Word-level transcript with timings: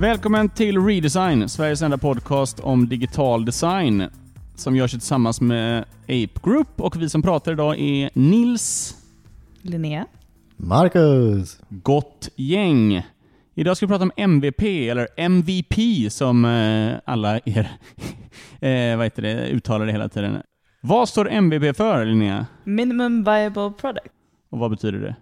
Välkommen 0.00 0.48
till 0.48 0.78
Redesign, 0.78 1.48
Sveriges 1.48 1.82
enda 1.82 1.98
podcast 1.98 2.60
om 2.60 2.88
digital 2.88 3.44
design 3.44 4.08
som 4.54 4.76
görs 4.76 4.90
tillsammans 4.90 5.40
med 5.40 5.84
Ape 6.02 6.40
Group 6.42 6.80
och 6.80 7.02
vi 7.02 7.08
som 7.08 7.22
pratar 7.22 7.52
idag 7.52 7.80
är 7.80 8.10
Nils 8.14 8.96
Linnea. 9.62 10.06
Marcus! 10.56 11.60
Gott 11.68 12.28
gäng. 12.36 13.02
Idag 13.54 13.76
ska 13.76 13.86
vi 13.86 13.90
prata 13.90 14.04
om 14.04 14.12
MVP, 14.16 14.62
eller 14.62 15.08
MVP 15.16 15.74
som 16.12 16.44
eh, 16.44 16.94
alla 17.04 17.40
er 17.44 17.70
eh, 18.60 18.96
vad 18.96 19.06
heter 19.06 19.22
det, 19.22 19.48
uttalar 19.48 19.86
det 19.86 19.92
hela 19.92 20.08
tiden. 20.08 20.42
Vad 20.80 21.08
står 21.08 21.30
MVP 21.30 21.76
för 21.76 22.04
Linnea? 22.04 22.46
Minimum 22.64 23.24
viable 23.24 23.72
product. 23.80 24.14
Och 24.50 24.58
vad 24.58 24.70
betyder 24.70 24.98
det? 24.98 25.16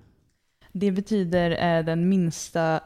Det 0.72 0.92
betyder 0.92 1.76
eh, 1.76 1.84
den 1.84 2.08
minsta 2.08 2.80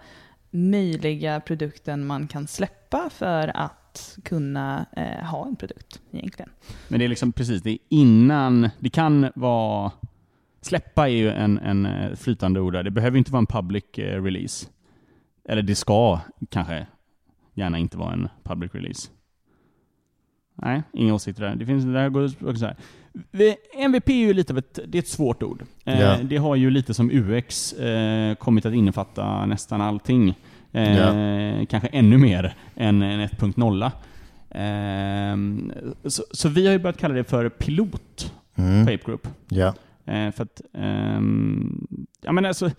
möjliga 0.51 1.41
produkten 1.41 2.07
man 2.07 2.29
kan 2.29 2.47
släppa 2.47 3.11
för 3.11 3.57
att 3.57 4.19
kunna 4.25 4.87
eh, 4.97 5.27
ha 5.27 5.47
en 5.47 5.57
produkt 5.57 6.01
egentligen. 6.13 6.51
Men 6.89 6.99
det 6.99 7.05
är 7.07 7.09
liksom 7.09 7.33
precis, 7.33 7.63
det 7.63 7.71
är 7.71 7.79
innan, 7.89 8.69
det 8.79 8.91
kan 8.91 9.31
vara, 9.35 9.93
släppa 10.61 11.09
är 11.09 11.13
ju 11.13 11.31
en, 11.31 11.59
en 11.59 11.87
eh, 11.87 12.15
flytande 12.17 12.61
ord 12.61 12.73
där. 12.73 12.83
Det 12.83 12.91
behöver 12.91 13.19
inte 13.19 13.33
vara 13.33 13.41
en 13.41 13.47
public 13.47 13.85
eh, 13.99 14.23
release. 14.23 14.67
Eller 15.49 15.63
det 15.63 15.75
ska 15.75 16.21
kanske 16.51 16.87
gärna 17.55 17.79
inte 17.79 17.97
vara 17.99 18.13
en 18.13 18.29
public 18.43 18.75
release. 18.75 19.09
Nej, 20.63 20.83
inga 20.93 21.15
åsikter 21.15 21.43
där. 21.43 21.57
Det 21.57 21.67
finns, 21.67 21.85
det 21.85 21.99
här 22.01 22.09
går 22.09 22.25
också 22.25 22.57
så 22.57 22.67
här. 22.67 22.77
MVP 23.79 24.09
är 24.09 24.15
ju 24.15 24.33
lite 24.33 24.53
av 24.53 24.59
ett, 24.59 24.79
det 24.87 24.99
är 24.99 25.03
ett 25.03 25.09
svårt 25.09 25.43
ord. 25.43 25.63
Eh, 25.85 26.01
Ja. 26.01 26.19
Det 26.23 26.37
har 26.37 26.57
ju 26.57 26.71
lite 26.71 26.95
som 26.95 27.11
UX 27.11 27.73
eh, 27.73 28.35
kommit 28.35 28.67
att 28.67 28.75
innefatta 28.75 29.47
nästan 29.47 29.81
allting. 29.81 30.35
Eh, 30.73 31.67
Kanske 31.67 31.89
ännu 31.89 32.19
mer 32.19 32.55
än 32.77 33.03
en 33.03 33.21
1.0. 33.29 33.91
Eh, 34.51 36.11
så, 36.11 36.23
så 36.31 36.49
vi 36.49 36.67
har 36.67 36.73
ju 36.73 36.79
börjat 36.79 36.99
kalla 36.99 37.15
det 37.15 37.25
för 37.25 37.49
pilot 37.49 38.33
på 38.55 38.63
Mm. 38.63 38.83
Ape 38.83 38.97
Group. 39.07 39.29
Eh, 40.05 40.31
för 40.33 40.43
att, 40.43 40.61
ehm, 40.75 41.87
ja, 42.23 42.33
men 42.33 42.45
alltså, 42.47 42.71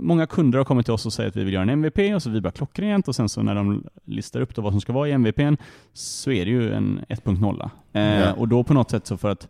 många 0.00 0.26
kunder 0.26 0.58
har 0.58 0.64
kommit 0.64 0.86
till 0.86 0.92
oss 0.94 1.06
och 1.06 1.12
säger 1.12 1.28
att 1.30 1.36
vi 1.36 1.44
vill 1.44 1.54
göra 1.54 1.62
en 1.62 1.68
MVP 1.68 2.14
och 2.14 2.22
så 2.22 2.30
vi 2.30 2.40
bara 2.40 2.50
klockrent 2.52 3.08
och 3.08 3.14
sen 3.16 3.28
så 3.28 3.42
när 3.42 3.54
de 3.54 3.84
listar 4.04 4.40
upp 4.40 4.54
då 4.54 4.62
vad 4.62 4.72
som 4.72 4.80
ska 4.80 4.92
vara 4.92 5.08
i 5.08 5.12
MVPn 5.12 5.54
så 5.92 6.30
är 6.30 6.44
det 6.44 6.50
ju 6.50 6.72
en 6.72 7.00
1.0. 7.08 7.70
Eh, 7.92 8.02
Ja. 8.02 8.32
Och 8.32 8.48
då 8.48 8.64
på 8.64 8.74
något 8.74 8.90
sätt 8.90 9.06
så 9.06 9.16
för 9.16 9.30
att, 9.30 9.48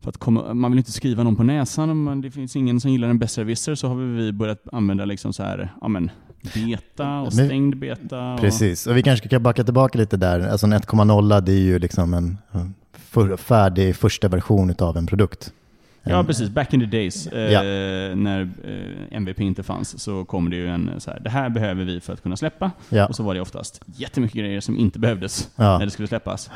för 0.00 0.08
att 0.08 0.16
komma, 0.16 0.54
man 0.54 0.70
vill 0.70 0.78
inte 0.78 0.92
skriva 0.92 1.22
någon 1.22 1.36
på 1.36 1.42
näsan, 1.42 2.04
men 2.04 2.20
det 2.20 2.30
finns 2.30 2.56
ingen 2.56 2.80
som 2.80 2.90
gillar 2.90 3.08
en 3.08 3.18
besserwisser 3.18 3.74
så 3.74 3.88
har 3.88 3.94
vi 3.94 4.32
börjat 4.32 4.62
använda 4.72 5.04
liksom 5.04 5.32
så 5.32 5.42
här, 5.42 5.68
ja 5.80 5.88
men 5.88 6.10
beta 6.54 7.20
och 7.20 7.32
stängd 7.32 7.76
beta. 7.76 8.32
Och, 8.34 8.40
Precis, 8.40 8.86
och 8.86 8.96
vi 8.96 9.02
kanske 9.02 9.28
kan 9.28 9.42
backa 9.42 9.64
tillbaka 9.64 9.98
lite 9.98 10.16
där. 10.16 10.48
Alltså 10.48 10.66
en 10.66 10.72
1,0 10.74 11.40
det 11.40 11.52
är 11.52 11.56
ju 11.56 11.78
liksom 11.78 12.14
en 12.14 12.38
för, 12.92 13.36
färdig 13.36 13.96
första 13.96 14.28
version 14.28 14.74
av 14.78 14.96
en 14.96 15.06
produkt. 15.06 15.52
Ja 16.02 16.18
En- 16.18 16.26
precis, 16.26 16.48
back 16.48 16.74
in 16.74 16.80
the 16.80 16.86
days 16.86 17.26
eh, 17.26 17.52
Ja. 17.52 17.62
när 18.14 18.40
eh, 18.64 19.16
MVP 19.16 19.40
inte 19.40 19.62
fanns 19.62 20.02
så 20.02 20.24
kom 20.24 20.50
det 20.50 20.56
ju 20.56 20.68
en 20.68 20.90
så 20.98 21.10
här, 21.10 21.20
det 21.20 21.30
här 21.30 21.48
behöver 21.50 21.84
vi 21.84 22.00
för 22.00 22.12
att 22.12 22.22
kunna 22.22 22.36
släppa. 22.36 22.70
Ja. 22.88 23.06
Och 23.06 23.16
så 23.16 23.22
var 23.22 23.34
det 23.34 23.40
oftast 23.40 23.80
jättemycket 23.96 24.36
grejer 24.36 24.60
som 24.60 24.76
inte 24.78 24.98
behövdes 24.98 25.50
Ja. 25.56 25.78
när 25.78 25.84
det 25.84 25.90
skulle 25.90 26.08
släppas. 26.08 26.50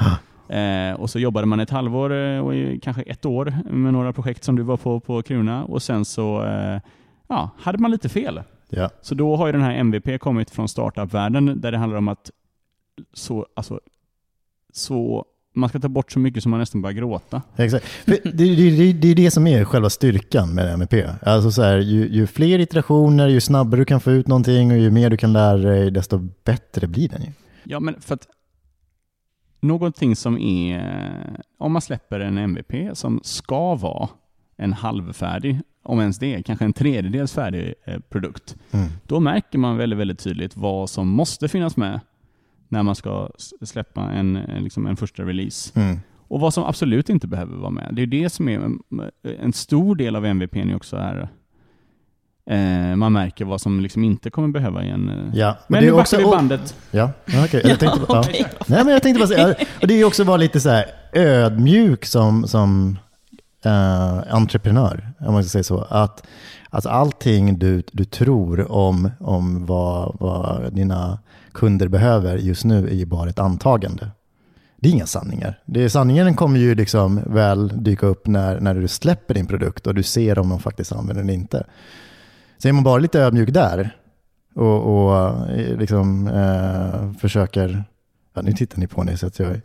Eh, 0.49 0.93
och 1.01 1.11
så 1.11 1.19
jobbade 1.19 1.47
man 1.47 1.61
ett 1.61 1.71
halvår 1.71 2.13
eh, 2.13 2.39
och 2.39 2.53
kanske 2.83 3.03
ett 3.03 3.25
år 3.27 3.53
med 3.71 3.93
några 3.93 4.13
projekt 4.13 4.45
som 4.45 4.57
du 4.57 4.63
var 4.63 4.77
på 4.77 5.01
på 5.01 5.23
Kruna 5.23 5.65
och 5.65 5.83
sen 5.83 6.05
så 6.05 6.45
eh, 6.45 6.81
ja, 7.29 7.51
hade 7.59 7.79
man 7.79 7.91
lite 7.91 8.09
fel. 8.09 8.41
Ja. 8.69 8.91
Så 9.01 9.15
då 9.15 9.37
har 9.37 9.47
ju 9.47 9.53
den 9.53 9.63
här 9.63 9.75
MVP 9.75 10.21
kommit 10.21 10.51
från 10.51 10.69
startup-världen 10.69 11.61
där 11.61 11.73
det 11.73 11.79
handlar 11.79 11.99
om 11.99 12.09
att 12.09 12.31
så, 13.13 13.47
alltså, 13.55 13.81
så 14.73 15.25
man 15.55 15.69
ska 15.69 15.81
ta 15.81 15.89
bort 15.89 16.13
så 16.13 16.19
mycket 16.19 16.43
som 16.43 16.51
man 16.51 16.61
nästan 16.61 16.83
börjar 16.83 16.95
gråta. 16.95 17.43
Exakt. 17.57 17.87
Det, 18.05 18.21
det, 18.25 18.55
det, 18.55 18.93
det 18.93 19.09
är 19.09 19.15
det 19.15 19.31
som 19.31 19.47
är 19.47 19.65
själva 19.65 19.91
styrkan 19.91 20.55
med 20.55 20.73
MVP. 20.73 20.95
Alltså 21.23 21.51
så 21.51 21.63
här, 21.63 21.79
ju, 21.79 22.09
ju 22.09 22.27
fler 22.27 22.59
iterationer, 22.59 23.29
ju 23.29 23.41
snabbare 23.41 23.81
du 23.81 23.85
kan 23.85 24.01
få 24.01 24.11
ut 24.11 24.27
någonting 24.27 24.71
och 24.71 24.79
ju 24.79 24.91
mer 24.91 25.11
du 25.11 25.17
kan 25.17 25.33
lära 25.33 25.57
dig, 25.57 25.91
desto 25.91 26.19
bättre 26.45 26.87
blir 26.87 27.09
den 27.09 27.23
ju. 27.23 27.29
Ja, 27.65 27.81
men 27.81 28.01
för 28.01 28.15
att 28.15 28.29
någonting 29.61 30.17
som 30.17 30.39
är, 30.39 31.45
om 31.59 31.73
man 31.73 31.83
släpper 31.83 32.21
en 32.21 32.39
MVP 32.39 32.97
som 32.97 33.21
ska 33.23 33.75
vara 33.75 34.09
en 34.57 34.73
halvfärdig, 34.73 35.61
om 35.83 36.01
ens 36.01 36.19
det, 36.19 36.43
kanske 36.43 36.65
en 36.65 36.73
tredjedels 36.73 37.33
färdig 37.33 37.75
eh, 37.85 37.99
produkt, 38.09 38.57
Mm. 38.71 38.87
då 39.07 39.21
märker 39.21 39.59
man 39.59 39.77
väldigt, 39.77 39.99
väldigt 39.99 40.19
tydligt 40.19 40.57
vad 40.57 40.91
som 40.91 41.09
måste 41.09 41.49
finnas 41.49 41.77
med 41.77 42.01
när 42.69 42.83
man 42.83 42.95
ska 42.95 43.29
släppa 43.63 44.01
en, 44.01 44.37
en, 44.37 44.65
liksom 44.65 44.87
en 44.87 44.97
första 44.97 45.23
release. 45.23 45.81
Mm. 45.81 45.99
Och 46.29 46.41
vad 46.41 46.55
som 46.55 46.65
absolut 46.65 47.09
inte 47.09 47.27
behöver 47.27 47.57
vara 47.57 47.71
med. 47.71 47.89
Det 47.93 48.03
är 48.03 48.07
det 48.07 48.31
som 48.31 48.49
är 48.49 48.71
en 49.41 49.53
stor 49.53 49.97
del 49.97 50.17
av 50.17 50.27
MVP 50.27 50.57
också 50.77 50.97
är 50.97 51.29
eh, 52.51 52.97
man 52.97 53.13
märker 53.13 53.45
vad 53.45 53.61
som 53.61 53.81
liksom 53.81 54.05
inte 54.05 54.31
kommer 54.31 54.49
behöva 54.49 54.85
i 54.85 54.89
en... 54.91 55.09
eh, 55.09 55.17
Ja. 55.39 55.57
Men 55.69 55.81
det 55.81 55.87
nu 55.91 55.97
är 55.97 56.01
också- 56.01 56.17
backar 56.17 56.29
vi 56.31 56.37
bandet. 56.37 56.77
Ja, 56.91 57.11
okej. 57.45 57.61
Jag 57.65 57.79
tänkte, 57.81 58.01
ja. 58.09 58.25
Nej, 58.67 58.85
men 58.85 58.89
jag 58.93 59.03
tänkte 59.03 59.19
bara 59.19 59.29
säga, 59.29 59.55
och 59.81 59.87
det 59.87 59.95
är 59.95 59.99
ju 59.99 60.05
också 60.05 60.23
att 60.23 60.27
vara 60.29 60.37
lite 60.37 60.61
så 60.61 60.69
här 60.71 60.85
ödmjuk 61.13 62.05
som, 62.05 62.49
som 62.49 62.99
eh, 63.67 64.35
entreprenör, 64.35 65.13
om 65.19 65.33
man 65.33 65.45
ska 65.45 65.51
säga 65.51 65.63
så. 65.63 65.81
Att 65.81 66.27
alltså 66.71 66.89
allting 66.89 67.59
du, 67.59 67.83
du 67.93 68.05
tror 68.05 68.73
om, 68.73 69.11
om 69.21 69.67
vad, 69.67 70.17
vad 70.21 70.73
dina 70.73 71.19
kunder 71.53 71.89
behöver 71.89 72.37
just 72.37 72.65
nu 72.65 72.89
är 72.89 72.95
ju 72.95 73.07
bara 73.07 73.31
ett 73.31 73.39
antagande. 73.39 74.11
Det 74.77 74.89
är 74.89 74.93
inga 74.93 75.07
sanningar. 75.07 75.59
Det 75.65 75.85
är, 75.85 75.89
sanningen 75.89 76.35
kommer 76.35 76.59
ju 76.59 76.75
liksom 76.75 77.21
väl 77.27 77.85
dyka 77.85 78.07
upp 78.07 78.27
när, 78.27 78.61
när 78.61 78.75
du 78.75 78.89
släpper 78.89 79.35
din 79.35 79.47
produkt 79.47 79.87
och 79.87 79.95
du 79.95 80.03
ser 80.03 80.39
om 80.39 80.49
de 80.49 80.59
faktiskt 80.59 80.93
använder 80.93 81.15
den 81.15 81.25
eller 81.25 81.35
inte. 81.35 81.65
Så 82.59 82.69
är 82.69 82.73
man 82.73 82.85
bara 82.85 82.99
lite 82.99 83.21
ödmjuk 83.21 83.51
där 83.53 83.97
och, 84.55 85.07
och 85.07 85.49
eh, 85.51 85.79
liksom 85.79 86.29
eh, 86.29 87.13
försöker... 87.21 87.85
Ja, 88.37 88.43
nu 88.43 88.53
tittar 88.53 88.79
ni 88.79 88.87
på 88.87 89.05
mig 89.05 89.19
så 89.19 89.27
att 89.27 89.39
jag... 89.39 89.49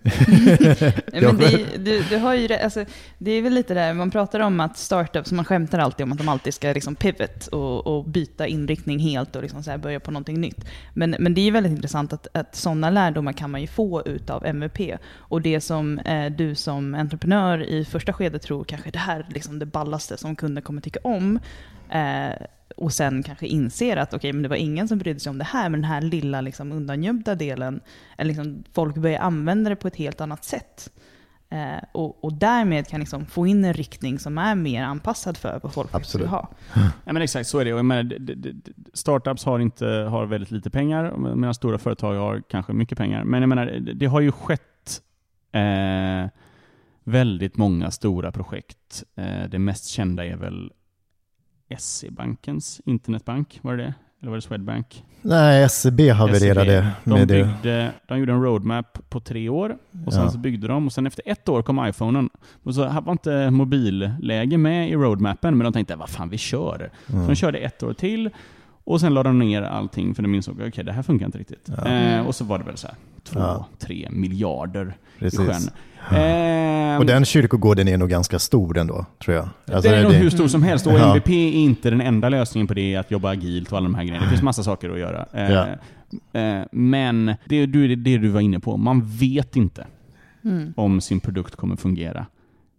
Ja, 1.14 1.22
men 1.22 1.38
det, 1.38 1.78
du, 1.78 2.04
du 2.10 2.18
har 2.18 2.34
ju, 2.36 2.48
det- 2.48 2.64
alltså, 2.64 2.86
det 3.18 3.32
är 3.32 3.42
väl 3.42 3.54
lite 3.54 3.74
där, 3.74 3.94
man 3.94 4.12
pratar 4.12 4.40
om 4.40 4.60
att 4.60 4.78
startups, 4.78 5.32
man 5.32 5.46
skämtar 5.46 5.80
alltid 5.80 6.04
om 6.04 6.12
att 6.12 6.18
de 6.18 6.30
alltid 6.30 6.54
ska 6.54 6.68
liksom 6.74 6.96
pivot 6.96 7.48
och, 7.48 7.88
och 7.88 8.06
byta 8.06 8.48
inriktning 8.48 9.00
helt 9.00 9.36
och 9.36 9.42
liksom 9.42 9.64
så 9.64 9.72
här 9.72 9.78
börja 9.78 10.00
på 10.00 10.12
någonting 10.12 10.42
nytt. 10.42 10.66
Men, 10.94 11.16
men 11.20 11.34
det 11.34 11.42
är 11.48 11.52
väldigt 11.52 11.72
intressant 11.72 12.14
att, 12.14 12.28
att 12.34 12.56
sådana 12.56 12.90
lärdomar 12.90 13.34
kan 13.34 13.52
man 13.52 13.62
ju 13.62 13.68
få 13.68 14.04
utav 14.06 14.46
MVP. 14.46 14.80
Och 15.16 15.42
det 15.42 15.62
som 15.62 16.00
eh, 16.00 16.32
du 16.32 16.56
som 16.56 16.96
entreprenör 16.96 17.64
i 17.64 17.86
första 17.86 18.14
skedet 18.14 18.42
tror 18.42 18.64
kanske 18.64 18.92
det 18.92 19.00
här 19.00 19.20
är 19.20 19.34
liksom 19.34 19.60
det 19.60 19.66
ballaste 19.66 20.18
som 20.18 20.36
kunder 20.36 20.62
kommer 20.62 20.82
tycka 20.82 21.00
om. 21.04 21.40
Eh, 21.90 22.46
och 22.78 22.94
sen 22.94 23.24
kanske 23.24 23.48
inser 23.48 23.98
att 23.98 24.14
okej, 24.14 24.34
men 24.34 24.44
det 24.44 24.50
var 24.50 24.56
ingen 24.56 24.88
som 24.88 24.98
brydde 24.98 25.20
sig 25.20 25.30
om 25.30 25.38
det 25.38 25.44
här, 25.44 25.70
men 25.70 25.82
den 25.82 25.92
här 25.92 26.02
lilla 26.02 26.42
liksom, 26.42 26.72
undangömda 26.72 27.36
delen, 27.36 27.82
eller 28.18 28.28
liksom, 28.28 28.64
folk 28.74 28.96
börjar 28.96 29.20
använda 29.20 29.70
det 29.70 29.76
på 29.76 29.88
ett 29.88 29.96
helt 29.96 30.22
annat 30.22 30.44
sätt. 30.46 30.90
Eh, 31.52 31.84
och, 31.92 32.24
och 32.24 32.34
därmed 32.34 32.88
kan 32.88 33.00
liksom 33.00 33.26
få 33.26 33.48
in 33.48 33.66
en 33.66 33.74
riktning 33.74 34.20
som 34.20 34.38
är 34.38 34.56
mer 34.56 34.84
anpassad 34.84 35.38
för 35.38 35.60
vad 35.64 35.74
folk 35.74 35.90
faktiskt 35.92 36.16
vill 36.16 36.22
Absolut. 36.26 36.42
ha. 36.76 36.82
Ja, 37.06 37.14
men 37.14 37.22
exakt 37.22 37.48
så 37.50 37.60
är 37.60 37.66
det. 37.66 37.74
Och 37.74 37.80
jag 37.80 37.86
menar, 37.86 38.14
startups 38.94 39.46
har, 39.46 39.60
inte, 39.60 39.86
har 39.86 40.26
väldigt 40.26 40.52
lite 40.52 40.70
pengar, 40.70 41.18
medan 41.36 41.54
stora 41.54 41.78
företag 41.78 42.16
har 42.16 42.42
kanske 42.50 42.74
mycket 42.74 42.98
pengar. 42.98 43.24
Men 43.24 43.42
jag 43.42 43.50
menar, 43.50 43.66
det- 43.66 43.94
det 43.94 44.06
har 44.06 44.20
ju 44.22 44.32
skett 44.32 45.02
eh, 45.52 46.30
väldigt 47.04 47.58
många 47.58 47.92
stora 47.92 48.32
projekt. 48.32 49.04
Eh, 49.16 49.50
det 49.52 49.60
mest 49.60 49.86
kända 49.86 50.26
är 50.26 50.36
väl 50.36 50.72
SE-bankens 51.78 52.82
internetbank, 52.86 53.60
var 53.62 53.78
det 53.78 53.84
det? 53.84 53.94
Eller 54.22 54.30
var 54.30 54.36
det 54.38 54.42
Swedbank? 54.42 55.04
Nej, 55.22 55.70
SEB 55.70 56.00
havererade 56.12 56.88
De, 57.04 57.10
med 57.10 57.28
det. 57.28 57.44
byggde, 57.44 57.92
de 58.08 58.20
gjorde 58.20 58.32
en 58.34 58.44
roadmap 58.44 58.98
på 59.10 59.20
tre 59.20 59.50
år 59.50 59.78
och 60.06 60.14
sen 60.14 60.22
Ja. 60.24 60.30
så 60.30 60.38
byggde 60.38 60.68
de 60.68 60.86
och 60.86 60.94
sen 60.94 61.08
efter 61.08 61.24
ett 61.26 61.50
år 61.50 61.62
kom 61.62 61.88
iPhonen. 61.88 62.30
Och 62.64 62.76
så 62.76 63.02
var 63.06 63.12
inte 63.12 63.50
mobilläge 63.52 64.58
med 64.58 64.90
i 64.90 64.96
roadmappen 64.96 65.58
men 65.58 65.64
de 65.66 65.74
tänkte 65.74 65.96
vad 65.96 66.10
fan 66.10 66.30
vi 66.30 66.38
kör. 66.38 66.90
Så 67.08 67.14
Mm. 67.14 67.28
de 67.28 67.36
körde 67.36 67.58
ett 67.58 67.84
år 67.84 67.94
till 67.94 68.30
och 68.84 69.00
sen 69.02 69.14
la 69.14 69.24
de 69.24 69.40
ner 69.40 69.62
allting 69.62 70.16
för 70.16 70.24
de 70.24 70.36
insåg 70.36 70.62
att 70.62 70.86
det 70.86 70.92
här 70.92 71.04
funkar 71.04 71.26
inte 71.26 71.38
riktigt. 71.38 71.70
Ja. 71.78 71.88
Eh, 71.88 72.28
och 72.28 72.36
så 72.36 72.44
var 72.46 72.58
det 72.58 72.64
väl 72.64 72.78
så 72.78 72.88
här 72.88 72.96
två, 73.34 73.40
Ja. 73.40 73.66
tre 73.80 74.08
miljarder 74.12 74.98
i 75.18 75.20
Precis. 75.20 75.40
sjön. 75.40 75.70
Eh, 76.20 76.98
Och 77.00 77.06
den 77.06 77.26
kyrkogården 77.26 77.88
är 77.88 77.98
nog 77.98 78.10
ganska 78.10 78.40
stor 78.40 78.78
ändå, 78.78 79.06
tror 79.24 79.36
jag. 79.38 79.50
Alltså, 79.74 79.90
den 79.90 80.00
är 80.00 80.04
nog 80.04 80.12
det- 80.12 80.18
hur 80.18 80.30
stor 80.30 80.48
som 80.48 80.64
helst 80.64 80.88
och 80.88 80.94
Ja. 80.94 81.12
MVP 81.12 81.30
är 81.34 81.52
inte 81.52 81.90
den 81.90 82.02
enda 82.02 82.30
lösningen 82.30 82.68
på 82.68 82.74
det, 82.74 82.96
att 82.96 83.12
jobba 83.12 83.30
agilt 83.30 83.72
och 83.72 83.78
alla 83.78 83.84
de 83.88 83.96
här 83.96 84.04
grejerna. 84.04 84.24
Det 84.26 84.30
finns 84.30 84.44
massa 84.44 84.64
saker 84.64 84.90
att 84.90 85.00
göra. 85.00 85.26
Eh, 85.34 85.52
Ja. 85.52 85.68
eh, 86.40 86.66
men 86.72 87.26
det, 87.46 87.66
du- 87.66 87.96
det 87.96 88.18
du 88.18 88.28
var 88.30 88.42
inne 88.42 88.60
på, 88.60 88.78
man 88.78 89.02
vet 89.06 89.56
inte 89.56 89.86
Mm. 90.44 90.74
om 90.78 91.02
sin 91.02 91.20
produkt 91.20 91.56
kommer 91.56 91.76
fungera 91.76 92.26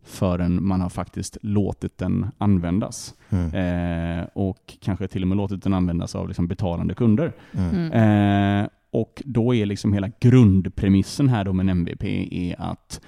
förrän 0.07 0.67
man 0.67 0.81
har 0.81 0.89
faktiskt 0.91 1.37
låtit 1.43 1.99
den 1.99 2.27
användas. 2.39 3.15
Mm. 3.31 4.19
Eh, 4.21 4.27
och 4.35 4.75
kanske 4.81 5.09
till 5.09 5.23
och 5.23 5.29
med 5.29 5.37
låtit 5.37 5.63
den 5.63 5.75
användas 5.75 6.15
av 6.15 6.29
liksom 6.29 6.47
betalande 6.47 6.95
kunder. 6.95 7.33
Mm. 7.53 7.93
Eh, 7.93 8.69
och 8.91 9.23
då 9.25 9.55
är 9.55 9.67
liksom 9.67 9.93
hela 9.93 10.11
grundpremissen 10.21 11.29
här 11.29 11.45
då 11.45 11.53
med 11.53 11.63
en 11.63 11.69
MVP 11.69 12.05
är 12.33 12.61
att 12.61 13.01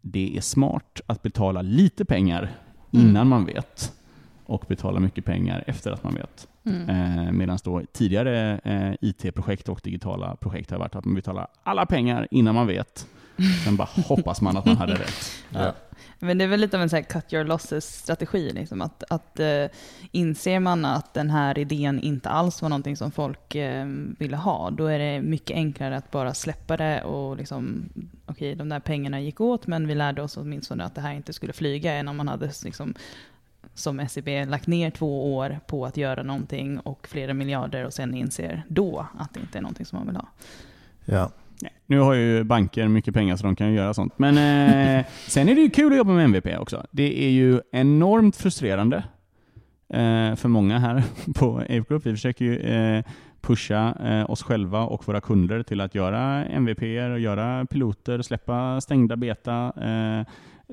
det 0.00 0.36
är 0.36 0.40
smart 0.40 1.00
att 1.06 1.22
betala 1.22 1.62
lite 1.62 2.04
pengar 2.04 2.50
innan 2.90 3.16
mm. 3.16 3.28
man 3.28 3.44
vet 3.44 3.92
och 4.46 4.64
betala 4.68 5.00
mycket 5.00 5.24
pengar 5.24 5.64
efter 5.66 5.90
att 5.92 6.04
man 6.04 6.14
vet. 6.14 6.48
Mm. 6.64 6.88
Eh, 6.88 7.32
Medan 7.32 7.58
då 7.64 7.82
tidigare 7.92 8.58
eh, 8.64 8.92
IT-projekt 9.00 9.68
och 9.68 9.80
digitala 9.84 10.36
projekt 10.36 10.70
har 10.70 10.78
varit 10.78 10.94
att 10.94 11.04
man 11.04 11.14
betalar 11.14 11.46
alla 11.62 11.86
pengar 11.86 12.28
innan 12.30 12.54
man 12.54 12.66
vet. 12.66 13.08
Sen 13.64 13.76
bara 13.76 13.88
hoppas 13.94 14.40
man 14.40 14.56
att 14.56 14.64
man 14.64 14.76
hade 14.76 14.94
rätt. 14.94 15.32
Ja. 15.50 15.74
Men 16.18 16.38
det 16.38 16.44
är 16.44 16.48
väl 16.48 16.60
lite 16.60 16.76
av 16.76 16.82
en 16.82 16.90
så 16.90 17.02
cut 17.02 17.32
your 17.32 17.44
losses-strategi. 17.44 18.50
Liksom. 18.50 18.82
Att, 18.82 19.04
att 19.10 19.40
uh, 19.40 19.66
inser 20.10 20.60
man 20.60 20.84
att 20.84 21.14
den 21.14 21.30
här 21.30 21.58
idén 21.58 22.00
inte 22.00 22.28
alls 22.28 22.62
var 22.62 22.68
någonting 22.68 22.96
som 22.96 23.10
folk 23.10 23.54
uh, 23.54 23.84
ville 24.18 24.36
ha, 24.36 24.70
då 24.70 24.86
är 24.86 24.98
det 24.98 25.20
mycket 25.20 25.54
enklare 25.54 25.96
att 25.96 26.10
bara 26.10 26.34
släppa 26.34 26.76
det 26.76 27.02
och 27.02 27.36
liksom, 27.36 27.88
okej, 28.26 28.32
okay, 28.32 28.54
de 28.54 28.68
där 28.68 28.80
pengarna 28.80 29.20
gick 29.20 29.40
åt, 29.40 29.66
men 29.66 29.88
vi 29.88 29.94
lärde 29.94 30.22
oss 30.22 30.36
åtminstone 30.36 30.84
att 30.84 30.94
det 30.94 31.00
här 31.00 31.14
inte 31.14 31.32
skulle 31.32 31.52
flyga, 31.52 31.92
än 31.92 32.08
om 32.08 32.16
man 32.16 32.28
hade 32.28 32.50
liksom, 32.64 32.94
som 33.74 34.08
SEB 34.08 34.28
lagt 34.48 34.66
ner 34.66 34.90
två 34.90 35.36
år 35.36 35.60
på 35.66 35.86
att 35.86 35.96
göra 35.96 36.22
någonting 36.22 36.80
och 36.80 37.08
flera 37.10 37.34
miljarder 37.34 37.84
och 37.84 37.94
sen 37.94 38.14
inser 38.14 38.62
då 38.68 39.06
att 39.18 39.34
det 39.34 39.40
inte 39.40 39.58
är 39.58 39.62
någonting 39.62 39.86
som 39.86 39.98
man 39.98 40.06
vill 40.06 40.16
ha. 40.16 40.26
Ja, 41.04 41.30
nu 41.86 41.98
har 41.98 42.14
ju 42.14 42.44
banker 42.44 42.88
mycket 42.88 43.14
pengar 43.14 43.36
så 43.36 43.46
de 43.46 43.56
kan 43.56 43.68
ju 43.68 43.74
göra 43.74 43.94
sånt. 43.94 44.18
Men 44.18 44.34
eh, 44.98 45.06
sen 45.26 45.48
är 45.48 45.54
det 45.54 45.60
ju 45.60 45.70
kul 45.70 45.92
att 45.92 45.98
jobba 45.98 46.12
med 46.12 46.24
MVP 46.24 46.58
också. 46.58 46.86
Det 46.90 47.24
är 47.24 47.30
ju 47.30 47.60
enormt 47.72 48.36
frustrerande 48.36 48.96
eh, 49.88 50.34
för 50.34 50.48
många 50.48 50.78
här 50.78 51.02
på 51.34 51.58
Ape 51.58 51.84
Group. 51.88 52.06
Vi 52.06 52.10
försöker 52.10 52.44
ju 52.44 52.58
eh, 52.58 53.04
pusha 53.40 53.94
eh, 54.04 54.30
oss 54.30 54.42
själva 54.42 54.82
och 54.82 55.08
våra 55.08 55.20
kunder 55.20 55.62
till 55.62 55.80
att 55.80 55.94
göra 55.94 56.44
MVP, 56.44 56.82
och 57.12 57.20
göra 57.20 57.66
piloter, 57.66 58.22
släppa 58.22 58.80
stängda 58.80 59.16
beta, 59.16 59.72
eh, 59.76 60.26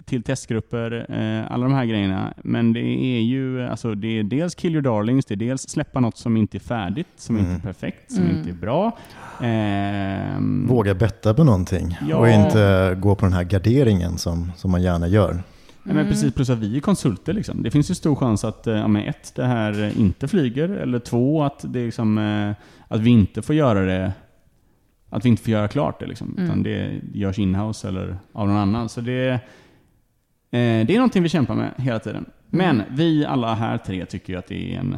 till 0.06 0.24
testgrupper, 0.24 1.06
eh, 1.10 1.51
alla 1.51 1.63
de 1.63 1.74
här 1.74 1.86
grejerna. 1.86 2.34
Men 2.44 2.74
det 2.74 2.80
är 2.80 3.22
ju 3.22 3.68
alltså, 3.68 3.95
det 3.95 4.19
är 4.19 4.24
dels 4.24 4.56
kill 4.56 4.72
your 4.72 4.81
darlings, 4.81 5.25
det 5.25 5.34
är 5.34 5.36
dels 5.36 5.69
släppa 5.69 6.00
något 6.00 6.18
som 6.18 6.38
inte 6.38 6.57
är 6.57 6.60
färdigt, 6.60 7.07
som 7.16 7.38
mm. 7.38 7.51
inte 7.51 7.62
är 7.62 7.74
perfekt, 7.74 8.12
som 8.12 8.24
mm. 8.24 8.38
inte 8.38 8.50
är 8.50 8.54
bra. 8.54 8.98
Eh, 9.42 10.68
Våga 10.68 10.94
betta 10.94 11.34
på 11.34 11.44
någonting 11.44 11.98
ja. 12.10 12.18
och 12.18 12.30
inte 12.30 12.95
gå 13.00 13.16
på 13.16 13.25
den 13.25 13.34
här 13.34 13.44
garderingen 13.44 14.18
som, 14.18 14.51
som 14.56 14.72
man 14.72 14.81
gärna 14.81 15.07
gör. 15.07 15.44
Mm. 15.86 15.98
men 15.98 16.07
precis, 16.07 16.34
plus 16.34 16.50
att 16.50 16.60
vi 16.60 16.78
är 16.78 16.81
konsulter. 16.81 17.34
Liksom. 17.34 17.63
Det 17.63 17.72
finns 17.72 17.92
ju 17.92 17.95
stor 17.95 18.16
chans 18.16 18.44
att 18.44 18.68
eh, 18.68 18.75
ja, 18.75 18.88
med 18.88 19.10
ett, 19.10 19.36
det 19.36 19.45
här 19.45 19.94
inte 19.98 20.28
flyger, 20.28 20.69
eller 20.69 21.00
två, 21.00 21.44
att, 21.44 21.66
det 21.68 21.86
liksom, 21.86 22.18
eh, 22.18 22.51
att 22.88 23.01
vi 23.01 23.10
inte 23.10 23.42
får 23.42 23.56
göra 23.56 23.81
det 23.86 24.13
att 25.13 25.25
vi 25.25 25.30
inte 25.30 25.44
får 25.44 25.51
göra 25.51 25.68
klart 25.68 26.00
det. 26.00 26.06
Liksom, 26.06 26.34
mm. 26.38 26.45
Utan 26.45 26.63
det 26.63 27.01
görs 27.13 27.40
inhouse 27.40 27.88
eller 27.88 28.18
av 28.34 28.48
någon 28.48 28.57
annan. 28.57 28.90
Så 28.90 29.01
det, 29.01 29.40
det 30.58 30.94
är 30.94 30.96
någonting 30.96 31.24
vi 31.24 31.30
kämpar 31.30 31.56
med 31.56 31.72
hela 31.78 32.00
tiden. 32.00 32.26
Men 32.50 32.82
mm. 32.82 32.96
vi 32.96 33.26
alla 33.26 33.54
här 33.54 33.78
tre 33.78 34.06
tycker 34.06 34.34
ju 34.34 34.40
att 34.40 34.48
det 34.48 34.76
är 34.76 34.80
en, 34.80 34.98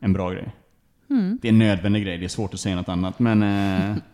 en 0.00 0.12
bra 0.12 0.30
grej. 0.30 0.54
Mm. 1.10 1.38
Det 1.42 1.48
är 1.48 1.52
en 1.52 1.58
nödvändig 1.58 2.04
grej, 2.04 2.18
det 2.18 2.24
är 2.24 2.28
svårt 2.28 2.54
att 2.54 2.60
säga 2.60 2.76
något 2.76 2.88
annat. 2.88 3.18
Men, 3.18 3.42
eh... 3.42 3.96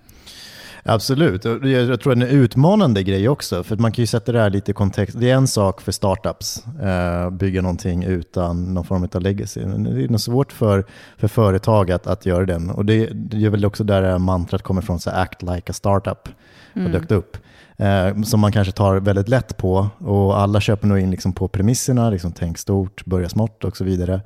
Absolut, 0.86 1.44
jag 1.44 2.00
tror 2.00 2.14
det 2.14 2.26
är 2.26 2.30
en 2.30 2.36
utmanande 2.36 3.02
grej 3.02 3.28
också. 3.28 3.64
För 3.64 3.76
man 3.76 3.92
kan 3.92 4.02
ju 4.02 4.06
sätta 4.06 4.32
det 4.32 4.40
här 4.40 4.50
lite 4.50 4.70
i 4.70 4.74
kontext. 4.74 5.20
Det 5.20 5.30
är 5.30 5.34
en 5.34 5.48
sak 5.48 5.80
för 5.80 5.92
startups, 5.92 6.66
eh, 6.66 7.30
bygga 7.30 7.62
någonting 7.62 8.04
utan 8.04 8.74
någon 8.74 8.84
form 8.84 9.08
av 9.14 9.22
legacy. 9.22 9.60
Det 9.60 10.04
är 10.04 10.08
nog 10.08 10.20
svårt 10.20 10.52
för, 10.52 10.84
för 11.16 11.28
företag 11.28 11.90
att, 11.90 12.06
att 12.06 12.26
göra 12.26 12.46
den. 12.46 12.70
Och 12.70 12.84
det, 12.84 13.06
det 13.12 13.44
är 13.44 13.50
väl 13.50 13.64
också 13.64 13.84
där 13.84 14.18
mantrat 14.18 14.62
kommer 14.62 14.82
från, 14.82 15.00
så 15.00 15.10
act 15.10 15.42
like 15.42 15.70
a 15.70 15.72
startup, 15.72 16.28
mm. 16.74 16.86
och 16.86 17.00
dök 17.00 17.10
upp 17.10 17.36
eh, 17.76 18.22
som 18.22 18.40
man 18.40 18.52
kanske 18.52 18.72
tar 18.72 19.00
väldigt 19.00 19.28
lätt 19.28 19.56
på 19.56 19.88
och 19.98 20.38
alla 20.38 20.60
köper 20.60 20.86
nog 20.86 20.98
in 20.98 21.10
liksom 21.10 21.32
på 21.32 21.48
premisserna, 21.48 22.10
liksom 22.10 22.32
tänk 22.32 22.58
stort, 22.58 23.04
börja 23.04 23.28
smått 23.28 23.64
och 23.64 23.76
så 23.76 23.84
vidare. 23.84 24.20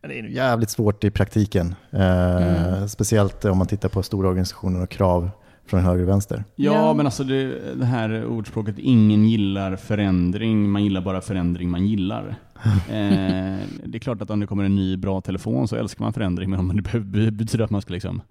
Det 0.00 0.18
är 0.18 0.24
jävligt 0.24 0.70
svårt 0.70 1.04
i 1.04 1.10
praktiken, 1.10 1.74
eh, 1.90 2.36
mm. 2.36 2.88
speciellt 2.88 3.44
om 3.44 3.58
man 3.58 3.66
tittar 3.66 3.88
på 3.88 4.02
stora 4.02 4.28
organisationer 4.28 4.82
och 4.82 4.90
krav 4.90 5.30
från 5.66 5.80
höger 5.80 6.02
och 6.02 6.08
vänster. 6.08 6.44
Ja, 6.56 6.72
ja. 6.72 6.94
men 6.94 7.06
alltså 7.06 7.24
det, 7.24 7.74
det, 7.74 7.84
här 7.84 8.26
ordspråket, 8.26 8.78
ingen 8.78 9.28
gillar 9.28 9.76
förändring, 9.76 10.70
man 10.70 10.84
gillar 10.84 11.00
bara 11.00 11.20
förändring 11.20 11.70
man 11.70 11.86
gillar. 11.86 12.36
eh, 12.88 13.58
det 13.84 13.94
är 13.94 13.98
klart 13.98 14.22
att 14.22 14.30
om 14.30 14.40
det 14.40 14.46
kommer 14.46 14.64
en 14.64 14.76
ny 14.76 14.96
bra 14.96 15.20
telefon 15.20 15.68
så 15.68 15.76
älskar 15.76 16.04
man 16.04 16.12
förändring, 16.12 16.50
men 16.50 16.60
om 16.60 16.76
det 16.76 17.30
betyder 17.30 17.64
att 17.64 17.70
man 17.70 17.82
ska 17.82 17.92
liksom 17.92 18.22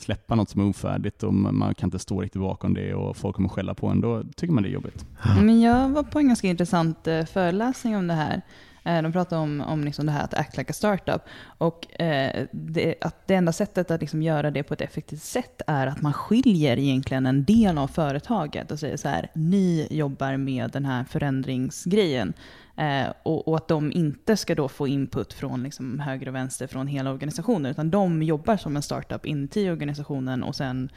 släppa 0.00 0.34
något 0.34 0.50
som 0.50 0.60
är 0.60 0.68
ofärdigt 0.68 1.22
och 1.22 1.34
man 1.34 1.74
kan 1.74 1.86
inte 1.86 1.98
stå 1.98 2.20
riktigt 2.20 2.42
bakom 2.42 2.74
det 2.74 2.94
och 2.94 3.16
folk 3.16 3.36
kommer 3.36 3.48
skälla 3.48 3.74
på 3.74 3.86
en, 3.86 4.00
då 4.00 4.22
tycker 4.36 4.54
man 4.54 4.62
det 4.62 4.68
är 4.68 4.72
jobbigt. 4.72 5.06
Men 5.36 5.60
jag 5.60 5.88
var 5.88 6.02
på 6.02 6.18
en 6.18 6.26
ganska 6.28 6.48
intressant 6.48 7.06
eh, 7.06 7.24
föreläsning 7.24 7.96
om 7.96 8.06
det 8.06 8.14
här. 8.14 8.42
Eh, 8.88 9.02
de 9.02 9.12
pratade 9.12 9.42
om, 9.42 9.60
om 9.60 9.84
liksom 9.84 10.06
det 10.06 10.12
här 10.12 10.24
att 10.24 10.34
act 10.34 10.56
like 10.56 10.70
a 10.70 10.74
startup. 10.74 11.22
Och 11.58 12.00
eh, 12.00 12.46
det, 12.52 12.94
att 13.00 13.26
det 13.26 13.34
enda 13.34 13.52
sättet 13.52 13.90
att 13.90 14.00
liksom 14.00 14.22
göra 14.22 14.50
det 14.50 14.62
på 14.62 14.74
ett 14.74 14.80
effektivt 14.80 15.22
sätt 15.22 15.62
är 15.66 15.86
att 15.86 16.02
man 16.02 16.12
skiljer 16.12 16.78
egentligen 16.78 17.26
en 17.26 17.44
del 17.44 17.78
av 17.78 17.88
företaget 17.88 18.70
och 18.70 18.78
säger 18.78 18.96
så 18.96 19.08
här, 19.08 19.30
ni 19.34 19.88
jobbar 19.90 20.36
med 20.36 20.70
den 20.70 20.84
här 20.84 21.04
förändringsgrejen. 21.04 22.32
Eh, 22.78 23.12
och, 23.22 23.48
och, 23.48 23.56
att 23.56 23.68
de 23.68 23.92
inte 23.92 24.36
ska 24.36 24.54
då 24.54 24.68
få 24.68 24.88
input 24.88 25.32
från 25.32 25.62
liksom 25.62 26.00
höger 26.00 26.28
och 26.28 26.34
vänster 26.34 26.66
från 26.66 26.86
hela 26.86 27.10
organisationen, 27.10 27.70
utan 27.70 27.90
de 27.90 28.22
jobbar 28.22 28.56
som 28.56 28.76
en 28.76 28.82
startup 28.82 29.26
inuti 29.26 29.70
organisationen 29.70 30.42
och 30.42 30.56
sen 30.56 30.90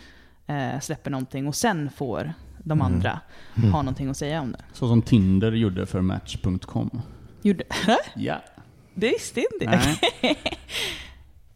eh, 0.48 0.80
släpper 0.80 1.12
någonting 1.12 1.48
och 1.48 1.56
sen 1.56 1.90
får 1.90 2.34
de 2.64 2.82
mm. 2.82 2.94
andra 2.94 3.20
mm. 3.56 3.72
ha 3.72 3.82
någonting 3.82 4.10
att 4.10 4.18
säga 4.18 4.42
om 4.42 4.52
det. 4.52 4.64
Så 4.74 4.88
som 4.88 5.02
Tinder 5.02 5.52
gjorde 5.52 5.86
för 5.86 6.02
Match.com. 6.02 7.02
Gjorde? 7.42 7.64
Ja. 8.16 8.42
Det 8.94 9.10
visste 9.10 9.40
inte 9.40 9.66
jag. 9.66 10.36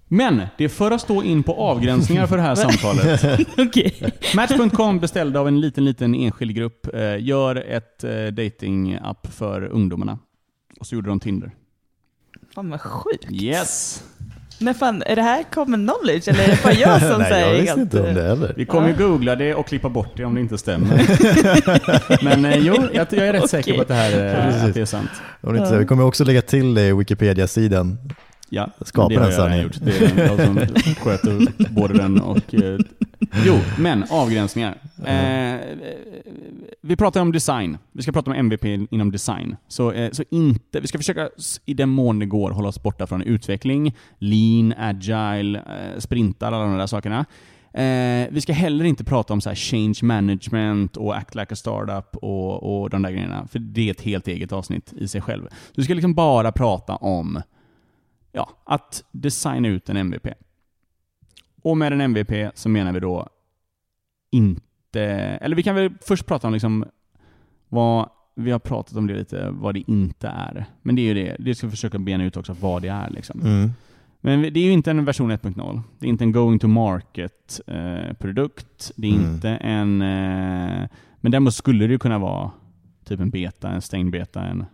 Men 0.08 0.42
det 0.58 0.64
är 0.64 0.70
för 0.70 0.92
att 0.92 1.02
stå 1.02 1.24
in 1.24 1.44
på 1.44 1.54
avgränsningar 1.54 2.28
för 2.28 2.38
det 2.38 2.44
här 2.44 2.56
samtalet. 2.66 3.24
okay. 3.58 3.92
Match.com 4.36 5.00
beställde 5.00 5.40
av 5.40 5.48
en 5.48 5.62
liten, 5.62 5.86
liten 5.86 6.16
enskild 6.16 6.56
grupp, 6.56 6.96
eh, 6.96 7.24
gör 7.24 7.56
ett 7.56 8.04
eh, 8.04 8.12
dating-app 8.12 9.34
för 9.34 9.62
ungdomarna. 9.62 10.20
Och 10.80 10.88
så 10.88 10.96
gjorde 10.96 11.10
de 11.10 11.20
Tinder. 11.20 11.52
Fan 12.56 12.70
vad 12.70 12.82
sjukt. 12.82 13.32
Yes. 13.32 14.04
Men 14.60 14.76
fan, 14.76 15.04
är 15.06 15.16
det 15.16 15.22
här 15.22 15.44
common 15.44 15.88
knowledge 15.88 16.28
eller 16.28 16.44
är 16.44 16.48
det 16.48 16.64
bara 16.64 16.74
jag 16.74 17.02
som 17.02 17.10
Nej, 17.22 17.32
säger 17.32 17.54
jag 17.54 17.62
visste 17.62 17.80
inte 17.80 18.02
om 18.02 18.16
det 18.16 18.24
heller. 18.24 18.54
Vi 18.58 18.66
kommer 18.66 18.88
ju 18.88 18.96
googla 18.96 19.36
det 19.36 19.56
och 19.56 19.68
klippa 19.68 19.90
bort 19.90 20.18
det 20.18 20.26
om 20.26 20.36
det 20.36 20.42
inte 20.42 20.58
stämmer. 20.58 22.24
Men 22.24 22.46
eh, 22.46 22.58
jo, 22.58 22.76
jag, 22.94 23.08
jag 23.12 23.28
är 23.28 23.34
rätt 23.34 23.44
okay. 23.44 23.48
säker 23.48 23.76
på 23.76 23.82
att 23.82 23.88
det 23.88 23.94
här 23.94 24.38
eh, 24.50 24.66
att 24.66 24.74
det 24.74 24.82
är 24.82 24.86
sant. 24.86 25.10
Om 25.42 25.54
det 25.54 25.60
inte 25.60 25.74
ja. 25.74 25.80
Vi 25.80 25.86
kommer 25.86 26.04
också 26.04 26.24
lägga 26.24 26.42
till 26.42 26.74
det 26.74 26.88
i 26.88 26.94
Wikipedia-sidan 26.94 27.98
Ja, 28.56 28.70
skapa 28.82 29.10
det 29.10 29.16
har 29.16 29.26
jag 29.26 29.34
sanning. 29.34 29.62
gjort. 29.62 29.76
Det 29.82 29.98
är 29.98 30.28
jag 30.28 30.46
som 30.46 30.60
sköter 30.96 31.48
både 31.74 31.94
den 31.94 32.22
och... 32.22 32.54
Eh, 32.54 32.80
jo, 33.46 33.60
men 33.80 34.06
avgränsningar. 34.10 34.78
Eh, 35.06 35.60
vi 36.82 36.96
pratar 36.96 37.22
om 37.22 37.32
design. 37.32 37.78
Vi 37.92 38.04
ska 38.04 38.12
prata 38.12 38.32
om 38.32 38.38
MVP 38.38 38.66
inom 38.66 39.12
design. 39.12 39.56
Så, 39.68 39.92
eh, 39.92 40.12
så 40.12 40.24
inte, 40.30 40.80
vi 40.80 40.88
ska 40.88 40.98
försöka, 40.98 41.30
i 41.66 41.74
den 41.74 41.90
mån 41.90 42.20
det 42.20 42.26
går, 42.26 42.52
hålla 42.52 42.68
oss 42.68 42.84
borta 42.84 43.08
från 43.08 43.22
utveckling, 43.22 43.96
lean, 44.20 44.74
agile, 44.78 45.60
eh, 45.60 46.00
sprintar, 46.00 46.48
alla 46.48 46.66
de 46.66 46.78
där 46.78 46.88
sakerna. 46.88 47.26
Eh, 47.74 48.28
vi 48.32 48.42
ska 48.42 48.54
heller 48.54 48.86
inte 48.86 49.04
prata 49.04 49.34
om 49.34 49.42
så 49.42 49.56
change 49.56 50.00
management 50.02 50.98
och 50.98 51.18
act 51.18 51.36
like 51.36 51.54
a 51.54 51.56
startup 51.56 52.16
och, 52.16 52.82
och 52.82 52.90
de 52.90 53.02
där 53.02 53.12
grejerna, 53.12 53.48
för 53.52 53.60
det 53.60 53.88
är 53.88 53.92
ett 53.92 54.02
helt 54.02 54.28
eget 54.28 54.52
avsnitt 54.52 54.94
i 54.98 55.08
sig 55.08 55.22
själv. 55.22 55.48
Du 55.76 55.84
ska 55.84 55.94
liksom 55.94 56.14
bara 56.14 56.52
prata 56.52 56.96
om 56.96 57.42
ja, 58.36 58.50
att 58.64 59.04
designa 59.12 59.68
ut 59.68 59.90
en 59.90 59.98
MVP. 59.98 60.28
Och 61.62 61.78
med 61.78 61.94
en 61.94 62.02
MVP 62.02 62.52
så 62.54 62.70
menar 62.70 62.94
vi 62.94 63.00
då 63.00 63.30
inte, 64.32 65.02
eller 65.42 65.56
vi 65.56 65.64
kan 65.64 65.76
väl 65.76 65.94
först 66.02 66.26
prata 66.26 66.48
om 66.48 66.54
liksom 66.54 66.86
vad, 67.70 68.10
vi 68.36 68.52
har 68.52 68.60
pratat 68.60 68.98
om 68.98 69.08
det 69.08 69.14
lite, 69.14 69.50
vad 69.52 69.74
det 69.74 69.92
inte 69.92 70.28
är. 70.28 70.66
Men 70.82 70.96
det 70.96 71.02
är 71.02 71.04
ju 71.04 71.14
det, 71.14 71.36
det 71.40 71.56
ska 71.56 71.68
vi 71.68 71.72
försöka 71.72 72.00
bena 72.00 72.24
ut 72.24 72.38
också 72.38 72.54
vad 72.54 72.82
det 72.82 72.88
är. 72.88 73.10
Liksom. 73.10 73.42
Mm. 73.42 73.72
Men 74.22 74.42
det 74.42 74.60
är 74.60 74.64
ju 74.64 74.72
inte 74.72 74.92
en 74.92 75.06
version 75.06 75.32
1.0. 75.32 75.82
Det 76.00 76.06
är 76.06 76.10
inte 76.10 76.24
en 76.24 76.32
going 76.32 76.60
to 76.60 76.68
market-produkt. 76.68 78.90
Eh, 78.90 78.94
det 79.02 79.08
är 79.08 79.14
mm. 79.14 79.34
inte 79.34 79.50
en... 79.50 80.02
Eh, 80.02 80.88
men 81.22 81.32
däremot 81.32 81.54
skulle 81.54 81.88
det 81.88 81.92
ju 81.92 82.00
kunna 82.00 82.20
vara 82.20 82.52
typ 83.06 83.20
en 83.20 83.30
beta, 83.30 83.70
en 83.70 83.82
stängd 83.82 84.12
beta, 84.12 84.42
en 84.42 84.66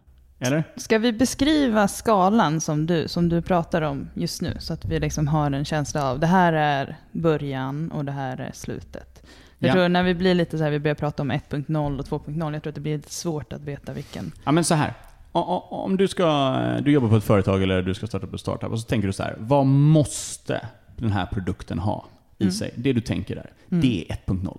eller? 0.42 0.64
Ska 0.76 0.98
vi 0.98 1.14
beskriva 1.14 1.88
skalan 1.88 2.62
som 2.62 2.86
du, 2.86 3.08
som 3.08 3.30
du 3.30 3.42
pratar 3.42 3.82
om 3.82 4.10
just 4.14 4.42
nu? 4.42 4.58
Så 4.60 4.74
att 4.74 4.86
vi 4.86 5.00
liksom 5.00 5.28
har 5.28 5.52
en 5.52 5.66
känsla 5.66 6.10
av 6.10 6.20
det 6.20 6.28
här 6.28 6.54
är 6.54 6.98
början 7.12 7.92
och 7.92 8.06
det 8.06 8.12
här 8.12 8.38
är 8.38 8.52
slutet. 8.54 9.24
Jag 9.60 9.70
ja. 9.70 9.74
tror 9.74 9.90
när 9.90 10.04
vi 10.04 10.14
blir 10.14 10.34
lite 10.34 10.58
så 10.58 10.64
här, 10.64 10.72
vi 10.72 10.80
börjar 10.80 10.96
prata 10.96 11.24
om 11.24 11.32
1.0 11.32 12.00
och 12.00 12.06
2.0, 12.06 12.54
jag 12.54 12.64
tror 12.64 12.72
att 12.72 12.76
det 12.76 12.82
blir 12.82 12.98
lite 12.98 13.14
svårt 13.14 13.54
att 13.54 13.62
veta 13.62 13.94
vilken. 13.94 14.32
Ja 14.44 14.52
men 14.52 14.64
så 14.64 14.76
här. 14.76 14.94
Om 15.32 15.98
du, 15.98 16.08
ska, 16.08 16.58
du 16.82 16.92
jobbar 16.92 17.10
på 17.10 17.16
ett 17.16 17.24
företag 17.24 17.64
eller 17.64 17.82
du 17.82 17.94
ska 17.94 18.08
starta 18.08 18.26
upp 18.26 18.34
en 18.34 18.40
startup 18.40 18.72
och 18.72 18.80
så 18.80 18.86
tänker 18.88 19.08
du 19.08 19.14
så 19.14 19.24
här, 19.24 19.36
vad 19.40 19.66
måste 19.66 20.62
den 20.98 21.12
här 21.12 21.26
produkten 21.26 21.80
ha? 21.80 22.06
i 22.42 22.44
Mm. 22.44 22.52
sig. 22.52 22.72
Det 22.76 22.94
du 22.94 23.02
tänker 23.02 23.36
där. 23.36 23.50
Mm. 23.72 23.82
Det 23.82 24.06
är 24.10 24.16
1.0. 24.16 24.58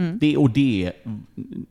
Mm. 0.00 0.18
Det, 0.18 0.36
och 0.36 0.50
det, 0.50 0.92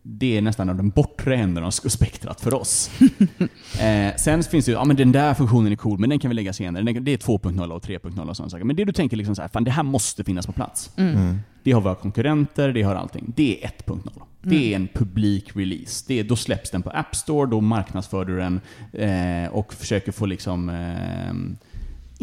det 0.03 0.37
är 0.37 0.41
nästan 0.41 0.69
av 0.69 0.75
den 0.75 0.89
bortre 0.89 1.35
änden 1.35 1.63
av 1.63 1.71
spektrat 1.71 2.41
för 2.41 2.53
oss. 2.53 2.91
eh, 3.81 4.15
sen 4.17 4.43
finns 4.43 4.65
det 4.65 4.71
ju, 4.71 4.77
ja 4.77 4.85
men 4.85 4.95
den 4.95 5.11
där 5.11 5.33
funktionen 5.33 5.71
är 5.71 5.75
cool, 5.75 5.99
men 5.99 6.09
den 6.09 6.19
kan 6.19 6.29
vi 6.29 6.35
lägga 6.35 6.53
senare. 6.53 6.83
Det 6.83 7.11
är 7.13 7.17
2.0 7.17 7.71
och 7.71 7.83
3.0 7.83 8.29
och 8.29 8.37
sådana 8.37 8.49
saker. 8.49 8.63
Men 8.65 8.75
det 8.75 8.85
du 8.85 8.91
tänker 8.93 9.17
liksom 9.17 9.35
så 9.35 9.41
här, 9.41 9.49
fan 9.49 9.63
det 9.63 9.71
här 9.71 9.83
måste 9.83 10.23
finnas 10.23 10.45
på 10.45 10.51
plats. 10.51 10.91
Mm. 10.97 11.15
Mm. 11.15 11.37
Det 11.63 11.71
har 11.71 11.81
våra 11.81 11.95
konkurrenter, 11.95 12.73
det 12.73 12.81
har 12.81 12.95
allting. 12.95 13.33
Det 13.35 13.63
är 13.63 13.67
1.0. 13.67 13.91
Mm. 13.91 14.09
Det 14.41 14.71
är 14.71 14.75
en 14.75 14.87
publik 14.87 15.55
release. 15.55 16.05
Det 16.07 16.19
är, 16.19 16.23
då 16.23 16.35
släpps 16.35 16.71
den 16.71 16.81
på 16.81 16.89
App 16.89 17.15
Store, 17.15 17.49
då 17.49 17.61
marknadsför 17.61 18.25
du 18.25 18.37
den 18.37 18.61
eh, 18.93 19.49
och 19.51 19.73
försöker 19.73 20.11
få 20.11 20.25
liksom... 20.25 20.69
Eh, 20.69 21.33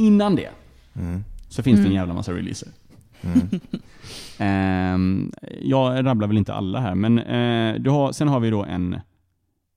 innan 0.04 0.36
det 0.36 0.50
Mm. 0.98 1.24
så 1.48 1.62
finns 1.62 1.76
det 1.76 1.80
en 1.82 1.86
Mm. 1.86 1.96
jävla 1.96 2.14
massa 2.14 2.32
releaser. 2.32 2.68
Mm. 3.22 3.48
Ehm, 4.38 5.32
jag 5.62 6.06
rabblar 6.06 6.28
väl 6.28 6.36
inte 6.38 6.54
alla 6.54 6.80
här, 6.80 6.94
men 6.94 7.18
eh, 7.18 7.74
du 7.80 7.90
har, 7.90 8.12
sen 8.12 8.28
har 8.28 8.40
vi 8.40 8.50
då 8.50 8.64
en, 8.64 9.00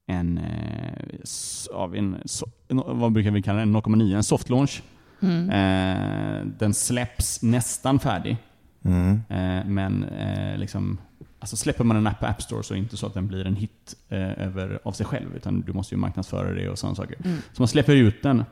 en, 0.07 0.37
eh, 0.37 1.93
en, 1.95 2.17
so, 2.25 2.45
vad 2.69 3.11
brukar 3.11 3.31
vi 3.31 3.41
kalla 3.41 3.59
den, 3.59 3.75
0,9, 3.75 4.15
en 4.15 4.23
soft 4.23 4.49
launch. 4.49 4.83
Mm. 5.21 5.49
Eh, 5.49 6.45
den 6.59 6.73
släpps 6.73 7.43
nästan 7.43 7.99
färdig, 7.99 8.37
Mm. 8.85 9.11
eh, 9.29 9.65
men 9.65 10.03
eh, 10.03 10.57
liksom, 10.57 10.97
alltså 11.39 11.55
släpper 11.55 11.83
man 11.83 11.97
en 11.97 12.07
app 12.07 12.19
på 12.19 12.25
App 12.25 12.41
Store 12.41 12.63
så 12.63 12.73
är 12.73 12.75
det 12.75 12.83
inte 12.83 12.97
så 12.97 13.05
att 13.07 13.13
den 13.13 13.27
blir 13.27 13.47
en 13.47 13.55
hit 13.55 13.95
eh, 14.09 14.45
över, 14.45 14.79
av 14.83 14.91
sig 14.91 15.05
själv, 15.05 15.35
utan 15.35 15.61
du 15.61 15.73
måste 15.73 15.95
ju 15.95 15.99
marknadsföra 16.01 16.53
det 16.53 16.69
och 16.69 16.79
sådana 16.79 16.95
saker. 16.95 17.17
Mm. 17.25 17.37
Så 17.53 17.61
man 17.61 17.67
släpper 17.67 17.95
ut 17.95 18.23
den. 18.23 18.43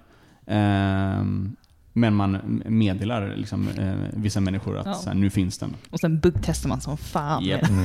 Men 1.98 2.14
man 2.14 2.62
meddelar 2.66 3.36
liksom, 3.36 3.68
eh, 3.78 3.96
vissa 4.14 4.40
människor 4.40 4.78
att 4.78 4.86
Ja. 4.86 4.94
så 4.94 5.10
här, 5.10 5.16
nu 5.16 5.30
finns 5.30 5.58
den. 5.58 5.76
Och 5.90 6.00
sen 6.00 6.20
buggtestar 6.20 6.70
man 6.70 6.82
som 6.82 6.98
fan. 6.98 7.44
Det. 7.44 7.70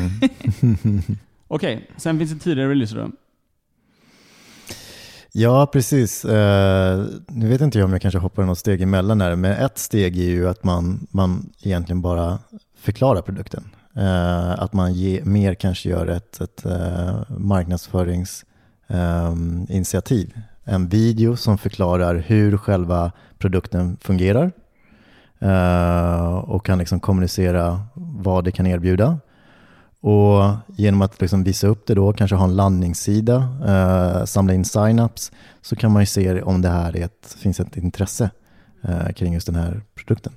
Mm. 0.63 1.03
Okej, 1.49 1.91
sen 1.97 2.19
finns 2.19 2.33
det 2.33 2.39
tidigare 2.39 2.71
releaser 2.71 2.97
då. 2.97 3.11
Ja, 5.33 5.67
precis. 5.73 6.25
Eh, 6.25 7.05
nu 7.29 7.49
vet 7.49 7.61
inte 7.61 7.79
jag 7.79 7.87
om 7.87 7.93
jag 7.93 8.03
kanske 8.03 8.19
hoppar 8.19 8.45
något 8.45 8.59
steg 8.59 8.83
emellan 8.83 9.21
här, 9.21 9.37
men 9.37 9.53
ett 9.53 9.79
steg 9.79 10.19
är 10.19 10.31
ju 10.31 10.49
att 10.49 10.65
man, 10.65 11.07
man 11.11 11.51
egentligen 11.63 12.03
bara 12.03 12.39
förklarar 12.79 13.23
produkten. 13.23 13.65
Eh, 13.97 14.51
att 14.51 14.73
man 14.73 14.95
ge, 14.95 15.21
mer 15.25 15.55
kanske 15.55 15.89
gör 15.89 16.07
ett, 16.07 16.41
ett 16.41 16.67
uh, 16.67 17.23
marknadsföringsinitiativ. 17.39 20.33
En 20.65 20.89
video 20.89 21.37
som 21.37 21.59
förklarar 21.59 22.15
hur 22.15 22.57
själva 22.57 23.13
produkten 23.39 23.97
fungerar 24.01 24.53
eh, 25.39 26.35
och 26.35 26.67
kan 26.67 26.79
liksom 26.79 27.01
kommunicera 27.01 27.81
vad 27.95 28.45
det 28.45 28.53
kan 28.53 28.67
erbjuda. 28.67 29.19
Och 30.01 30.55
genom 30.67 31.03
att 31.03 31.21
liksom 31.21 31.45
visa 31.45 31.67
upp 31.67 31.87
det 31.87 31.95
då, 31.95 32.13
kanske 32.13 32.37
ha 32.37 32.45
en 32.45 32.57
landningssida, 32.57 33.49
eh, 33.67 34.25
samla 34.25 34.55
in 34.55 34.65
sign-ups, 34.65 35.33
så 35.61 35.77
kan 35.77 35.93
man 35.93 36.03
ju 36.03 36.07
se 36.07 36.43
om 36.43 36.63
det 36.63 36.69
här 36.69 36.97
är 36.97 37.05
ett, 37.05 37.37
finns 37.39 37.61
ett 37.61 37.77
intresse 37.77 38.31
eh, 38.83 39.13
kring 39.13 39.35
just 39.35 39.47
den 39.47 39.57
här 39.57 39.83
produkten. 39.95 40.33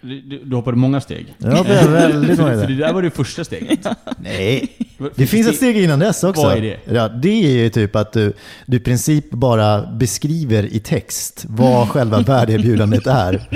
Du, 0.00 0.20
du, 0.44 0.56
hoppade 0.56 0.76
många 0.76 1.00
steg. 1.00 1.34
Ja, 1.38 1.62
väldigt 1.62 2.38
många 2.38 2.52
För 2.60 2.66
det 2.66 2.74
där. 2.74 2.86
där 2.86 2.92
var 2.92 3.02
det 3.02 3.10
första 3.10 3.44
steget. 3.44 3.86
Nej, 4.18 4.76
det 5.14 5.26
finns 5.26 5.48
ett 5.48 5.56
steg 5.56 5.76
innan 5.76 5.98
dess 5.98 6.24
också. 6.24 6.42
Vad 6.42 6.56
är 6.56 6.60
det? 6.62 6.76
Ja, 6.94 7.08
det 7.08 7.44
är 7.46 7.50
ju 7.62 7.68
typ 7.70 7.96
att 7.96 8.12
du, 8.12 8.32
du 8.66 8.76
i 8.76 8.80
princip 8.80 9.30
bara 9.30 9.86
beskriver 9.86 10.62
i 10.74 10.80
text 10.80 11.44
vad 11.48 11.88
själva 11.90 12.20
värdeerbjudandet 12.20 13.06
är. 13.06 13.48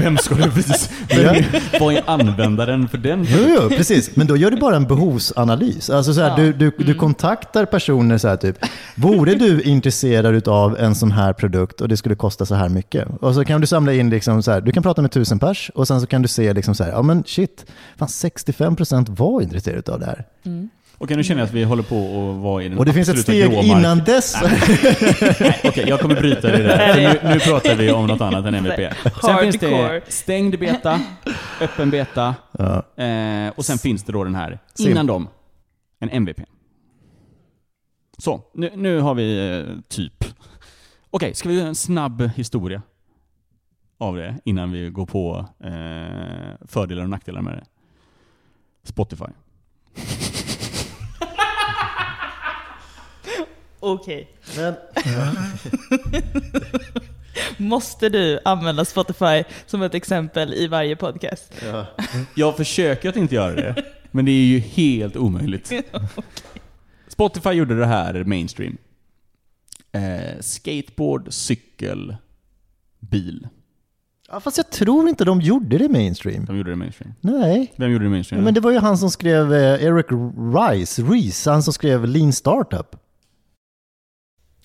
Vem 0.00 0.18
ska 0.18 0.34
du 0.34 0.50
precis... 0.50 0.90
Vad 1.80 1.94
är 1.94 2.02
användaren 2.06 2.88
för 2.88 2.98
den? 2.98 3.26
Jo, 3.28 3.38
jo, 3.60 3.68
precis. 3.68 4.16
Men 4.16 4.26
då 4.26 4.36
gör 4.36 4.50
du 4.50 4.56
bara 4.56 4.76
en 4.76 4.86
behovsanalys. 4.86 5.90
Alltså 5.90 6.14
så 6.14 6.20
här, 6.20 6.28
Ja. 6.28 6.36
du, 6.36 6.52
du, 6.52 6.72
du 6.84 6.94
kontaktar 6.94 7.64
personer 7.64 8.18
så 8.18 8.28
här 8.28 8.36
typ, 8.36 8.56
vore 8.94 9.34
du 9.34 9.62
intresserad 9.62 10.48
av 10.48 10.78
en 10.78 10.94
sån 10.94 11.12
här 11.12 11.32
produkt 11.32 11.80
och 11.80 11.88
det 11.88 11.96
skulle 11.96 12.14
kosta 12.14 12.46
så 12.46 12.54
här 12.54 12.68
mycket? 12.68 13.08
Och 13.20 13.34
så 13.34 13.44
kan 13.44 13.60
du 13.60 13.66
samla 13.66 13.92
in, 13.92 14.10
liksom 14.10 14.42
så 14.42 14.50
här, 14.50 14.60
du 14.60 14.72
kan 14.72 14.82
prata 14.82 15.02
med 15.02 15.12
tusen 15.12 15.38
pers 15.38 15.70
och 15.74 15.88
sen 15.88 16.00
så 16.00 16.06
kan 16.06 16.22
du 16.22 16.28
se 16.28 16.52
liksom 16.52 16.74
så 16.74 16.84
här, 16.84 16.90
ja 16.90 17.02
men 17.02 17.24
shit, 17.26 17.66
fan 17.98 18.08
65% 18.08 19.16
var 19.16 19.40
intresserade 19.42 19.92
av 19.92 20.00
det 20.00 20.06
här. 20.06 20.24
Mm. 20.44 20.68
Okej, 20.98 21.16
nu 21.16 21.24
känner 21.24 21.40
jag 21.40 21.46
att 21.46 21.52
vi 21.54 21.64
håller 21.64 21.82
på 21.82 21.96
att 21.96 22.42
vara 22.42 22.62
i 22.62 22.68
den 22.68 22.78
Och 22.78 22.84
det 22.84 22.92
finns 22.92 23.08
ett 23.08 23.18
steg 23.18 23.50
gråmark. 23.50 23.66
innan 23.66 23.98
dess. 23.98 24.36
Nej, 24.42 25.60
Okej, 25.64 25.84
jag 25.88 26.00
kommer 26.00 26.14
bryta 26.14 26.48
det 26.48 26.62
där. 26.62 26.96
Nu, 27.24 27.28
nu 27.34 27.40
pratar 27.40 27.74
vi 27.76 27.90
om 27.92 28.06
något 28.06 28.20
annat 28.20 28.46
än 28.46 28.54
MVP. 28.54 28.92
Sen 29.24 29.38
finns 29.38 29.56
det 29.58 30.00
stängd 30.08 30.58
beta, 30.58 31.00
öppen 31.60 31.90
beta 31.90 32.34
Ja. 32.58 33.02
eh, 33.04 33.52
och 33.56 33.64
sen 33.64 33.78
finns 33.78 34.04
det 34.04 34.12
då 34.12 34.24
den 34.24 34.34
här, 34.34 34.58
Sim. 34.74 34.90
innan 34.90 35.06
dem, 35.06 35.28
en 36.00 36.08
MVP. 36.10 36.40
Så, 38.18 38.40
nu, 38.54 38.70
nu 38.76 39.00
har 39.00 39.14
vi 39.14 39.58
eh, 39.58 39.76
typ. 39.88 40.24
Okej, 41.10 41.34
ska 41.34 41.48
vi 41.48 41.54
göra 41.58 41.68
en 41.68 41.74
snabb 41.74 42.30
historia 42.36 42.82
av 43.98 44.16
det 44.16 44.34
innan 44.44 44.72
vi 44.72 44.90
går 44.90 45.06
på 45.06 45.46
eh, 45.64 46.66
fördelar 46.68 47.02
och 47.02 47.10
nackdelar 47.10 47.40
med 47.42 47.54
det? 47.54 47.64
Spotify. 48.84 49.24
Okej. 53.84 54.28
Men, 54.56 54.74
Måste 57.56 58.08
du 58.08 58.38
använda 58.44 58.84
Spotify 58.84 59.44
som 59.66 59.82
ett 59.82 59.94
exempel 59.94 60.54
i 60.54 60.66
varje 60.66 60.96
podcast? 60.96 61.54
ja. 61.72 61.86
Jag 62.34 62.56
försöker 62.56 63.08
att 63.08 63.16
inte 63.16 63.34
göra 63.34 63.54
det, 63.54 63.84
men 64.10 64.24
det 64.24 64.30
är 64.30 64.44
ju 64.44 64.58
helt 64.58 65.16
omöjligt. 65.16 65.72
Spotify 67.08 67.50
gjorde 67.50 67.78
det 67.78 67.86
här 67.86 68.24
mainstream. 68.24 68.76
Eh, 69.92 70.40
skateboard, 70.40 71.32
cykel, 71.32 72.16
bil. 73.00 73.48
ja, 74.28 74.40
fast 74.40 74.56
jag 74.56 74.70
tror 74.70 75.08
inte 75.08 75.24
de 75.24 75.40
gjorde 75.40 75.78
det 75.78 75.88
mainstream. 75.88 76.44
De 76.44 76.56
gjorde 76.56 76.70
det 76.70 76.76
mainstream. 76.76 77.14
Nej. 77.20 77.72
Vem 77.76 77.92
gjorde 77.92 78.04
det 78.04 78.10
mainstream? 78.10 78.44
Men 78.44 78.54
det 78.54 78.60
var 78.60 78.70
ju 78.70 78.78
han 78.78 78.98
som 78.98 79.10
skrev, 79.10 79.52
eh, 79.54 79.84
Eric 79.84 80.06
Rice, 80.54 81.02
Reese, 81.02 81.46
han 81.50 81.62
som 81.62 81.72
skrev 81.72 82.06
Lean 82.06 82.32
Startup. 82.32 82.96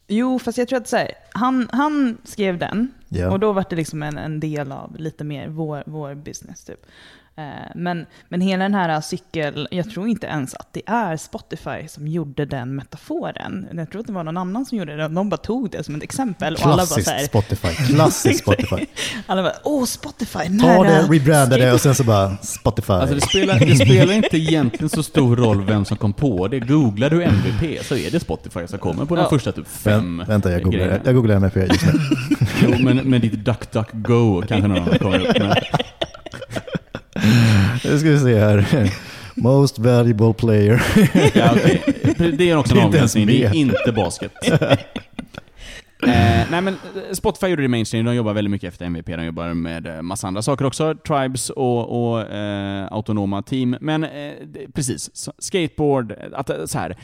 Jo, 0.08 0.40
fast 0.40 0.58
jag 0.58 0.68
tror 0.68 0.78
att 0.80 0.88
så 0.88 0.98
här, 0.98 1.12
han, 1.32 1.70
han 1.72 2.18
skrev 2.24 2.58
den 2.58 2.92
Ja. 3.10 3.32
och 3.32 3.40
då 3.40 3.54
var 3.54 3.66
det 3.70 3.76
liksom 3.76 4.04
en, 4.04 4.18
en 4.18 4.40
del 4.40 4.72
av 4.72 4.96
lite 4.98 5.24
mer 5.24 5.48
vår, 5.48 5.84
vår 5.86 6.16
business 6.16 6.64
typ. 6.64 6.86
Eh, 7.38 7.44
Men, 7.76 8.06
men 8.30 8.42
hela 8.42 8.64
den 8.64 8.74
här 8.74 9.02
cykel, 9.02 9.68
jag 9.72 9.90
tror 9.92 10.08
inte 10.08 10.28
ens 10.28 10.54
att 10.56 10.68
det 10.74 10.82
är 10.86 11.18
Spotify 11.18 11.88
som 11.88 12.08
gjorde 12.08 12.46
den 12.46 12.76
metaforen. 12.76 13.68
Jag 13.74 13.90
tror 13.92 14.02
att 14.02 14.08
det 14.08 14.14
var 14.14 14.24
någon 14.24 14.38
annan 14.38 14.66
som 14.66 14.78
gjorde 14.78 14.96
det. 14.96 15.08
De 15.08 15.30
bara 15.30 15.38
tog 15.38 15.70
det 15.72 15.84
som 15.84 15.96
ett 15.96 16.04
exempel 16.04 16.54
och 16.56 16.62
alla 16.66 16.76
bara 16.76 16.86
så 16.86 16.94
Klassiskt 16.94 17.10
här, 17.10 17.26
Spotify. 17.26 17.68
Klassiskt 17.94 18.40
Spotify. 18.40 18.86
alla 19.28 19.44
bara 19.44 19.54
åh 19.64 19.86
Spotify, 19.86 20.40
Ta 20.40 20.50
nära. 20.50 20.84
det, 20.84 21.02
rebranda 21.02 21.58
det 21.58 21.72
och 21.74 21.82
sen 21.82 21.96
så 21.96 22.04
bara 22.04 22.38
Spotify. 22.38 22.94
Alltså 22.94 23.16
det 23.16 23.22
spelar, 23.22 23.60
det 23.60 23.76
spelar 23.76 24.14
inte 24.14 24.38
egentligen 24.38 24.90
så 24.90 25.04
stor 25.04 25.36
roll 25.36 25.64
vem 25.66 25.86
som 25.86 25.98
kom 25.98 26.14
på 26.14 26.48
det. 26.48 26.60
Googlar 26.60 27.10
du 27.10 27.24
MVP 27.24 27.86
så 27.86 27.96
är 27.96 28.12
det 28.12 28.20
Spotify 28.20 28.68
som 28.68 28.80
kommer 28.80 29.06
på 29.06 29.16
de 29.16 29.22
Ja. 29.22 29.30
första 29.30 29.52
typ 29.52 29.68
fem 29.68 30.22
Vä- 30.22 30.28
Vänta, 30.28 30.52
jag 30.52 30.64
googlar, 30.64 30.80
grejerna. 30.86 31.04
jag 31.06 31.16
googlar 31.16 31.36
MFP 31.36 31.60
just 31.60 31.86
nu. 31.86 31.92
Jo, 32.64 32.76
men 32.80 32.98
med 32.98 33.22
ditt 33.22 33.34
DuckDuckGo 33.46 34.42
kanske 34.48 34.68
någon 34.68 34.78
annan 34.82 34.98
kommer 35.00 35.20
upp. 35.20 35.38
Men, 35.40 35.54
Nu 37.84 38.00
ska 38.00 38.10
vi 38.10 38.20
se 38.20 38.40
här. 38.40 38.92
Most 39.36 39.80
valuable 39.80 40.34
player. 40.34 40.84
ja, 41.34 41.52
okej. 41.52 41.84
Det 42.38 42.50
är 42.50 42.58
också 42.58 42.76
en 42.76 42.82
avgränsning, 42.82 43.28
det 43.28 43.44
är 43.44 43.56
inte 43.56 43.92
basket. 43.96 44.34
Eh, 46.04 46.46
nej 46.52 46.62
men 46.62 46.68
eh, 46.68 47.14
Spotify 47.14 47.48
gjorde 47.48 47.62
det 47.62 47.68
mainstream, 47.68 48.06
de 48.06 48.16
jobbar 48.16 48.34
väldigt 48.34 48.52
mycket 48.52 48.68
efter 48.68 48.86
MVP, 48.86 49.06
de 49.06 49.26
jobbar 49.26 49.54
med 49.54 49.88
eh, 49.88 50.02
massa 50.02 50.28
andra 50.28 50.42
saker 50.42 50.66
också, 50.66 50.96
tribes 51.08 51.50
och, 51.50 52.10
och 52.12 52.22
eh, 52.22 52.88
autonoma 52.92 53.42
team. 53.42 53.78
Men 53.82 54.04
eh, 54.04 54.34
precis, 54.74 55.30
skateboard, 55.40 56.14
att 56.34 56.50
eh, 56.50 56.66
så 56.66 56.80
här. 56.80 56.98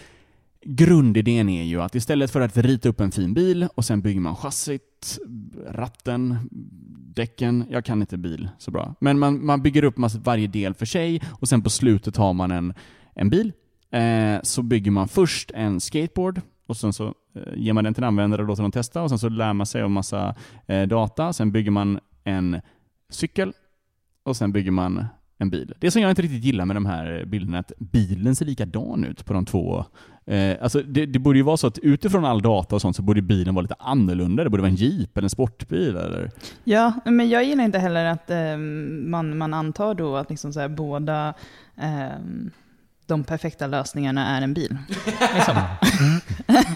Grundidén 0.65 1.49
är 1.49 1.63
ju 1.63 1.81
att 1.81 1.95
istället 1.95 2.31
för 2.31 2.41
att 2.41 2.57
rita 2.57 2.89
upp 2.89 2.99
en 2.99 3.11
fin 3.11 3.33
bil 3.33 3.67
och 3.75 3.85
sen 3.85 4.01
bygger 4.01 4.19
man 4.19 4.35
chassit, 4.35 5.19
ratten, 5.67 6.37
däcken, 7.15 7.65
jag 7.69 7.85
kan 7.85 8.01
inte 8.01 8.17
bil 8.17 8.49
så 8.57 8.71
bra. 8.71 8.95
Men 8.99 9.19
man, 9.19 9.45
man 9.45 9.61
bygger 9.61 9.83
upp 9.83 9.95
varje 10.23 10.47
del 10.47 10.73
för 10.73 10.85
sig 10.85 11.21
och 11.29 11.49
sen 11.49 11.61
på 11.61 11.69
slutet 11.69 12.17
har 12.17 12.33
man 12.33 12.51
en, 12.51 12.73
en 13.15 13.29
bil. 13.29 13.51
Eh, 13.91 14.39
så 14.43 14.61
bygger 14.63 14.91
man 14.91 15.07
först 15.07 15.51
en 15.51 15.79
skateboard 15.79 16.41
och 16.67 16.77
sen 16.77 16.93
så 16.93 17.07
eh, 17.07 17.53
ger 17.55 17.73
man 17.73 17.83
den 17.83 17.93
till 17.93 18.03
en 18.03 18.07
användare 18.07 18.41
och 18.41 18.47
låter 18.47 18.63
dem 18.63 18.71
testa 18.71 19.01
och 19.01 19.09
sen 19.09 19.19
så 19.19 19.29
lär 19.29 19.53
man 19.53 19.65
sig 19.65 19.81
av 19.81 19.91
massa 19.91 20.35
eh, 20.67 20.87
data. 20.87 21.33
Sen 21.33 21.51
bygger 21.51 21.71
man 21.71 21.99
en 22.23 22.61
cykel 23.09 23.53
och 24.23 24.37
sen 24.37 24.51
bygger 24.51 24.71
man 24.71 25.05
en 25.37 25.49
bil. 25.49 25.73
Det 25.79 25.91
som 25.91 26.01
jag 26.01 26.11
inte 26.11 26.21
riktigt 26.21 26.43
gillar 26.43 26.65
med 26.65 26.75
de 26.75 26.85
här 26.85 27.25
bilderna 27.25 27.57
är 27.57 27.59
att 27.59 27.71
bilen 27.79 28.35
ser 28.35 28.45
likadan 28.45 29.03
ut 29.03 29.25
på 29.25 29.33
de 29.33 29.45
två. 29.45 29.85
Eh, 30.25 30.57
alltså 30.61 30.81
det, 30.81 31.05
det, 31.05 31.19
borde 31.19 31.39
ju 31.39 31.43
vara 31.43 31.57
så 31.57 31.67
att 31.67 31.79
utifrån 31.79 32.25
all 32.25 32.41
data 32.41 32.75
och 32.75 32.81
sånt 32.81 32.95
så 32.95 33.01
borde 33.01 33.21
bilen 33.21 33.55
vara 33.55 33.61
lite 33.61 33.75
annorlunda. 33.79 34.43
Det 34.43 34.49
borde 34.49 34.61
vara 34.61 34.71
en 34.71 34.75
jeep 34.75 35.17
eller 35.17 35.25
en 35.25 35.29
sportbil 35.29 35.95
eller? 35.95 36.31
Ja, 36.63 36.93
men 37.05 37.29
jag 37.29 37.43
gillar 37.43 37.63
inte 37.63 37.79
heller 37.79 38.05
att 38.05 38.29
eh, 38.29 38.57
man, 39.07 39.37
man 39.37 39.53
antar 39.53 39.93
då 39.93 40.17
att 40.17 40.29
liksom 40.29 40.53
så 40.53 40.59
här, 40.59 40.67
båda 40.67 41.33
eh, 41.77 42.19
de 43.05 43.23
perfekta 43.23 43.67
lösningarna 43.67 44.37
är 44.37 44.41
en 44.41 44.53
bil. 44.53 44.77
Liksom. 45.35 45.57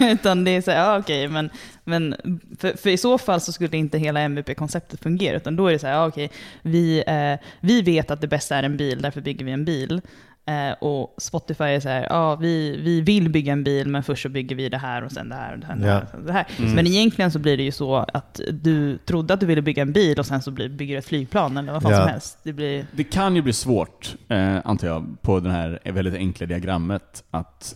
utan 0.00 0.44
det 0.44 0.50
är 0.50 0.62
så 0.62 0.70
här, 0.70 0.78
ja 0.78 0.98
okej, 0.98 1.28
men, 1.28 1.50
men 1.84 2.16
för, 2.58 2.76
för, 2.76 2.90
i 2.90 2.96
så 2.96 3.18
fall 3.18 3.40
så 3.40 3.52
skulle 3.52 3.76
inte 3.76 3.98
hela 3.98 4.20
MVP-konceptet 4.20 5.02
fungera, 5.02 5.36
utan 5.36 5.56
då 5.56 5.66
är 5.66 5.72
det 5.72 5.78
så 5.78 5.86
här, 5.86 5.94
ja 5.94 6.06
okej, 6.06 6.30
vi, 6.62 7.04
eh, 7.06 7.46
vi 7.60 7.82
vet 7.82 8.10
att 8.10 8.20
det 8.20 8.26
bästa 8.26 8.56
är 8.56 8.62
en 8.62 8.76
bil, 8.76 9.02
därför 9.02 9.20
bygger 9.20 9.44
vi 9.44 9.52
en 9.52 9.64
bil. 9.64 10.00
Eh, 10.48 10.72
och 10.72 11.14
Spotify 11.18 11.64
är 11.64 11.80
så 11.80 11.88
här, 11.88 12.06
ja 12.10 12.36
vi, 12.36 12.80
vi 12.82 13.00
vill 13.00 13.28
bygga 13.28 13.52
en 13.52 13.64
bil 13.64 13.88
men 13.88 14.02
först 14.02 14.22
så 14.22 14.28
bygger 14.28 14.56
vi 14.56 14.68
det 14.68 14.78
här 14.78 15.04
och 15.04 15.12
sen 15.12 15.28
det 15.28 15.34
här 15.34 15.52
och 15.52 15.58
det 15.58 15.66
här. 15.66 15.86
Ja. 15.86 16.18
Och 16.18 16.24
det 16.24 16.32
här. 16.32 16.46
Mm. 16.58 16.72
Men 16.72 16.86
egentligen 16.86 17.30
så 17.30 17.38
blir 17.38 17.56
det 17.56 17.62
ju 17.62 17.72
så 17.72 17.96
att 17.96 18.40
du 18.52 18.98
trodde 18.98 19.34
att 19.34 19.40
du 19.40 19.46
ville 19.46 19.62
bygga 19.62 19.82
en 19.82 19.92
bil 19.92 20.18
och 20.18 20.26
sen 20.26 20.42
så 20.42 20.50
blir, 20.50 20.68
bygger 20.68 20.94
du 20.94 20.98
ett 20.98 21.06
flygplan 21.06 21.56
eller 21.56 21.72
vad 21.72 21.82
fan 21.82 21.92
ja. 21.92 21.98
som 21.98 22.08
helst. 22.08 22.38
Det, 22.42 22.52
blir... 22.52 22.86
det 22.92 23.04
kan 23.04 23.36
ju 23.36 23.42
bli 23.42 23.52
svårt, 23.52 24.14
eh, 24.28 24.56
antar 24.64 24.88
jag, 24.88 25.16
på 25.22 25.40
det 25.40 25.50
här 25.50 25.80
väldigt 25.84 26.14
enkla 26.14 26.46
diagrammet 26.46 27.24
att 27.30 27.74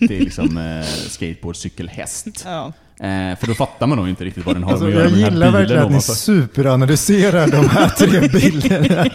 det 0.00 0.16
är 0.16 0.20
liksom 0.20 0.58
eh, 0.58 0.84
skateboard, 0.84 1.56
cykel, 1.56 1.88
häst. 1.88 2.42
Ja. 2.46 2.72
Eh, 3.00 3.38
för 3.38 3.46
då 3.46 3.54
fattar 3.54 3.86
man 3.86 3.98
nog 3.98 4.08
inte 4.08 4.24
riktigt 4.24 4.46
vad 4.46 4.56
den 4.56 4.62
har 4.62 4.70
alltså, 4.70 4.84
med 4.86 4.96
att 4.96 5.00
göra 5.00 5.10
Jag 5.10 5.30
gillar 5.30 5.50
verkligen 5.50 5.82
att 5.82 5.90
ni 5.90 6.00
superanalyserar 6.00 7.46
de 7.46 7.68
här 7.68 7.88
tre 7.88 8.28
bilderna. 8.32 9.10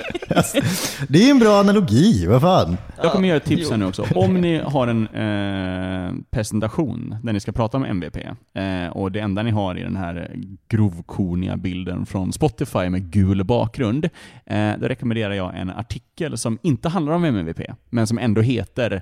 det 1.07 1.27
är 1.27 1.31
en 1.31 1.39
bra 1.39 1.59
analogi, 1.59 2.25
vad 2.27 2.41
fan. 2.41 2.77
Jag 3.03 3.11
kommer 3.11 3.27
göra 3.27 3.37
ett 3.37 3.45
tips 3.45 3.69
här 3.69 3.77
nu 3.77 3.85
också. 3.85 4.05
Om 4.15 4.33
ni 4.33 4.57
har 4.57 4.87
en 4.87 5.07
eh, 5.07 6.13
presentation 6.31 7.15
där 7.23 7.33
ni 7.33 7.39
ska 7.39 7.51
prata 7.51 7.77
om 7.77 7.85
MVP 7.85 8.17
eh, 8.53 8.87
och 8.91 9.11
det 9.11 9.19
enda 9.19 9.43
ni 9.43 9.51
har 9.51 9.75
är 9.75 9.83
den 9.83 9.95
här 9.95 10.35
grovkorniga 10.67 11.57
bilden 11.57 12.05
från 12.05 12.33
Spotify 12.33 12.89
med 12.89 13.11
gul 13.11 13.43
bakgrund, 13.43 14.09
eh, 14.45 14.71
då 14.79 14.87
rekommenderar 14.87 15.33
jag 15.33 15.59
en 15.59 15.69
artikel 15.69 16.37
som 16.37 16.59
inte 16.61 16.89
handlar 16.89 17.13
om 17.13 17.23
MVP, 17.25 17.61
men 17.89 18.07
som 18.07 18.17
ändå 18.17 18.41
heter 18.41 19.01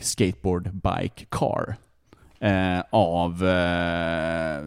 Skateboard 0.00 0.70
Bike 0.72 1.24
Car 1.28 1.76
eh, 2.44 2.80
av 2.90 3.46
eh, 3.46 4.62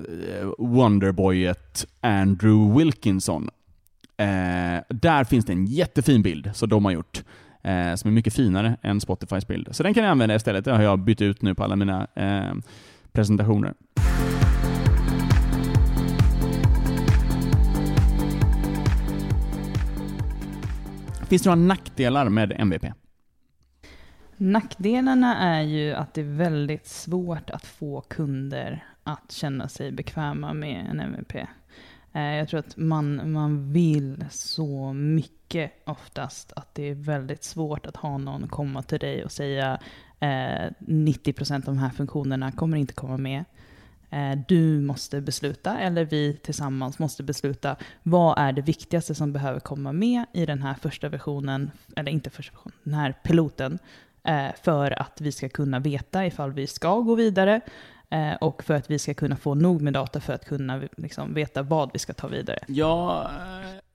Wonderboyet 0.58 1.86
Andrew 2.02 2.80
Wilkinson. 2.80 3.50
Eh, 4.18 4.82
där 4.90 5.24
finns 5.24 5.46
det 5.46 5.54
en 5.54 5.66
jättefin 5.66 6.22
bild 6.22 6.52
som 6.54 6.70
de 6.70 6.86
har 6.86 6.92
gjort, 6.92 7.24
eh, 7.64 7.96
som 7.96 8.10
är 8.10 8.14
mycket 8.14 8.34
finare 8.34 8.78
än 8.82 9.02
Spotifys 9.02 9.48
bild. 9.48 9.68
Så 9.72 9.84
den 9.84 9.94
kan 9.94 10.04
jag 10.04 10.12
använda 10.12 10.36
istället. 10.36 10.66
Det 10.66 10.72
har 10.72 10.84
jag 10.84 11.00
bytt 11.00 11.22
ut 11.22 11.42
nu 11.42 11.56
på 11.56 11.64
alla 11.64 11.76
mina 11.76 12.08
eh, 12.16 12.54
presentationer. 13.12 13.74
Finns 21.30 21.42
det 21.42 21.50
några 21.50 21.62
nackdelar 21.62 22.30
med 22.30 22.52
MVP? 22.58 22.86
Nackdelarna 24.38 25.38
är 25.38 25.62
ju 25.62 25.94
att 25.94 26.14
det 26.14 26.22
är 26.22 26.36
väldigt 26.38 26.88
svårt 26.88 27.50
att 27.50 27.66
få 27.66 28.02
kunder 28.02 28.86
att 29.04 29.32
känna 29.32 29.68
sig 29.70 29.92
bekväma 29.92 30.54
med 30.54 30.88
en 30.90 31.00
MVP. 31.00 31.36
Eh, 32.14 32.22
jag 32.22 32.50
tror 32.50 32.60
att 32.60 32.78
man, 32.78 33.32
man 33.32 33.74
vill 33.74 34.26
så 34.30 34.94
mycket 34.94 35.72
oftast 35.86 36.54
att 36.56 36.76
det 36.76 36.84
är 36.84 36.96
väldigt 36.96 37.44
svårt 37.44 37.86
att 37.86 37.96
ha 37.96 38.18
någon 38.18 38.48
komma 38.48 38.84
till 38.84 39.00
dig 39.00 39.26
och 39.26 39.32
säga 39.32 39.80
eh, 40.20 40.72
90% 40.80 41.56
av 41.56 41.62
de 41.62 41.78
här 41.78 41.90
funktionerna 41.90 42.52
kommer 42.52 42.78
inte 42.78 42.94
komma 42.94 43.18
med. 43.18 43.46
Eh, 44.10 44.40
du 44.48 44.82
måste 44.82 45.22
besluta, 45.22 45.78
eller 45.78 46.06
vi 46.06 46.38
tillsammans 46.44 47.00
måste 47.00 47.24
besluta, 47.24 47.76
vad 48.04 48.40
är 48.40 48.52
det 48.52 48.62
viktigaste 48.62 49.16
som 49.16 49.34
behöver 49.34 49.60
komma 49.60 49.92
med 49.92 50.26
i 50.34 50.46
den 50.46 50.62
här 50.62 50.74
första 50.74 51.10
versionen, 51.10 51.72
eller 51.96 52.12
inte 52.12 52.30
första 52.30 52.54
versionen, 52.54 52.78
den 52.84 52.94
här 52.94 53.12
piloten, 53.24 53.80
för 54.64 55.02
att 55.02 55.22
vi 55.22 55.32
ska 55.32 55.50
kunna 55.50 55.80
veta 55.80 56.26
ifall 56.26 56.52
vi 56.52 56.68
ska 56.68 57.00
gå 57.00 57.16
vidare 57.16 57.62
eh, 58.10 58.34
och 58.42 58.64
för 58.64 58.74
att 58.74 58.92
vi 58.92 59.00
ska 59.00 59.14
kunna 59.14 59.36
få 59.36 59.56
nog 59.56 59.82
med 59.82 59.94
data 59.94 60.20
för 60.20 60.34
att 60.34 60.46
kunna 60.46 60.82
liksom, 60.98 61.34
veta 61.34 61.64
vad 61.64 61.90
vi 61.94 62.00
ska 62.00 62.14
ta 62.14 62.28
vidare. 62.28 62.60
Ja, 62.68 63.32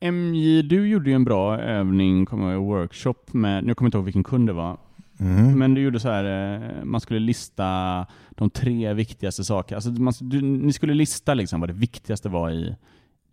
eh, 0.01 0.13
MJ, 0.13 0.63
du 0.63 0.89
gjorde 0.89 1.11
ju 1.11 1.17
en 1.17 1.25
bra 1.25 1.59
övning, 1.59 2.27
kommer 2.27 2.53
jag 2.53 2.63
workshop 2.63 3.15
med, 3.33 3.65
nu 3.65 3.75
kommer 3.75 3.87
jag 3.87 3.89
inte 3.89 3.99
ihåg 3.99 4.05
vilken 4.05 4.25
kund 4.25 4.49
det 4.49 4.53
var, 4.53 4.79
Mm. 5.21 5.59
Men 5.59 5.75
du 5.75 5.81
gjorde 5.81 6.01
så 6.01 6.09
här, 6.09 6.85
man 6.85 7.01
skulle 7.01 7.21
lista 7.21 8.07
de 8.31 8.51
tre 8.51 8.93
viktigaste 8.95 9.45
sakerna. 9.45 9.77
Alltså 9.77 9.91
man, 9.91 10.13
du, 10.21 10.41
ni 10.41 10.73
skulle 10.73 10.95
lista 10.95 11.35
liksom 11.35 11.61
vad 11.61 11.69
det 11.69 11.73
viktigaste 11.73 12.29
var 12.29 12.51
i, 12.51 12.77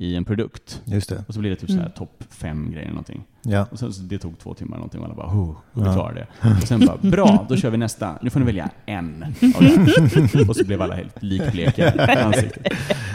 i 0.02 0.16
en 0.16 0.26
produkt. 0.26 0.82
Just 0.86 1.10
det. 1.10 1.24
Och 1.28 1.34
så 1.34 1.40
blir 1.40 1.50
det 1.50 1.56
typ 1.56 1.70
mm. 1.70 1.92
topp 1.96 2.24
fem 2.30 2.72
grejer 2.72 2.90
någonting. 2.90 3.24
Ja. 3.42 3.68
Och 3.72 3.80
så, 3.80 3.92
så 3.92 4.02
det 4.02 4.18
tog 4.18 4.40
två 4.40 4.54
timmar 4.54 4.78
någonting 4.78 5.02
och 5.02 5.06
alla 5.06 5.16
bara 5.16 5.28
oh, 5.28 5.56
vi 5.74 5.82
ja. 5.82 5.94
klarar 5.94 6.14
det. 6.14 6.50
Och 6.62 6.68
sen 6.68 6.86
bara 6.86 6.98
bra, 6.98 7.46
då 7.50 7.56
kör 7.56 7.70
vi 7.70 7.78
nästa. 7.78 8.16
Nu 8.22 8.30
får 8.30 8.40
ni 8.40 8.46
välja 8.46 8.70
en 8.86 9.24
av 9.56 9.64
det. 9.64 10.50
Och 10.50 10.56
så 10.56 10.66
blev 10.66 10.82
alla 10.82 10.96
helt 10.96 11.24
likbleka 11.24 11.96
i 11.96 12.00
ansiktet. 12.00 12.74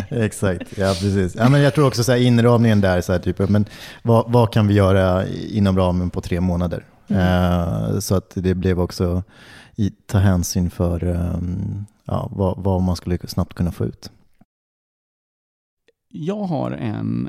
Exakt, 0.08 0.78
ja 0.78 0.86
precis. 1.00 1.34
Ja, 1.34 1.48
men 1.48 1.60
jag 1.60 1.74
tror 1.74 1.86
också 1.86 2.04
så 2.04 2.12
här, 2.12 2.18
inramningen 2.18 2.80
där, 2.80 3.00
så 3.00 3.12
här, 3.12 3.18
typ, 3.18 3.48
men 3.48 3.64
vad, 4.02 4.32
vad 4.32 4.52
kan 4.52 4.66
vi 4.66 4.74
göra 4.74 5.26
inom 5.28 5.76
ramen 5.76 6.10
på 6.10 6.20
tre 6.20 6.40
månader? 6.40 6.84
Mm. 7.08 7.22
Uh, 7.22 7.98
så 7.98 8.14
att 8.14 8.32
det 8.34 8.54
blev 8.54 8.80
också 8.80 9.22
i, 9.76 9.90
ta 10.06 10.18
hänsyn 10.18 10.70
för 10.70 11.04
um, 11.04 11.86
ja, 12.04 12.28
vad, 12.32 12.54
vad 12.58 12.82
man 12.82 12.96
skulle 12.96 13.18
snabbt 13.18 13.54
kunna 13.54 13.72
få 13.72 13.84
ut. 13.84 14.10
Jag 16.16 16.44
har 16.44 16.70
en... 16.70 17.28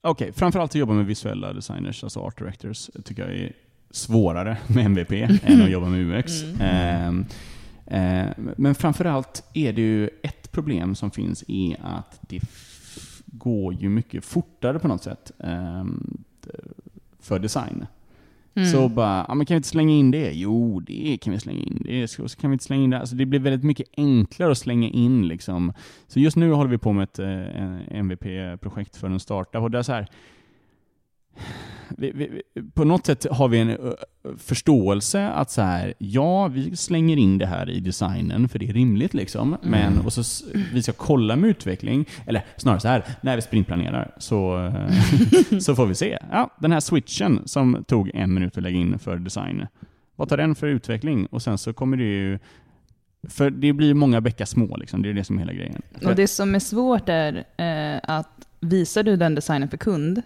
Okej, 0.00 0.24
okay, 0.24 0.32
framförallt 0.32 0.70
att 0.70 0.74
jobba 0.74 0.92
med 0.92 1.06
visuella 1.06 1.52
designers, 1.52 2.04
alltså 2.04 2.20
art 2.20 2.38
directors, 2.38 2.90
tycker 3.04 3.22
jag 3.28 3.36
är 3.36 3.52
svårare 3.90 4.58
med 4.66 4.86
MVP 4.86 5.12
än 5.42 5.62
att 5.62 5.70
jobba 5.70 5.86
med 5.86 6.00
UX. 6.00 6.42
Mm. 6.42 7.24
Eh, 7.86 8.26
eh, 8.26 8.30
men 8.56 8.74
framförallt 8.74 9.44
är 9.54 9.72
det 9.72 9.82
ju 9.82 10.10
ett 10.22 10.52
problem 10.52 10.94
som 10.94 11.10
finns 11.10 11.44
är 11.48 11.76
att 11.82 12.18
det 12.20 12.40
går 13.26 13.74
ju 13.74 13.88
mycket 13.88 14.24
fortare 14.24 14.78
på 14.78 14.88
något 14.88 15.02
sätt 15.02 15.32
eh, 15.38 15.84
för 17.20 17.38
design. 17.38 17.86
Mm. 18.56 18.68
Så 18.68 18.88
bara, 18.88 19.24
ja, 19.28 19.34
men 19.34 19.46
kan 19.46 19.54
vi 19.54 19.56
inte 19.56 19.68
slänga 19.68 19.94
in 19.94 20.10
det? 20.10 20.32
Jo, 20.32 20.80
det 20.80 21.18
kan 21.22 21.32
vi 21.32 21.40
slänga 21.40 21.60
in. 21.60 21.82
Det 21.84 22.08
så 22.08 22.28
kan 22.28 22.50
vi 22.50 22.54
inte 22.54 22.64
slänga 22.64 22.84
in 22.84 22.90
det. 22.90 22.98
Alltså, 22.98 23.16
det 23.16 23.26
blir 23.26 23.40
väldigt 23.40 23.64
mycket 23.64 23.88
enklare 23.96 24.52
att 24.52 24.58
slänga 24.58 24.88
in. 24.88 25.28
Liksom. 25.28 25.72
Så 26.06 26.20
just 26.20 26.36
nu 26.36 26.52
håller 26.52 26.70
vi 26.70 26.78
på 26.78 26.92
med 26.92 27.04
ett 27.04 27.18
eh, 27.18 27.98
MVP-projekt 27.98 28.96
för 28.96 29.06
en 29.06 29.20
startup. 29.20 29.62
Och 29.62 29.70
det 29.70 29.78
är 29.78 29.82
så 29.82 29.92
här, 29.92 30.08
vi, 31.88 32.10
vi, 32.10 32.42
på 32.74 32.84
något 32.84 33.06
sätt 33.06 33.26
har 33.30 33.48
vi 33.48 33.58
en 33.58 33.78
förståelse 34.38 35.28
att 35.28 35.50
så 35.50 35.62
här, 35.62 35.94
ja, 35.98 36.48
vi 36.48 36.76
slänger 36.76 37.16
in 37.16 37.38
det 37.38 37.46
här 37.46 37.70
i 37.70 37.80
designen 37.80 38.48
för 38.48 38.58
det 38.58 38.68
är 38.68 38.72
rimligt 38.72 39.14
liksom. 39.14 39.48
Mm. 39.48 39.70
Men 39.70 39.98
och 40.06 40.12
så, 40.12 40.46
vi 40.72 40.82
ska 40.82 40.92
kolla 40.92 41.36
med 41.36 41.50
utveckling, 41.50 42.04
eller 42.26 42.44
snarare 42.56 42.80
så 42.80 42.88
här, 42.88 43.04
när 43.20 43.36
vi 43.36 43.42
sprintplanerar 43.42 44.14
så, 44.18 44.72
så 45.60 45.74
får 45.74 45.86
vi 45.86 45.94
se. 45.94 46.18
Ja, 46.30 46.50
den 46.60 46.72
här 46.72 46.80
switchen 46.80 47.42
som 47.44 47.84
tog 47.88 48.10
en 48.14 48.34
minut 48.34 48.56
att 48.56 48.62
lägga 48.62 48.78
in 48.78 48.98
för 48.98 49.16
design, 49.16 49.66
vad 50.16 50.28
tar 50.28 50.36
den 50.36 50.54
för 50.54 50.66
utveckling? 50.66 51.26
Och 51.26 51.42
sen 51.42 51.58
så 51.58 51.72
kommer 51.72 51.96
det 51.96 52.04
ju 52.04 52.38
för 53.28 53.50
det 53.50 53.72
blir 53.72 53.94
många 53.94 54.20
bäckar 54.20 54.44
små, 54.44 54.76
liksom. 54.76 55.02
det 55.02 55.08
är 55.08 55.14
det 55.14 55.24
som 55.24 55.36
är 55.36 55.40
hela 55.40 55.52
grejen. 55.52 55.82
Och 56.04 56.14
det 56.14 56.28
som 56.28 56.54
är 56.54 56.58
svårt 56.58 57.08
är 57.08 57.44
eh, 57.56 58.00
att 58.02 58.48
visar 58.60 59.02
du 59.02 59.16
den 59.16 59.34
designen 59.34 59.68
för 59.68 59.76
kund, 59.76 60.22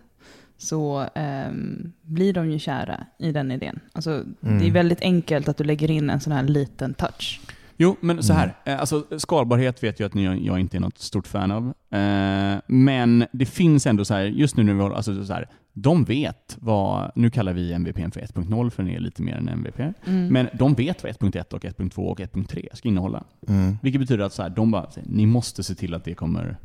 så 0.61 1.07
um, 1.14 1.92
blir 2.03 2.33
de 2.33 2.51
ju 2.51 2.59
kära 2.59 3.07
i 3.18 3.33
den 3.33 3.51
idén. 3.51 3.81
Alltså, 3.92 4.11
mm. 4.11 4.35
Det 4.40 4.49
är 4.49 4.53
mm. 4.53 4.73
väldigt 4.73 5.01
enkelt 5.01 5.49
att 5.49 5.57
du 5.57 5.64
lägger 5.64 5.90
in 5.90 6.11
en 6.11 6.20
sån 6.20 6.33
här 6.33 6.42
liten 6.42 6.94
touch. 6.94 7.40
Jo, 7.77 7.96
men 8.01 8.23
så 8.23 8.33
här. 8.33 8.44
Mm. 8.44 8.55
Eh, 8.64 8.81
alltså, 8.81 9.05
skalbarhet 9.18 9.83
vet 9.83 10.01
jag 10.01 10.07
att 10.07 10.14
ni, 10.14 10.46
jag 10.46 10.61
inte 10.61 10.77
är 10.77 10.81
något 10.81 10.99
stort 10.99 11.27
fan 11.27 11.51
av. 11.51 11.75
Eh, 11.90 12.59
men 12.66 13.27
det 13.33 13.46
finns 13.46 13.87
ändå 13.87 14.05
så 14.05 14.14
här, 14.14 14.25
just 14.25 14.57
nu 14.57 14.62
när 14.62 14.75
vi 14.75 14.81
håller, 14.81 14.96
alltså 14.96 15.25
så 15.25 15.33
här, 15.33 15.49
de 15.73 16.05
vet 16.05 16.57
vad, 16.61 17.12
nu 17.14 17.31
kallar 17.31 17.53
vi 17.53 17.73
MVP 17.73 17.96
för 17.96 18.20
1.0 18.20 18.70
för 18.70 18.83
den 18.83 18.92
är 18.92 19.01
lite 19.01 19.23
mer 19.23 19.37
än 19.37 19.49
MVP, 19.49 19.79
mm. 19.79 20.29
men 20.29 20.49
de 20.53 20.75
vet 20.75 21.03
vad 21.03 21.12
1.1 21.12 21.55
och 21.55 21.64
1.2 21.64 21.99
och 21.99 22.20
1.3 22.20 22.68
ska 22.73 22.88
innehålla. 22.88 23.25
Mm. 23.49 23.79
Vilket 23.83 24.01
betyder 24.01 24.25
att 24.25 24.33
så 24.33 24.42
här, 24.42 24.51
de 24.51 24.70
bara, 24.70 24.87
ni 25.03 25.27
måste 25.27 25.62
se 25.62 25.75
till 25.75 25.94
att 25.94 26.05
det 26.05 26.14
kommer, 26.14 26.57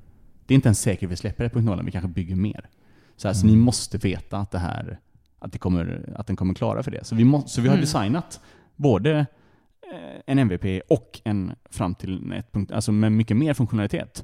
det 0.46 0.54
är 0.54 0.56
inte 0.56 0.68
ens 0.68 0.82
säkert 0.82 1.10
vi 1.10 1.16
släpper 1.16 1.50
1.0, 1.50 1.86
vi 1.86 1.92
kanske 1.92 2.10
bygger 2.10 2.36
mer. 2.36 2.70
Så, 3.16 3.28
här, 3.28 3.34
mm. 3.34 3.42
så 3.42 3.46
ni 3.46 3.54
mm. 3.54 3.66
måste 3.66 3.98
veta 3.98 4.38
att, 4.38 4.52
det 4.52 4.60
här, 4.60 5.00
att, 5.40 5.52
det 5.52 5.58
kommer, 5.58 6.14
att 6.16 6.28
den 6.28 6.36
kommer 6.36 6.54
klara 6.54 6.84
för 6.84 6.92
det. 6.92 7.04
Så 7.04 7.16
vi, 7.16 7.24
må, 7.24 7.42
så 7.42 7.62
vi 7.62 7.68
har 7.68 7.76
mm. 7.76 7.82
designat 7.82 8.42
både 8.76 9.20
eh, 9.92 10.22
en 10.26 10.40
MVP 10.40 10.82
och 10.90 11.22
en 11.24 11.52
fram 11.70 11.96
till 11.96 12.34
ett 12.34 12.52
punkt, 12.52 12.72
alltså 12.72 12.92
med 12.92 13.12
mycket 13.12 13.38
mer 13.38 13.54
funktionalitet. 13.54 14.24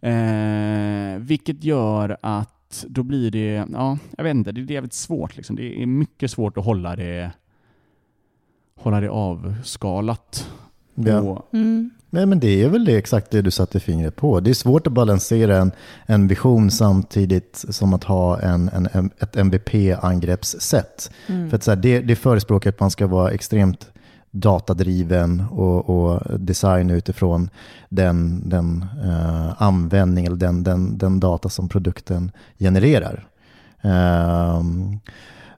Eh, 0.00 1.18
vilket 1.18 1.64
gör 1.64 2.16
att 2.22 2.58
att 2.72 2.84
då 2.88 3.02
blir 3.02 3.30
det, 3.30 3.66
ja, 3.72 3.98
jag 4.16 4.24
vet 4.24 4.34
inte, 4.34 4.52
det 4.52 4.60
är 4.60 4.74
jävligt 4.74 4.92
svårt. 4.92 5.36
Liksom. 5.36 5.56
Det 5.56 5.82
är 5.82 5.86
mycket 5.86 6.30
svårt 6.30 6.56
att 6.56 6.64
hålla 6.64 6.96
det, 6.96 7.30
hålla 8.74 9.00
det 9.00 9.10
avskalat. 9.10 10.50
Ja. 10.94 11.20
Och, 11.20 11.54
Mm. 11.54 11.90
Nej, 12.14 12.26
men 12.26 12.40
det 12.40 12.62
är 12.62 12.68
väl 12.68 12.84
det, 12.84 12.96
exakt 12.96 13.30
det 13.30 13.42
du 13.42 13.50
satte 13.50 13.80
fingret 13.80 14.16
på. 14.16 14.40
Det 14.40 14.50
är 14.50 14.54
svårt 14.54 14.86
att 14.86 14.92
balansera 14.92 15.56
en, 15.56 15.72
en 16.06 16.28
vision 16.28 16.70
samtidigt 16.70 17.64
som 17.68 17.94
att 17.94 18.04
ha 18.04 18.40
en, 18.40 18.68
en, 18.68 19.10
ett 19.18 19.36
MVP-angreppssätt. 19.36 21.10
Mm. 21.26 21.50
För 21.50 21.56
att 21.56 21.62
så 21.62 21.70
här, 21.70 21.76
det, 21.76 22.00
det 22.00 22.16
förespråkar 22.16 22.70
att 22.70 22.80
man 22.80 22.90
ska 22.90 23.06
vara 23.06 23.30
extremt 23.30 23.90
datadriven 24.30 25.40
och, 25.50 25.88
och 25.88 26.40
design 26.40 26.90
utifrån 26.90 27.50
den, 27.88 28.48
den 28.48 28.84
eh, 29.04 29.62
användning 29.62 30.26
eller 30.26 30.36
den, 30.36 30.64
den, 30.64 30.98
den 30.98 31.20
data 31.20 31.48
som 31.48 31.68
produkten 31.68 32.32
genererar. 32.58 33.26
Ehm, 33.82 35.00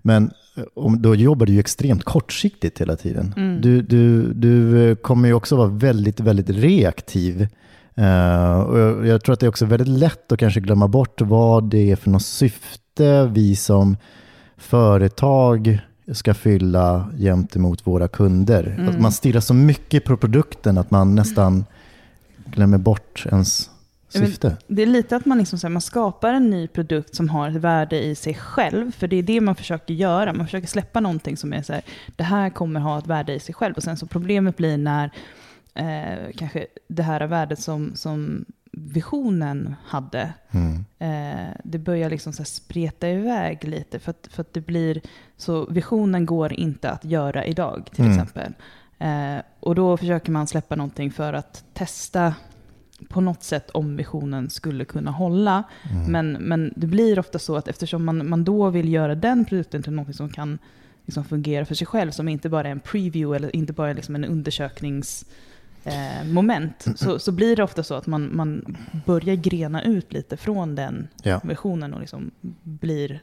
men 0.06 0.30
eh, 0.56 0.64
om, 0.74 1.02
då 1.02 1.14
jobbar 1.14 1.46
du 1.46 1.52
ju 1.52 1.60
extremt 1.60 2.04
kortsiktigt 2.04 2.80
hela 2.80 2.96
tiden. 2.96 3.34
Mm. 3.36 3.60
Du, 3.60 3.82
du, 3.82 4.32
du 4.32 4.82
eh, 4.90 4.96
kommer 4.96 5.28
ju 5.28 5.34
också 5.34 5.56
vara 5.56 5.68
väldigt, 5.68 6.20
väldigt 6.20 6.50
reaktiv. 6.50 7.48
Eh, 7.94 8.60
och 8.60 8.78
jag, 8.78 9.06
jag 9.06 9.24
tror 9.24 9.32
att 9.32 9.40
det 9.40 9.46
är 9.46 9.48
också 9.48 9.64
väldigt 9.64 9.88
lätt 9.88 10.32
att 10.32 10.38
kanske 10.38 10.60
glömma 10.60 10.88
bort 10.88 11.20
vad 11.20 11.70
det 11.70 11.90
är 11.90 11.96
för 11.96 12.10
något 12.10 12.22
syfte 12.22 13.26
vi 13.26 13.56
som 13.56 13.96
företag 14.56 15.78
ska 16.12 16.34
fylla 16.34 17.10
gentemot 17.18 17.86
våra 17.86 18.08
kunder. 18.08 18.76
Mm. 18.78 18.88
Att 18.88 19.00
man 19.00 19.12
stirrar 19.12 19.40
så 19.40 19.54
mycket 19.54 20.04
på 20.04 20.16
produkten 20.16 20.78
att 20.78 20.90
man 20.90 21.14
nästan 21.14 21.64
glömmer 22.44 22.78
bort 22.78 23.26
ens 23.30 23.70
syfte. 24.18 24.56
Det 24.66 24.82
är 24.82 24.86
lite 24.86 25.16
att 25.16 25.24
man, 25.26 25.38
liksom, 25.38 25.58
så 25.58 25.66
här, 25.66 25.72
man 25.72 25.82
skapar 25.82 26.32
en 26.32 26.50
ny 26.50 26.66
produkt 26.68 27.14
som 27.14 27.28
har 27.28 27.48
ett 27.48 27.56
värde 27.56 28.04
i 28.04 28.14
sig 28.14 28.34
själv. 28.34 28.92
För 28.92 29.08
det 29.08 29.16
är 29.16 29.22
det 29.22 29.40
man 29.40 29.54
försöker 29.54 29.94
göra. 29.94 30.32
Man 30.32 30.46
försöker 30.46 30.66
släppa 30.68 31.00
någonting 31.00 31.36
som 31.36 31.52
är 31.52 31.62
så 31.62 31.72
här, 31.72 31.82
det 32.16 32.24
här 32.24 32.50
kommer 32.50 32.80
ha 32.80 32.98
ett 32.98 33.06
värde 33.06 33.34
i 33.34 33.40
sig 33.40 33.54
själv. 33.54 33.74
Och 33.76 33.82
sen 33.82 33.96
så 33.96 34.06
problemet 34.06 34.56
blir 34.56 34.76
när 34.76 35.10
eh, 35.74 36.30
kanske 36.36 36.66
det 36.88 37.02
här 37.02 37.26
värdet 37.26 37.60
som, 37.60 37.92
som 37.94 38.44
visionen 38.72 39.74
hade, 39.86 40.32
Mm. 40.50 40.84
eh, 40.98 41.50
det 41.64 41.78
börjar 41.78 42.10
liksom 42.10 42.32
så 42.32 42.44
spreta 42.44 43.08
iväg 43.08 43.64
lite. 43.64 43.98
För 43.98 44.10
att, 44.10 44.28
för 44.30 44.40
att 44.40 44.52
det 44.54 44.60
blir, 44.60 45.00
så 45.36 45.66
visionen 45.66 46.26
går 46.26 46.52
inte 46.52 46.90
att 46.90 47.04
göra 47.04 47.44
idag 47.44 47.88
till 47.94 48.04
Mm. 48.04 48.12
exempel. 48.18 48.52
Eh, 48.98 49.42
och 49.60 49.74
då 49.74 49.96
försöker 49.96 50.30
man 50.32 50.46
släppa 50.46 50.76
någonting 50.76 51.10
för 51.12 51.32
att 51.32 51.64
testa 51.72 52.34
på 53.08 53.20
något 53.20 53.42
sätt 53.42 53.70
om 53.70 53.96
visionen 53.96 54.50
skulle 54.50 54.84
kunna 54.84 55.10
hålla. 55.10 55.62
Mm. 55.90 56.12
Men, 56.12 56.32
men 56.32 56.72
det 56.76 56.86
blir 56.86 57.18
ofta 57.18 57.38
så 57.38 57.56
att 57.56 57.68
eftersom 57.68 58.04
man, 58.04 58.28
man 58.28 58.44
då 58.44 58.70
vill 58.70 58.92
göra 58.92 59.14
den 59.14 59.44
produkten 59.44 59.82
till 59.82 59.92
något 59.92 60.16
som 60.16 60.28
kan 60.28 60.58
liksom 61.06 61.24
fungera 61.24 61.64
för 61.64 61.74
sig 61.74 61.86
själv, 61.86 62.10
som 62.10 62.28
inte 62.28 62.48
bara 62.48 62.68
är 62.68 62.72
en 62.72 62.80
preview 62.80 63.36
eller 63.36 63.56
inte 63.56 63.72
bara 63.72 63.92
liksom 63.92 64.14
en 64.14 64.24
undersökningsmoment, 64.24 65.26
eh, 65.84 66.32
moment, 66.32 66.86
så, 66.96 67.18
så 67.18 67.32
blir 67.32 67.56
det 67.56 67.62
ofta 67.62 67.82
så 67.82 67.94
att 67.94 68.06
man, 68.06 68.30
man 68.36 68.76
börjar 69.06 69.34
grena 69.36 69.82
ut 69.82 70.12
lite 70.12 70.36
från 70.36 70.74
den 70.74 71.08
Ja. 71.22 71.40
versionen 71.44 71.94
och 71.94 72.00
liksom 72.00 72.30
blir, 72.62 73.20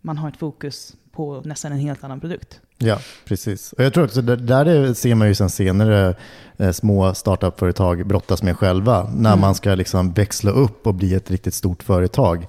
man 0.00 0.18
har 0.18 0.28
ett 0.28 0.36
fokus 0.36 0.96
på 1.16 1.42
nästan 1.44 1.72
en 1.72 1.78
helt 1.78 2.04
annan 2.04 2.20
produkt. 2.20 2.60
Ja, 2.78 2.98
precis. 3.24 3.72
Och 3.72 3.84
jag 3.84 3.92
tror 3.94 4.04
också, 4.04 4.22
där, 4.22 4.36
där 4.36 4.66
är- 4.66 4.94
ser 4.94 5.14
man 5.14 5.28
ju 5.28 5.34
sen 5.34 5.50
senare 5.50 6.14
eh, 6.56 6.70
små 6.72 7.14
startupföretag 7.14 8.06
brottas 8.06 8.42
med 8.42 8.56
själva. 8.56 9.02
När 9.16 9.30
Mm. 9.30 9.40
man 9.40 9.54
ska 9.54 9.74
liksom 9.74 10.12
växla 10.12 10.50
upp 10.50 10.86
och 10.86 10.94
bli 10.94 11.14
ett 11.14 11.30
riktigt 11.30 11.54
stort 11.54 11.82
företag. 11.82 12.46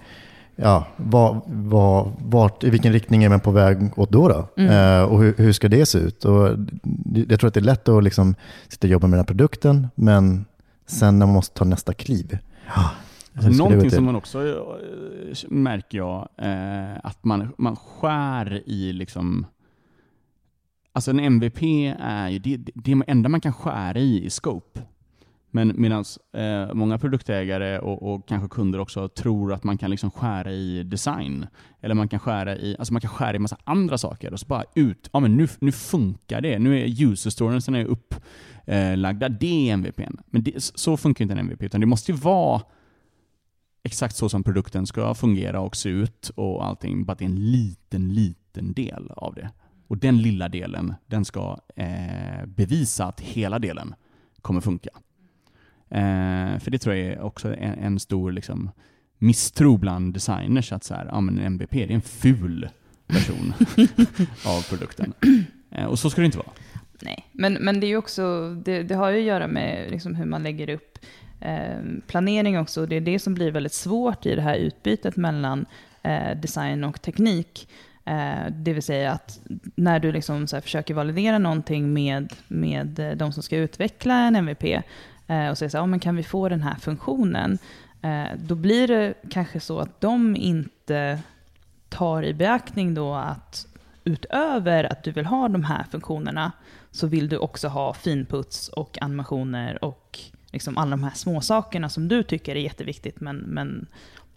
Ja, 0.55 0.87
vad, 0.97 1.41
vad, 1.47 2.11
vart, 2.19 2.63
i 2.63 2.69
vilken 2.69 2.93
riktning 2.93 3.23
är 3.23 3.29
man 3.29 3.39
på 3.39 3.51
väg 3.51 3.77
åt 3.99 4.11
då? 4.11 4.27
då? 4.29 4.47
Mm. 4.57 4.71
Eh, 5.01 5.03
och 5.03 5.21
hur, 5.21 5.33
hur 5.37 5.51
ska 5.53 5.67
det 5.69 5.85
se 5.85 5.97
ut? 5.97 6.25
Och 6.25 6.49
jag 7.29 7.39
tror 7.39 7.47
att 7.47 7.53
det 7.53 7.59
är 7.59 7.61
lätt 7.61 7.89
att 7.89 8.03
liksom 8.03 8.35
sitta 8.67 8.87
och 8.87 8.91
jobba 8.91 9.07
med 9.07 9.17
den 9.17 9.19
här 9.19 9.25
produkten, 9.27 9.87
men 9.95 10.45
sen 10.87 11.19
när 11.19 11.25
man 11.25 11.35
måste 11.35 11.59
ta 11.59 11.65
nästa 11.65 11.93
kliv. 11.93 12.37
Alltså 13.37 13.63
någonting 13.63 13.91
som 13.91 14.05
man 14.05 14.15
också 14.15 14.47
eh, 14.47 15.49
märker 15.49 15.97
jag, 15.97 16.29
eh, 16.37 16.97
att 17.03 17.23
man, 17.23 17.53
man 17.57 17.75
skär 17.75 18.63
i 18.65 18.93
liksom 18.93 19.45
Alltså 20.93 21.11
en 21.11 21.19
MVP 21.19 21.61
är 21.99 22.29
ju 22.29 22.39
det, 22.39 22.57
det, 22.75 23.01
enda 23.07 23.29
man 23.29 23.41
kan 23.41 23.53
skära 23.53 23.99
i 23.99 24.25
i 24.25 24.29
scope. 24.29 24.81
Men 25.51 25.73
medan 25.75 26.05
eh, 26.33 26.73
många 26.73 26.99
produktägare 26.99 27.79
och, 27.79 28.13
och 28.13 28.27
kanske 28.27 28.49
kunder 28.49 28.79
också 28.79 29.07
tror 29.07 29.53
att 29.53 29.63
man 29.63 29.77
kan 29.77 29.91
liksom 29.91 30.11
skära 30.11 30.51
i 30.51 30.83
design. 30.83 31.47
Eller 31.81 31.95
man 31.95 32.07
kan 32.07 32.19
skära 32.19 32.57
i, 32.57 32.75
alltså 32.79 32.93
man 32.93 33.01
kan 33.01 33.09
skära 33.09 33.35
i 33.35 33.39
massa 33.39 33.57
andra 33.63 33.97
saker 33.97 34.33
och 34.33 34.39
så 34.39 34.45
bara 34.45 34.63
ut, 34.75 35.09
ja 35.13 35.19
men 35.19 35.37
nu, 35.37 35.47
nu 35.59 35.71
funkar 35.71 36.41
det. 36.41 36.59
Nu 36.59 36.81
är 36.81 37.03
user 37.03 37.29
storiesen 37.29 37.75
är 37.75 37.85
upplagda, 37.85 39.29
det 39.29 39.69
är 39.69 39.73
MVPn. 39.73 40.17
Men 40.25 40.43
det, 40.43 40.63
så 40.63 40.97
funkar 40.97 41.23
inte 41.23 41.33
en 41.33 41.39
MVP, 41.39 41.63
utan 41.63 41.81
det 41.81 41.87
måste 41.87 42.11
ju 42.11 42.17
vara 42.17 42.61
exakt 43.87 44.15
så 44.15 44.29
som 44.29 44.43
produkten 44.43 44.87
ska 44.87 45.13
fungera 45.13 45.59
och 45.59 45.75
se 45.75 45.89
ut 45.89 46.31
och 46.35 46.65
allting, 46.65 47.05
bara 47.05 47.13
att 47.13 47.19
det 47.19 47.25
är 47.25 47.29
en 47.29 47.51
liten, 47.51 48.13
liten 48.13 48.73
del 48.73 49.11
av 49.15 49.35
det. 49.35 49.49
Och 49.87 49.97
den 49.97 50.21
lilla 50.21 50.49
delen, 50.49 50.93
den 51.05 51.25
ska 51.25 51.57
eh, 51.75 52.45
bevisa 52.45 53.05
att 53.05 53.21
hela 53.21 53.59
delen 53.59 53.95
kommer 54.41 54.61
funka. 54.61 54.89
Eh, 55.89 56.59
för 56.59 56.71
det 56.71 56.77
tror 56.77 56.95
jag 56.95 57.05
är 57.13 57.21
också 57.21 57.55
en, 57.55 57.73
en 57.73 57.99
stor 57.99 58.31
liksom, 58.31 58.69
misstro 59.17 59.77
bland 59.77 60.13
designers 60.13 60.71
att 60.71 60.83
så 60.83 60.93
här, 60.93 61.05
ja, 61.05 61.21
men 61.21 61.39
en 61.39 61.45
MVP 61.45 61.71
det 61.71 61.83
är 61.83 61.91
en 61.91 62.01
ful 62.01 62.69
version 63.07 63.53
av 64.45 64.69
produkten. 64.69 65.13
Eh, 65.71 65.85
och 65.85 65.99
så 65.99 66.09
ska 66.09 66.21
det 66.21 66.25
inte 66.25 66.37
vara. 66.37 66.51
Nej, 67.01 67.29
men, 67.31 67.53
men 67.53 67.79
det 67.79 67.85
är 67.85 67.89
ju 67.89 67.97
också, 67.97 68.49
det, 68.65 68.83
det 68.83 68.95
har 68.95 69.09
ju 69.09 69.17
att 69.17 69.25
göra 69.25 69.47
med 69.47 69.91
liksom 69.91 70.15
hur 70.15 70.25
man 70.25 70.43
lägger 70.43 70.69
upp 70.69 70.99
Ehm, 71.39 72.01
planering 72.07 72.59
också. 72.59 72.85
Det 72.85 72.95
är 72.95 73.01
det 73.01 73.19
som 73.19 73.33
blir 73.33 73.51
väldigt 73.51 73.73
svårt 73.73 74.25
i 74.25 74.35
det 74.35 74.41
här 74.41 74.55
utbytet 74.55 75.17
mellan 75.17 75.65
eh, 76.03 76.37
design 76.37 76.83
och 76.83 77.01
teknik. 77.01 77.69
Eh, 78.05 78.51
det 78.51 78.73
vill 78.73 78.83
säga 78.83 79.11
att 79.11 79.39
när 79.75 79.99
du 79.99 80.11
liksom 80.11 80.47
så 80.47 80.55
här 80.55 80.61
försöker 80.61 80.93
validera 80.93 81.37
någonting 81.37 81.93
med, 81.93 82.33
med 82.47 82.99
eh, 82.99 83.11
de 83.11 83.31
som 83.31 83.43
ska 83.43 83.57
utveckla 83.57 84.15
en 84.15 84.35
MVP 84.35 84.83
och 85.51 85.57
säger 85.57 85.69
så 85.69 85.77
här, 85.77 85.83
oh, 85.83 85.87
men 85.87 85.99
kan 85.99 86.15
vi 86.15 86.23
få 86.23 86.49
den 86.49 86.61
här 86.61 86.75
funktionen? 86.75 87.57
Då 88.35 88.55
blir 88.55 88.87
det 88.87 89.13
kanske 89.29 89.59
så 89.59 89.79
att 89.79 90.01
de 90.01 90.35
inte 90.35 91.19
tar 91.89 92.23
i 92.23 92.33
beaktning 92.33 92.93
då 92.93 93.13
att 93.13 93.67
utöver 94.03 94.83
att 94.83 95.03
du 95.03 95.11
vill 95.11 95.25
ha 95.25 95.47
de 95.47 95.63
här 95.63 95.83
funktionerna 95.91 96.51
så 96.91 97.07
vill 97.07 97.29
du 97.29 97.37
också 97.37 97.67
ha 97.67 97.93
finputs 97.93 98.69
och 98.69 98.97
animationer 99.01 99.83
och 99.83 100.19
liksom 100.51 100.77
alla 100.77 100.89
de 100.91 101.03
här 101.03 101.11
små 101.15 101.41
sakerna 101.41 101.89
som 101.89 102.07
du 102.07 102.23
tycker 102.23 102.55
är 102.55 102.59
jätteviktigt 102.59 103.21
men, 103.21 103.37
men 103.37 103.87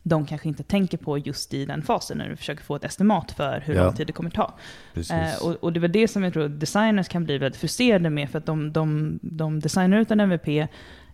de 0.03 0.27
kanske 0.27 0.49
inte 0.49 0.63
tänker 0.63 0.99
på 0.99 1.19
just 1.19 1.55
i 1.55 1.65
den 1.65 1.83
fasen 1.83 2.19
när 2.19 2.29
du 2.29 2.37
försöker 2.37 2.65
få 2.65 2.77
ett 2.77 2.85
estimat 2.85 3.33
för 3.33 3.63
hur 3.67 3.75
Ja. 3.75 3.85
lång 3.85 3.95
tid 3.95 4.07
det 4.07 4.13
kommer 4.13 4.31
ta. 4.31 4.55
Eh, 4.95 5.43
och, 5.47 5.55
och 5.55 5.73
det 5.73 5.81
var 5.81 5.89
det 5.89 6.09
som 6.09 6.25
jag 6.25 6.33
tror 6.33 6.49
designers 6.49 7.09
kan 7.09 7.25
bli 7.25 7.39
väldigt 7.39 7.61
frustrerade 7.61 8.11
med 8.11 8.31
för 8.31 8.39
att 8.39 8.47
de, 8.47 8.73
de, 8.73 9.19
de 9.23 9.61
designar 9.61 9.99
ut 9.99 10.11
en 10.11 10.21
MVP 10.21 10.49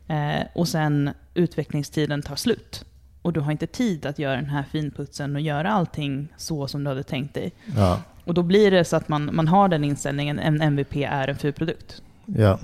eh, 0.08 0.42
och 0.54 0.68
sen 0.68 1.10
utvecklingstiden 1.34 2.22
tar 2.22 2.36
slut. 2.36 2.84
Och 3.22 3.32
du 3.32 3.40
har 3.40 3.52
inte 3.52 3.66
tid 3.66 4.06
att 4.06 4.18
göra 4.18 4.36
den 4.36 4.46
här 4.50 4.62
finputsen 4.62 5.34
och 5.36 5.40
göra 5.40 5.70
allting 5.70 6.28
så 6.36 6.68
som 6.68 6.84
du 6.84 6.90
hade 6.90 7.02
tänkt 7.02 7.34
dig. 7.34 7.52
ja, 7.76 8.02
Och 8.24 8.34
då 8.34 8.42
blir 8.42 8.70
det 8.70 8.84
så 8.84 8.96
att 8.96 9.08
man, 9.08 9.30
man 9.34 9.48
har 9.48 9.68
den 9.68 9.84
inställningen, 9.84 10.38
en 10.38 10.60
MVP 10.62 10.96
är 10.96 11.28
en 11.28 11.36
ful 11.36 11.52
produkt. 11.52 12.02
ja, 12.26 12.58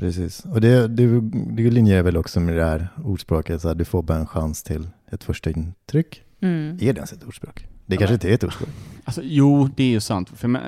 precis. 0.00 0.44
Och 0.44 0.60
det, 0.60 0.88
det, 0.88 1.20
det 1.30 1.70
linjerar 1.70 2.02
väl 2.02 2.16
också 2.16 2.40
med 2.40 2.56
det 2.56 2.64
här 2.64 2.88
ordspråket, 3.04 3.62
så 3.62 3.68
här, 3.68 3.74
du 3.74 3.84
får 3.84 4.02
bara 4.02 4.18
en 4.18 4.26
chans 4.26 4.62
till 4.62 4.88
ett 5.10 5.24
första 5.24 5.50
intryck. 5.50 6.22
Mm. 6.40 6.74
Är 6.80 6.92
det 6.92 6.98
ens 6.98 7.12
ett 7.12 7.24
ordspråk? 7.24 7.66
Det 7.86 7.96
kanske 7.96 8.14
inte 8.14 8.30
är 8.30 8.34
ett 8.34 8.44
ordspråk. 8.44 8.68
Alltså, 9.04 9.20
jo, 9.24 9.68
det 9.76 9.82
är 9.82 9.90
ju 9.90 10.00
sant. 10.00 10.28
För 10.28 10.48
man, 10.48 10.62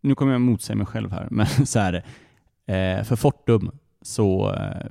nu 0.00 0.14
kommer 0.14 0.32
jag 0.32 0.40
motsäga 0.40 0.76
mig 0.76 0.86
själv 0.86 1.12
här, 1.12 1.28
men 1.30 1.66
så 1.66 1.78
här, 1.78 1.94
eh, 2.66 3.04
för 3.04 3.16
Fortum 3.16 3.70
så 4.02 4.54
eh, 4.54 4.86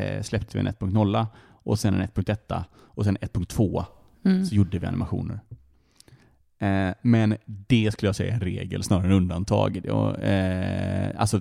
eh, 0.00 0.22
släppte 0.22 0.58
vi 0.58 0.66
en 0.66 0.74
1.0 0.74 1.26
och 1.62 1.78
sen 1.78 1.94
en 1.94 2.08
1.1 2.08 2.64
och 2.72 3.04
sen 3.04 3.16
1.2 3.18 3.84
Mm. 4.24 4.46
så 4.46 4.54
gjorde 4.54 4.78
vi 4.78 4.86
animationer. 4.86 5.40
Eh, 6.58 6.90
men 7.02 7.36
det 7.46 7.92
skulle 7.92 8.08
jag 8.08 8.16
säga 8.16 8.30
är 8.30 8.34
en 8.34 8.40
regel 8.40 8.82
snarare 8.82 9.06
än 9.06 9.12
undantag. 9.12 9.86
Och, 9.90 10.22
eh, 10.22 11.20
alltså, 11.20 11.40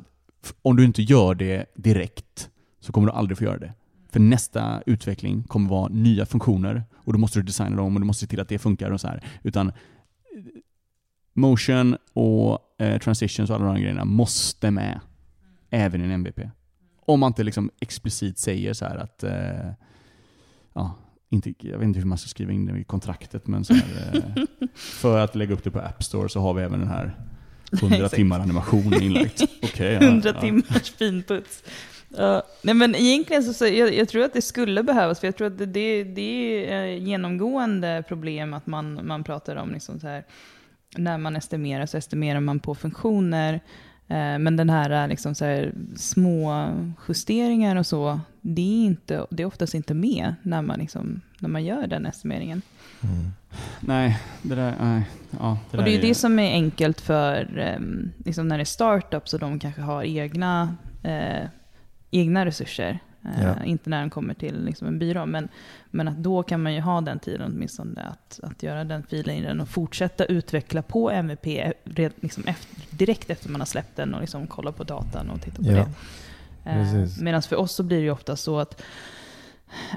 om 0.61 0.75
du 0.75 0.85
inte 0.85 1.01
gör 1.01 1.35
det 1.35 1.65
direkt 1.75 2.49
så 2.79 2.91
kommer 2.91 3.07
du 3.07 3.13
aldrig 3.13 3.37
få 3.37 3.43
göra 3.43 3.57
det. 3.57 3.73
För 4.09 4.19
nästa 4.19 4.81
utveckling 4.85 5.43
kommer 5.43 5.69
vara 5.69 5.87
nya 5.87 6.25
funktioner 6.25 6.83
och 6.95 7.13
då 7.13 7.19
måste 7.19 7.39
du 7.39 7.43
designa 7.43 7.75
dem 7.75 7.95
och 7.95 8.01
du 8.01 8.07
måste 8.07 8.21
se 8.21 8.27
till 8.27 8.39
att 8.39 8.49
det 8.49 8.59
funkar 8.59 8.91
och 8.91 9.01
så 9.01 9.07
här. 9.07 9.23
Utan 9.43 9.67
eh, 9.67 9.73
motion 11.33 11.97
och 12.13 12.81
eh, 12.81 12.99
transitions 12.99 13.49
och 13.49 13.55
alla 13.55 13.65
de 13.65 13.81
grejerna 13.81 14.05
måste 14.05 14.71
med 14.71 14.99
även 15.69 16.01
i 16.01 16.03
en 16.03 16.11
MVP. 16.11 16.39
Om 17.05 17.19
man 17.19 17.27
inte 17.27 17.43
liksom 17.43 17.71
explicit 17.79 18.39
säger 18.39 18.73
så 18.73 18.85
här 18.85 18.97
att 18.97 19.23
eh, 19.23 19.71
ja, 20.73 20.95
inte, 21.29 21.53
jag 21.59 21.77
vet 21.77 21.85
inte 21.85 21.99
hur 21.99 22.05
man 22.05 22.17
ska 22.17 22.27
skriva 22.27 22.51
in 22.51 22.65
det 22.65 22.79
i 22.79 22.83
kontraktet, 22.83 23.47
men 23.47 23.65
så 23.65 23.73
här, 23.73 24.15
eh, 24.15 24.67
för 24.75 25.19
att 25.19 25.35
lägga 25.35 25.53
upp 25.53 25.63
det 25.63 25.71
på 25.71 25.79
App 25.79 26.03
Store 26.03 26.29
så 26.29 26.39
har 26.39 26.53
vi 26.53 26.63
även 26.63 26.79
den 26.79 26.89
här 26.89 27.25
100 27.71 27.95
Exakt. 27.95 28.15
timmar 28.15 28.39
animation 28.39 28.93
inlagt. 29.01 29.41
Ja, 29.77 29.85
100 29.85 30.31
ja. 30.35 30.41
timmars 30.41 30.91
finputs. 30.97 31.63
Ja, 32.17 32.43
nej 32.61 32.75
men 32.75 32.95
egentligen 32.95 33.43
så, 33.43 33.53
så 33.53 33.65
jag, 33.65 33.93
jag 33.93 34.09
tror 34.09 34.23
att 34.23 34.33
det 34.33 34.41
skulle 34.41 34.83
behövas, 34.83 35.19
för 35.19 35.27
jag 35.27 35.35
tror 35.35 35.47
att 35.47 35.57
det, 35.57 35.65
det, 35.65 36.03
det 36.03 36.71
är 36.71 36.85
eh, 36.85 37.03
genomgående 37.03 38.03
problem 38.07 38.53
att 38.53 38.67
man, 38.67 39.07
man 39.07 39.23
pratar 39.23 39.55
om 39.55 39.71
liksom 39.71 39.99
så 39.99 40.07
här, 40.07 40.23
när 40.97 41.17
man 41.17 41.35
estimerar 41.35 41.85
så 41.85 41.97
estimerar 41.97 42.39
man 42.39 42.59
på 42.59 42.75
funktioner, 42.75 43.53
eh, 44.07 44.39
men 44.39 44.57
den 44.57 44.69
här, 44.69 45.03
eh, 45.03 45.07
liksom 45.07 45.35
så 45.35 45.45
här 45.45 45.73
små 45.95 46.69
justeringar 47.07 47.75
och 47.75 47.85
så, 47.85 48.19
det 48.41 48.61
är, 48.61 48.85
inte, 48.85 49.25
det 49.29 49.43
är 49.43 49.47
oftast 49.47 49.73
inte 49.73 49.93
med 49.93 50.35
när 50.43 50.61
man, 50.61 50.79
liksom, 50.79 51.21
när 51.41 51.49
man 51.49 51.63
gör 51.63 51.87
den 51.87 52.05
estimeringen. 52.05 52.61
Mm. 53.03 53.31
Nej, 53.79 54.19
det 54.41 54.55
där, 54.55 54.75
nej. 54.81 55.01
Ja, 55.39 55.57
det 55.71 55.77
och 55.77 55.83
det 55.83 55.89
är 55.91 55.95
ju 55.95 56.01
det 56.01 56.15
som 56.15 56.39
är 56.39 56.51
enkelt 56.51 57.01
för 57.01 57.57
ehm, 57.57 58.11
liksom 58.25 58.47
när 58.47 58.57
det 58.57 58.63
är 58.63 58.65
startups 58.65 59.33
och 59.33 59.39
de 59.39 59.59
kanske 59.59 59.81
har 59.81 60.03
egna, 60.03 60.75
eh, 61.03 61.45
egna 62.11 62.45
resurser. 62.45 62.99
Eh, 63.25 63.43
Ja. 63.43 63.63
Inte 63.63 63.89
när 63.89 63.99
de 64.01 64.09
kommer 64.09 64.33
till 64.33 64.65
liksom 64.65 64.87
en 64.87 64.99
byrå. 64.99 65.25
Men, 65.25 65.47
men 65.91 66.07
att 66.07 66.17
då 66.17 66.43
kan 66.43 66.63
man 66.63 66.73
ju 66.73 66.81
ha 66.81 67.01
den 67.01 67.19
tiden 67.19 67.51
åtminstone 67.55 68.01
att, 68.01 68.39
att 68.43 68.63
göra 68.63 68.83
den 68.83 69.03
filen 69.03 69.61
och 69.61 69.69
fortsätta 69.69 70.25
utveckla 70.25 70.81
på 70.81 71.11
MVP 71.11 71.45
red- 71.83 72.13
liksom 72.21 72.43
efter, 72.47 72.77
direkt 72.97 73.29
efter 73.29 73.49
man 73.49 73.61
har 73.61 73.65
släppt 73.65 73.95
den 73.95 74.13
och 74.13 74.21
liksom 74.21 74.47
kolla 74.47 74.71
på 74.71 74.83
datan 74.83 75.29
och 75.29 75.41
titta 75.41 75.63
på 75.63 75.69
Ja, 75.69 75.75
det. 75.75 75.89
precis. 76.63 77.21
Medan 77.21 77.41
för 77.41 77.55
oss 77.55 77.71
så 77.75 77.83
blir 77.83 77.97
det 77.97 78.03
ju 78.03 78.11
ofta 78.11 78.35
så 78.35 78.59
att 78.59 78.81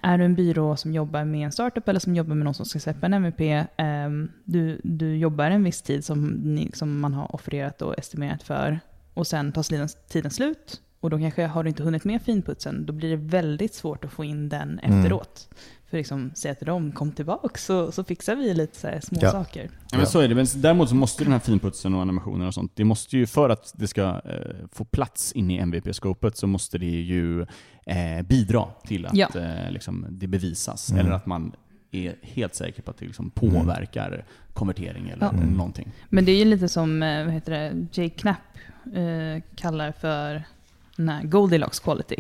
är 0.03 0.19
du 0.19 0.25
en 0.25 0.35
byrå 0.35 0.77
som 0.77 0.93
jobbar 0.93 1.25
med 1.25 1.45
en 1.45 1.53
startup 1.53 1.89
eller 1.89 2.01
som 2.01 2.17
jobbar 2.17 2.35
med 2.35 2.45
någon 2.45 2.55
som 2.55 2.67
ska 2.67 2.79
släppa 2.79 3.07
en 3.07 3.15
MVP, 3.15 3.67
ehm, 3.77 4.31
du, 4.45 4.81
du 4.85 5.17
jobbar 5.17 5.45
en 5.45 5.65
viss 5.65 5.83
tid 5.83 6.05
som, 6.05 6.27
ni, 6.27 6.71
som 6.75 7.01
man 7.01 7.15
har 7.15 7.35
offererat 7.35 7.83
och 7.83 7.99
estimerat 7.99 8.43
för 8.43 8.81
och 9.15 9.27
sen 9.27 9.53
tar 9.53 10.09
tiden, 10.09 10.31
slut 10.31 10.81
och 11.01 11.11
då 11.11 11.19
kanske 11.19 11.47
har 11.47 11.65
du 11.65 11.69
inte 11.69 11.83
hunnit 11.83 12.05
med 12.05 12.23
finputsen, 12.23 12.87
då 12.87 12.93
blir 12.93 13.11
det 13.11 13.17
väldigt 13.17 13.75
svårt 13.75 14.05
att 14.05 14.13
få 14.13 14.25
in 14.25 14.49
den 14.49 14.81
Mm. 14.83 15.03
För 15.93 15.99
liksom 15.99 16.31
säga 16.35 16.55
till 16.55 16.67
dem, 16.67 16.93
kom 16.93 17.13
tillbaka 17.13 17.59
så, 17.59 17.93
så 17.93 18.05
fixar 18.05 18.37
vi 18.37 18.55
lite 18.55 18.79
så 18.79 18.87
här 18.87 19.01
små 19.01 19.19
Ja. 19.23 19.31
saker. 19.31 19.71
Ja, 19.91 19.97
men 19.99 20.07
så 20.07 20.21
är 20.21 20.29
det. 20.29 20.35
Men 20.35 20.47
däremot 20.57 20.89
så 20.89 20.95
måste 20.95 21.25
den 21.25 21.33
här 21.33 21.41
finputsen 21.41 21.95
och 21.95 22.03
animationen 22.03 22.47
och 22.47 22.55
sånt, 22.55 22.73
det 22.75 22.85
måste 22.85 23.17
ju, 23.17 23.27
för 23.27 23.49
att 23.51 23.73
det 23.77 23.89
ska 23.89 24.03
eh, 24.25 24.67
få 24.73 24.85
plats 24.85 25.33
in 25.33 25.51
i 25.51 25.57
MVP-skopet 25.59 26.37
så 26.37 26.47
måste 26.47 26.79
det 26.79 26.87
ju 26.87 27.43
eh, 27.87 28.23
bidra 28.29 28.67
till 28.87 29.07
att 29.07 29.15
Ja. 29.17 29.29
eh, 29.37 29.71
liksom, 29.71 30.07
det 30.11 30.27
bevisas. 30.27 30.91
Mm. 30.91 31.01
Eller 31.07 31.17
att 31.17 31.27
man 31.27 31.53
är 31.91 32.15
helt 32.23 32.55
säker 32.55 32.83
på 32.83 32.91
att 32.91 32.99
det 32.99 33.05
liksom 33.07 33.31
påverkar 33.31 34.25
konvertering 34.55 35.09
eller 35.09 35.27
Ja. 35.27 35.31
Mm. 35.33 35.49
någonting. 35.49 35.93
Men 36.09 36.25
det 36.25 36.33
är 36.33 36.39
ju 36.39 36.45
lite 36.45 36.69
som, 36.69 37.03
eh, 37.03 37.25
vad 37.25 37.35
heter 37.35 37.53
det, 37.53 37.87
Jay 37.93 38.11
Knapp 38.11 38.37
eh, 38.95 39.43
kallar 39.57 39.93
för 39.93 40.43
här 40.97 41.23
Goldilocks 41.25 41.81
quality 41.81 42.17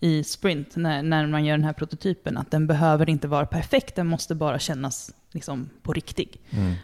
i 0.00 0.24
sprint, 0.24 0.76
när, 0.76 1.02
när 1.02 1.26
man 1.26 1.44
gör 1.44 1.56
den 1.56 1.64
här 1.64 1.72
prototypen, 1.72 2.36
att 2.36 2.50
den 2.50 2.66
behöver 2.66 3.10
inte 3.10 3.28
vara 3.28 3.46
perfekt, 3.46 3.94
den 3.96 4.06
måste 4.06 4.34
bara 4.34 4.58
kännas 4.58 5.10
liksom 5.32 5.70
på 5.82 5.92
riktig. 5.92 6.40
Mm. 6.50 6.74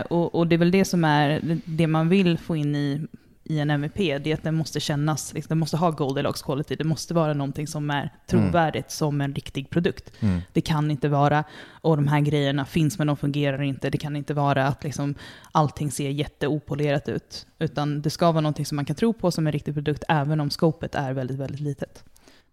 Eh, 0.00 0.06
och, 0.06 0.34
och 0.34 0.46
det 0.46 0.56
är 0.56 0.58
väl 0.58 0.70
det 0.70 0.84
som 0.84 1.04
är 1.04 1.58
det- 1.64 1.86
man 1.86 2.08
vill 2.08 2.38
få 2.38 2.56
in 2.56 2.74
i, 2.76 3.06
i 3.44 3.58
en 3.58 3.70
MVP, 3.70 4.18
det 4.18 4.30
är 4.30 4.34
att 4.34 4.42
den 4.42 4.54
måste 4.54 4.80
kännas, 4.80 5.34
liksom, 5.34 5.48
den 5.48 5.58
måste 5.58 5.76
ha 5.76 5.90
Goldilocks 5.90 6.42
quality, 6.42 6.76
det 6.76 6.84
måste 6.84 7.14
vara 7.14 7.34
någonting 7.34 7.66
som 7.66 7.90
är 7.90 8.12
trovärdigt 8.26 8.90
som 8.90 9.20
en 9.20 9.34
riktig 9.34 9.70
produkt. 9.70 10.12
Mm. 10.20 10.40
Det 10.52 10.60
kan 10.60 10.90
inte 10.90 11.08
vara, 11.08 11.44
och 11.70 11.96
de 11.96 12.08
här 12.08 12.20
grejerna 12.20 12.64
finns 12.64 12.98
men 12.98 13.06
de 13.06 13.16
fungerar 13.16 13.62
inte. 13.62 13.90
Det 13.90 13.98
kan 13.98 14.16
inte 14.16 14.34
vara 14.34 14.66
att 14.66 14.84
liksom 14.84 15.14
allting 15.52 15.90
ser 15.90 16.10
jätteopolerat 16.10 17.08
ut. 17.08 17.46
Utan 17.58 18.02
det 18.02 18.10
ska 18.10 18.32
vara 18.32 18.40
någonting 18.40 18.66
som 18.66 18.76
man 18.76 18.84
kan 18.84 18.96
tro 18.96 19.12
på 19.12 19.30
som 19.30 19.46
en 19.46 19.52
riktig 19.52 19.74
produkt, 19.74 20.04
även 20.08 20.40
om 20.40 20.50
skopet 20.50 20.94
är 20.94 21.12
väldigt, 21.12 21.36
väldigt 21.38 21.60
litet. 21.60 22.04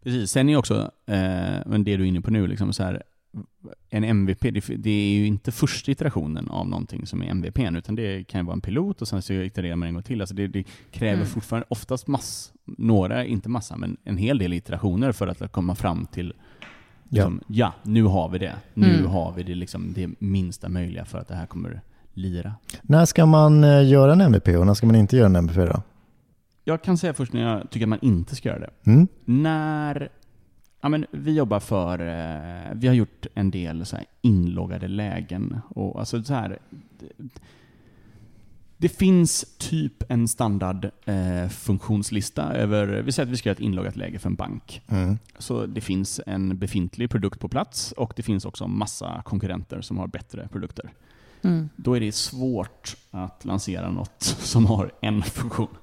Precis. 0.06 0.32
Sen 0.32 0.50
är 0.50 0.56
också, 0.58 0.92
eh, 1.06 1.58
men 1.66 1.84
det 1.84 1.98
du 1.98 2.04
är 2.04 2.08
inne 2.08 2.22
på 2.22 2.32
nu, 2.32 2.48
liksom 2.48 2.74
så 2.74 2.84
här, 2.84 3.04
en 3.90 4.04
MVP, 4.04 4.42
det, 4.42 4.66
det 4.78 4.90
är 4.90 5.10
ju 5.18 5.26
inte 5.28 5.52
första 5.52 5.92
iterationen 5.92 6.50
av 6.50 6.68
någonting 6.68 7.06
som 7.06 7.22
är 7.22 7.26
MVP, 7.26 7.60
utan 7.60 7.96
det 7.96 8.24
kan 8.24 8.42
ju 8.42 8.46
vara 8.46 8.54
en 8.54 8.62
pilot 8.62 9.02
och 9.02 9.08
sen 9.08 9.22
så 9.22 9.34
itererar 9.34 9.76
man 9.76 9.88
en 9.88 9.94
gång 9.94 10.04
till. 10.04 10.22
Alltså 10.22 10.36
det, 10.36 10.48
det 10.48 10.64
kräver 10.92 11.14
Mm. 11.14 11.28
fortfarande 11.28 11.66
oftast 11.70 12.08
mass, 12.08 12.54
några, 12.66 13.26
inte 13.26 13.50
massa, 13.50 13.78
men 13.78 13.98
en 14.04 14.18
hel 14.18 14.38
del 14.38 14.54
iterationer 14.54 15.12
för 15.12 15.28
att 15.28 15.52
komma 15.52 15.76
fram 15.76 16.06
till 16.06 16.34
liksom, 17.10 17.42
ja. 17.48 17.74
nu 17.84 18.04
har 18.04 18.30
vi 18.30 18.38
det. 18.40 18.54
Nu 18.74 18.94
Mm. 18.96 19.06
har 19.12 19.34
vi 19.34 19.44
det, 19.44 19.56
liksom, 19.56 19.94
det 19.96 20.10
minsta 20.20 20.70
möjliga 20.70 21.06
för 21.06 21.18
att 21.18 21.28
det 21.28 21.36
här 21.36 21.46
kommer 21.46 21.82
lira. 22.14 22.54
När 22.82 23.06
ska 23.06 23.26
man 23.26 23.64
eh, 23.64 23.88
göra 23.90 24.14
en 24.14 24.22
MVP 24.22 24.48
och 24.48 24.66
när 24.66 24.74
ska 24.74 24.86
man 24.86 24.96
inte 24.96 25.18
göra 25.18 25.26
en 25.28 25.36
MVP 25.36 25.56
då? 25.58 25.82
Jag 26.68 26.82
kan 26.82 26.98
säga 26.98 27.14
först 27.14 27.34
när 27.34 27.42
jag 27.42 27.70
tycker 27.70 27.86
att 27.86 27.90
man 27.90 28.00
inte 28.02 28.36
ska 28.36 28.50
göra 28.50 28.60
det. 28.60 28.92
Mm? 28.92 29.08
När 29.26 30.10
ja, 30.82 30.90
men 30.90 31.06
vi 31.12 31.34
jobbar 31.34 31.60
för, 31.60 32.00
eh, 32.00 32.74
vi 32.76 32.88
har 32.88 32.94
gjort 32.94 33.26
en 33.34 33.52
del 33.52 33.86
så 33.86 33.96
här 33.96 34.06
inloggade 34.22 34.88
lägen. 34.88 35.60
Och 35.70 36.00
alltså 36.00 36.24
så 36.24 36.34
här, 36.34 36.60
det, 36.70 37.40
det 38.78 38.90
finns 38.90 39.56
typ 39.58 40.12
en 40.12 40.28
standard 40.28 40.90
eh, 41.06 41.50
funktionslista 41.50 42.54
över, 42.54 43.02
vi 43.02 43.12
säger 43.12 43.28
att 43.28 43.34
vi 43.34 43.38
ska 43.38 43.50
göra 43.50 43.56
ett 43.56 43.64
inloggat 43.64 43.96
läge 43.96 44.20
för 44.20 44.30
en 44.30 44.36
bank. 44.36 44.82
Mm. 44.88 45.18
Så 45.38 45.66
det 45.66 45.82
finns 45.82 46.22
en 46.26 46.58
befintlig 46.58 47.10
produkt 47.10 47.40
på 47.40 47.48
plats 47.48 47.92
och 47.92 48.14
det 48.16 48.24
finns 48.24 48.46
också 48.46 48.68
massa 48.68 49.22
konkurrenter 49.26 49.82
som 49.82 49.98
har 49.98 50.08
bättre 50.08 50.48
produkter. 50.48 50.92
Då 51.76 51.94
är 51.94 52.00
det 52.00 52.12
svårt 52.12 52.96
att 53.12 53.46
lansera 53.46 53.92
något 53.92 54.22
som 54.24 54.66
har 54.66 54.92
en 55.02 55.24
funktion. 55.24 55.78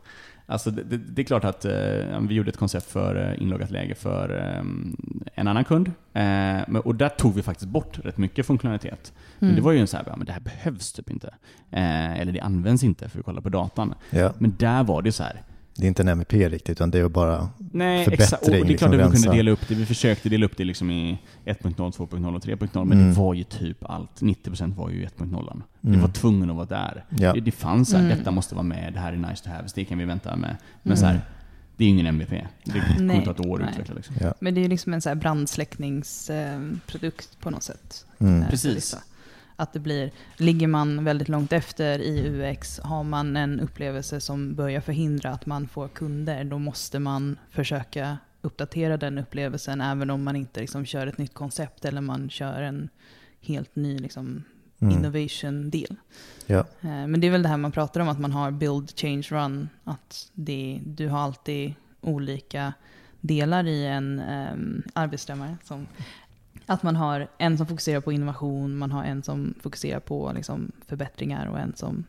Alltså 0.52 0.70
det, 0.70 0.82
det, 0.82 0.96
det 0.96 1.22
är 1.22 1.26
klart 1.26 1.44
att 1.44 1.64
eh, 1.64 2.20
vi 2.28 2.34
gjorde 2.34 2.48
ett 2.50 2.56
koncept 2.56 2.86
för 2.90 3.28
eh, 3.30 3.42
inloggat 3.42 3.70
läge 3.70 3.94
för 3.94 4.38
eh, 4.38 4.64
en 5.34 5.48
annan 5.48 5.64
kund. 5.64 5.88
Eh, 5.88 5.92
men, 6.68 6.76
och 6.76 6.94
där 6.94 7.08
tog 7.08 7.34
vi 7.34 7.42
faktiskt 7.42 7.68
bort 7.70 7.98
rätt 8.04 8.18
mycket 8.18 8.46
funktionalitet. 8.46 9.12
Men 9.38 9.48
Mm. 9.48 9.56
det 9.56 9.62
var 9.62 9.72
ju 9.72 9.78
en 9.78 9.86
så 9.86 9.96
här, 9.96 10.04
ja, 10.06 10.16
men 10.16 10.26
det 10.26 10.32
här 10.32 10.40
behövs 10.40 10.92
typ 10.92 11.10
inte. 11.10 11.26
Eh, 11.70 12.20
eller 12.20 12.32
det 12.32 12.40
används 12.40 12.84
inte 12.84 13.08
för 13.08 13.18
att 13.18 13.24
kolla 13.24 13.40
på 13.40 13.48
datan. 13.48 13.94
Ja, 14.10 14.32
Men 14.38 14.54
där 14.58 14.84
var 14.84 15.02
det 15.02 15.12
så 15.12 15.22
här, 15.22 15.42
det 15.74 15.86
är 15.86 15.88
inte 15.88 16.02
en 16.02 16.08
MVP 16.08 16.32
riktigt 16.32 16.70
utan 16.70 16.90
det 16.90 16.98
är 16.98 17.08
bara 17.08 17.48
Nej, 17.72 18.04
Förbättring, 18.04 18.24
exakt. 18.24 18.42
Och 18.42 18.50
det 18.50 18.58
är 18.58 18.64
liksom, 18.64 18.90
klart 18.90 19.00
att 19.00 19.12
vi 19.12 19.16
kunde 19.22 19.36
dela 19.36 19.50
upp 19.50 19.68
det. 19.68 19.74
Vi 19.74 19.86
försökte 19.86 20.28
dela 20.28 20.46
upp 20.46 20.56
det 20.56 20.64
liksom 20.64 20.90
i 20.90 21.18
1.0, 21.44 21.74
2.0 21.92 22.36
och 22.36 22.42
3.0, 22.42 22.84
men 22.84 22.98
Mm. 22.98 23.10
det 23.12 23.18
var 23.20 23.34
ju 23.34 23.44
typ 23.44 23.84
allt. 23.84 24.20
90% 24.22 24.74
var 24.76 24.90
ju 24.90 25.04
1.0. 25.04 25.62
Det 25.80 25.88
Mm. 25.88 26.00
var 26.00 26.08
tvungen 26.08 26.50
att 26.50 26.56
vara 26.56 26.66
där. 26.66 27.04
Ja. 27.08 27.32
Det, 27.32 27.40
det 27.40 27.50
fanns 27.50 27.90
så 27.90 27.96
här, 27.96 28.04
Mm. 28.04 28.18
detta 28.18 28.30
måste 28.30 28.54
vara 28.54 28.62
med, 28.62 28.92
det 28.92 28.98
här 29.00 29.12
är 29.12 29.16
nice 29.16 29.44
to 29.44 29.50
have, 29.50 29.68
så 29.68 29.72
det 29.74 29.84
kan 29.84 29.98
vi 29.98 30.04
vänta 30.04 30.36
med. 30.36 30.56
Men 30.82 30.92
Mm. 30.92 30.96
så 30.96 31.06
här, 31.06 31.20
det 31.76 31.84
är 31.84 31.88
ju 31.88 31.94
ingen 31.94 32.06
MVP. 32.06 32.30
Det 32.64 32.70
kommer 32.72 33.00
Nej, 33.00 33.24
ta 33.24 33.30
ett 33.30 33.46
år 33.46 33.56
att 33.58 33.64
nej. 33.64 33.70
utveckla 33.72 33.94
liksom. 33.94 34.16
Ja. 34.20 34.34
Men 34.40 34.54
det 34.54 34.60
är 34.60 34.62
ju 34.62 34.68
liksom 34.68 34.94
en 34.94 35.02
så 35.02 35.08
här 35.08 35.16
brandsläckningsprodukt 35.16 37.40
på 37.40 37.50
något 37.50 37.62
sätt. 37.62 38.06
Mm. 38.18 38.42
Eh, 38.42 38.48
Precis. 38.48 38.96
Att 39.62 39.72
det 39.72 39.80
blir, 39.80 40.10
ligger 40.36 40.66
man 40.66 41.04
väldigt 41.04 41.28
långt 41.28 41.52
efter 41.52 41.98
i 41.98 42.28
UX, 42.28 42.80
har 42.80 43.04
man 43.04 43.36
en 43.36 43.60
upplevelse 43.60 44.20
som 44.20 44.54
börjar 44.54 44.80
förhindra 44.80 45.30
att 45.30 45.46
man 45.46 45.68
får 45.68 45.88
kunder, 45.88 46.44
då 46.44 46.58
måste 46.58 46.98
man 46.98 47.38
försöka 47.50 48.18
uppdatera 48.40 48.96
den 48.96 49.18
upplevelsen 49.18 49.80
även 49.80 50.10
om 50.10 50.24
man 50.24 50.36
inte 50.36 50.60
liksom 50.60 50.84
kör 50.84 51.06
ett 51.06 51.18
nytt 51.18 51.34
koncept 51.34 51.84
eller 51.84 52.00
man 52.00 52.30
kör 52.30 52.62
en 52.62 52.88
helt 53.40 53.76
ny 53.76 53.98
liksom, 53.98 54.44
Mm. 54.80 54.98
innovation-del. 54.98 55.96
Ja. 56.46 56.58
Eh, 56.58 57.06
Men 57.06 57.20
det 57.20 57.26
är 57.26 57.30
väl 57.30 57.42
det 57.42 57.48
här 57.48 57.56
man 57.56 57.72
pratar 57.72 58.00
om, 58.00 58.08
att 58.08 58.20
man 58.20 58.32
har 58.32 58.50
build, 58.50 58.90
change, 58.98 59.26
run. 59.30 59.68
Att 59.84 60.30
det, 60.32 60.80
du 60.86 61.08
har 61.08 61.18
alltid 61.18 61.74
olika 62.00 62.72
delar 63.20 63.66
i 63.66 63.86
en 63.86 64.20
um, 64.52 64.82
arbetsströmmare. 64.94 65.56
Som, 65.64 65.86
att 66.72 66.82
man 66.82 66.96
har 66.96 67.28
en 67.38 67.58
som 67.58 67.66
fokuserar 67.66 68.00
på 68.00 68.12
innovation, 68.12 68.76
man 68.76 68.92
har 68.92 69.04
en 69.04 69.22
som 69.22 69.54
fokuserar 69.62 70.00
på 70.00 70.32
liksom, 70.34 70.72
förbättringar 70.88 71.46
och 71.46 71.58
en 71.58 71.72
som 71.76 72.04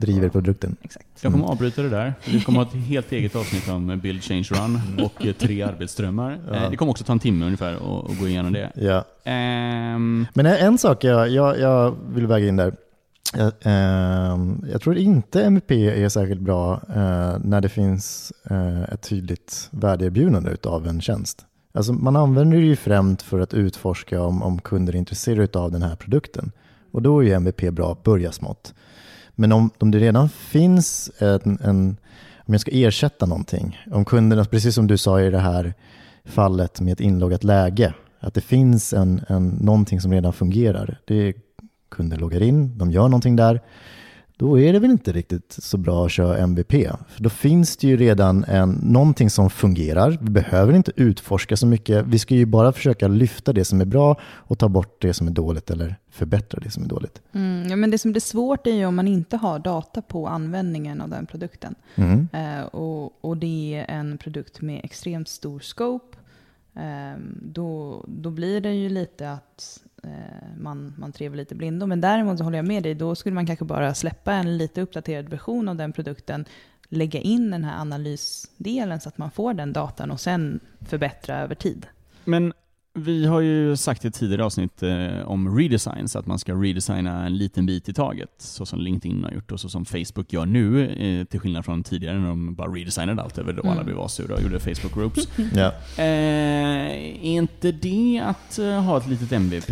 Driver 0.00 0.28
på... 0.28 0.32
produkten. 0.32 0.76
Exakt. 0.82 1.06
Jag 1.20 1.32
kommer 1.32 1.46
avbryta 1.46 1.82
det 1.82 1.88
där. 1.88 2.14
Vi 2.26 2.40
kommer 2.40 2.58
ha 2.58 2.66
ett 2.66 2.74
helt 2.74 3.12
eget 3.12 3.36
avsnitt 3.36 3.68
om 3.68 4.00
Build, 4.00 4.22
Change, 4.22 4.48
Run 4.50 4.80
och 5.04 5.26
eh, 5.26 5.32
tre 5.32 5.62
arbetsströmmar. 5.62 6.40
Ja. 6.48 6.54
Eh, 6.54 6.70
Det 6.70 6.76
kommer 6.76 6.90
också 6.90 7.04
ta 7.04 7.12
en 7.12 7.18
timme 7.18 7.44
ungefär 7.44 7.72
att 7.74 8.18
gå 8.18 8.28
igenom 8.28 8.52
det. 8.52 8.70
Ja. 8.74 9.04
Ehm, 9.24 10.26
Men 10.34 10.46
en, 10.46 10.78
sak 10.78 11.04
jag, 11.04 11.28
jag, 11.30 11.58
jag 11.58 11.96
vill 12.08 12.26
väga 12.26 12.48
in 12.48 12.56
där. 12.56 12.74
Jag, 13.34 13.52
ehm, 13.62 14.64
jag 14.72 14.80
tror 14.80 14.96
inte 14.96 15.42
MVP 15.44 15.70
är 15.70 16.08
särskilt 16.08 16.40
bra 16.40 16.80
eh, 16.88 17.38
när 17.44 17.60
det 17.60 17.68
finns 17.68 18.32
eh, 18.50 18.82
ett 18.82 19.02
tydligt 19.02 19.68
värdeerbjudande 19.70 20.56
av 20.64 20.86
en 20.86 21.00
tjänst. 21.00 21.46
Alltså 21.72 21.92
man 21.92 22.16
använder 22.16 22.56
det 22.56 22.66
ju 22.66 22.76
främst 22.76 23.22
för 23.22 23.40
att 23.40 23.54
utforska 23.54 24.22
om, 24.22 24.42
om 24.42 24.60
kunder 24.60 24.92
är 24.92 24.98
intresserade 24.98 25.58
av 25.58 25.72
den 25.72 25.82
här 25.82 25.96
produkten. 25.96 26.52
Och 26.92 27.02
då 27.02 27.18
är 27.18 27.22
ju 27.22 27.32
MVP 27.32 27.70
bra, 27.70 27.96
börja 28.04 28.32
smått. 28.32 28.74
Men 29.34 29.52
om, 29.52 29.70
om 29.78 29.90
det 29.90 29.98
redan 29.98 30.28
finns 30.28 31.10
en, 31.18 31.58
en, 31.62 31.96
om 32.36 32.54
jag 32.54 32.60
ska 32.60 32.70
ersätta 32.74 33.26
någonting, 33.26 33.78
om 33.92 34.04
kunderna, 34.04 34.44
precis 34.44 34.74
som 34.74 34.86
du 34.86 34.98
sa 34.98 35.20
i 35.20 35.30
det 35.30 35.38
här 35.38 35.74
fallet 36.24 36.80
med 36.80 36.92
ett 36.92 37.00
inloggat 37.00 37.44
läge, 37.44 37.94
Att 38.20 38.34
det 38.34 38.40
finns 38.40 38.92
en, 38.92 39.24
en, 39.28 39.48
någonting 39.48 40.00
som 40.00 40.12
redan 40.12 40.32
fungerar. 40.32 40.98
Det 41.04 41.14
är 41.14 41.34
kunder 41.88 42.16
loggar 42.16 42.42
in, 42.42 42.78
de 42.78 42.90
gör 42.90 43.08
någonting 43.08 43.36
där 43.36 43.60
då 44.42 44.60
är 44.60 44.72
det 44.72 44.78
väl 44.78 44.90
inte 44.90 45.12
riktigt 45.12 45.52
så 45.58 45.78
bra 45.78 46.06
att 46.06 46.12
köra 46.12 46.38
MVP. 46.38 46.72
För 47.08 47.22
då 47.22 47.30
finns 47.30 47.76
det 47.76 47.86
ju 47.86 47.96
redan 47.96 48.44
en, 48.44 48.70
någonting 48.70 49.30
som 49.30 49.50
fungerar. 49.50 50.18
Vi 50.20 50.30
behöver 50.30 50.72
inte 50.74 50.92
utforska 50.96 51.56
så 51.56 51.66
mycket. 51.66 52.06
Vi 52.06 52.18
ska 52.18 52.34
ju 52.34 52.46
bara 52.46 52.72
försöka 52.72 53.08
lyfta 53.08 53.52
det 53.52 53.64
som 53.64 53.80
är 53.80 53.84
bra 53.84 54.16
och 54.22 54.58
ta 54.58 54.68
bort 54.68 55.02
det 55.02 55.14
som 55.14 55.26
är 55.26 55.30
dåligt 55.30 55.70
eller 55.70 55.96
förbättra 56.10 56.60
det 56.60 56.70
som 56.70 56.84
är 56.84 56.88
dåligt. 56.88 57.22
Mm, 57.32 57.70
ja, 57.70 57.76
men 57.76 57.90
det 57.90 57.98
som 57.98 58.12
blir 58.12 58.20
svårt 58.20 58.66
är 58.66 58.74
ju 58.74 58.86
om 58.86 58.96
man 58.96 59.08
inte 59.08 59.36
har 59.36 59.58
data 59.58 60.02
på 60.02 60.26
användningen 60.26 61.00
av 61.00 61.08
den 61.08 61.26
produkten. 61.26 61.74
Mm. 61.94 62.28
Eh, 62.32 62.64
och, 62.64 63.24
och 63.24 63.36
det 63.36 63.84
är 63.88 63.94
en 63.94 64.18
produkt 64.18 64.60
med 64.60 64.80
extremt 64.84 65.28
stor 65.28 65.60
scope. 65.60 66.16
Eh, 66.76 67.20
då, 67.42 68.04
då 68.08 68.30
blir 68.30 68.60
det 68.60 68.74
ju 68.74 68.88
lite 68.88 69.30
att 69.30 69.82
Eh, 70.06 70.56
man, 70.56 70.94
man 70.98 71.12
trevar 71.12 71.36
lite 71.36 71.54
blindo. 71.54 71.86
Men 71.86 72.00
däremot 72.00 72.38
så 72.38 72.44
håller 72.44 72.58
jag 72.58 72.66
med 72.66 72.82
dig, 72.82 72.94
då 72.94 73.14
skulle 73.14 73.34
man 73.34 73.46
kanske 73.46 73.64
bara 73.64 73.94
släppa 73.94 74.32
en 74.32 74.56
lite 74.56 74.80
uppdaterad 74.80 75.28
version 75.28 75.68
av 75.68 75.76
den 75.76 75.92
produkten, 75.92 76.44
lägga 76.88 77.20
in 77.20 77.50
den 77.50 77.64
här 77.64 77.80
analysdelen 77.80 79.00
så 79.00 79.08
att 79.08 79.18
man 79.18 79.30
får 79.30 79.54
den 79.54 79.72
datan 79.72 80.10
och 80.10 80.20
sen 80.20 80.60
förbättra 80.80 81.38
över 81.38 81.54
tid. 81.54 81.86
Men 82.24 82.52
vi 82.94 83.26
har 83.26 83.40
ju 83.40 83.76
sagt 83.76 84.04
i 84.04 84.08
ett 84.08 84.14
tidigare 84.14 84.44
avsnitt 84.44 84.82
eh, 84.82 85.26
om 85.26 85.58
redesigns, 85.58 86.16
att 86.16 86.26
man 86.26 86.38
ska 86.38 86.54
redesigna 86.54 87.26
en 87.26 87.36
liten 87.36 87.66
bit 87.66 87.88
i 87.88 87.92
taget, 87.92 88.30
så 88.38 88.66
som 88.66 88.80
LinkedIn 88.80 89.24
har 89.24 89.30
gjort 89.30 89.52
och 89.52 89.60
så 89.60 89.68
som 89.68 89.84
Facebook 89.84 90.32
gör 90.32 90.46
nu, 90.46 90.88
eh, 90.88 91.24
till 91.24 91.40
skillnad 91.40 91.64
från 91.64 91.82
tidigare 91.82 92.18
när 92.18 92.28
de 92.28 92.54
bara 92.54 92.70
redesignade 92.70 93.22
allt 93.22 93.38
över 93.38 93.52
då 93.52 93.62
mm. 93.62 93.72
alla 93.72 93.84
blev 93.84 94.06
sura 94.06 94.34
och 94.34 94.42
gjorde 94.42 94.60
Facebook 94.60 94.94
Groups. 94.94 95.28
ja. 95.54 95.72
eh, 95.96 96.04
är 96.04 97.24
inte 97.24 97.72
det 97.72 98.22
att 98.24 98.58
uh, 98.58 98.80
ha 98.80 98.98
ett 98.98 99.08
litet 99.08 99.32
MVP? 99.32 99.70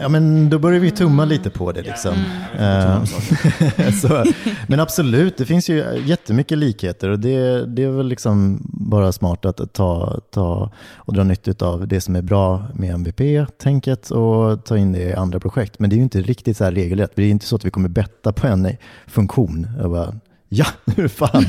Ja, 0.00 0.08
men 0.08 0.50
då 0.50 0.58
börjar 0.58 0.80
vi 0.80 0.90
tumma 0.90 1.24
lite 1.24 1.50
på 1.50 1.72
det 1.72 1.82
liksom. 1.82 2.14
Mm. 2.58 3.06
så, 4.02 4.24
men 4.68 4.80
absolut, 4.80 5.36
det 5.36 5.46
finns 5.46 5.68
ju 5.68 6.02
jättemycket 6.04 6.58
likheter 6.58 7.08
och 7.08 7.18
det, 7.18 7.66
det 7.66 7.82
är 7.82 7.90
väl 7.90 8.08
liksom 8.08 8.62
bara 8.64 9.12
smart 9.12 9.44
att 9.44 9.72
ta, 9.72 10.20
ta 10.30 10.70
och 10.94 11.14
dra 11.14 11.24
nytta 11.24 11.66
av 11.66 11.88
det 11.88 12.00
som 12.00 12.16
är 12.16 12.23
bra 12.24 12.66
med 12.74 12.94
MVP-tänket 12.94 14.10
och 14.10 14.64
ta 14.64 14.78
in 14.78 14.92
det 14.92 15.02
i 15.02 15.12
andra 15.12 15.40
projekt. 15.40 15.78
Men 15.78 15.90
det 15.90 15.94
är 15.94 15.98
ju 15.98 16.02
inte 16.02 16.20
riktigt 16.20 16.56
så 16.56 16.64
här 16.64 16.72
regelrätt. 16.72 17.12
Det 17.16 17.22
är 17.22 17.30
inte 17.30 17.46
så 17.46 17.56
att 17.56 17.64
vi 17.64 17.70
kommer 17.70 17.88
betta 17.88 18.32
på 18.32 18.46
en 18.46 18.68
funktion. 19.06 19.66
Och 19.82 19.90
bara, 19.90 20.14
ja, 20.48 20.66
nu 20.96 21.08
fan, 21.08 21.42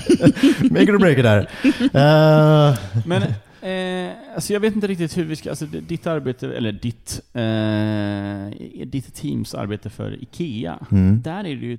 make 0.72 0.84
it 0.84 0.90
or 0.90 0.98
break 0.98 1.18
it 1.18 1.26
här. 1.26 1.50
Uh. 1.84 2.78
Men 3.08 3.22
eh, 3.62 4.14
alltså 4.36 4.54
jag 4.54 4.60
vet 4.60 4.76
inte 4.76 4.88
riktigt 4.88 5.18
hur 5.18 5.26
vi 5.26 5.36
ska, 5.36 5.50
alltså 5.50 5.66
ditt 5.66 6.08
arbete, 6.08 6.54
eller 6.54 6.72
ditt, 6.72 7.22
eh, 7.34 8.86
ditt 8.88 9.16
teams 9.16 9.54
arbete 9.54 9.90
för 9.90 10.24
IKEA, 10.24 10.80
mm. 10.92 11.22
där 11.22 11.40
är 11.40 11.56
det 11.56 11.66
ju 11.66 11.78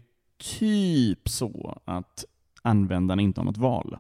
typ 0.59 1.29
så 1.29 1.79
att 1.85 2.25
användarna 2.63 3.23
inte 3.23 3.41
har 3.41 3.45
något 3.45 3.57
val. 3.57 3.97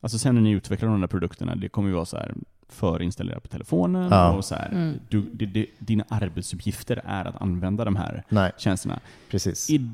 Alltså 0.00 0.18
sen 0.18 0.34
när 0.34 0.42
ni 0.42 0.50
utvecklar 0.50 0.88
de 0.88 1.00
där 1.00 1.08
produkterna, 1.08 1.54
det 1.54 1.68
kommer 1.68 1.88
ju 1.88 1.94
vara 1.94 2.04
så 2.04 2.16
här, 2.16 2.34
förinstallerat 2.72 3.42
på 3.42 3.48
telefonen. 3.48 4.08
Ja. 4.10 4.32
Och 4.32 4.44
så 4.44 4.54
här, 4.54 4.68
mm. 4.68 4.94
du, 5.08 5.22
det, 5.32 5.46
det, 5.46 5.66
dina 5.78 6.04
arbetsuppgifter 6.08 7.02
är 7.06 7.24
att 7.24 7.42
använda 7.42 7.84
de 7.84 7.96
här 7.96 8.24
Nej. 8.28 8.52
tjänsterna. 8.58 9.00
Precis. 9.30 9.70
I, 9.70 9.90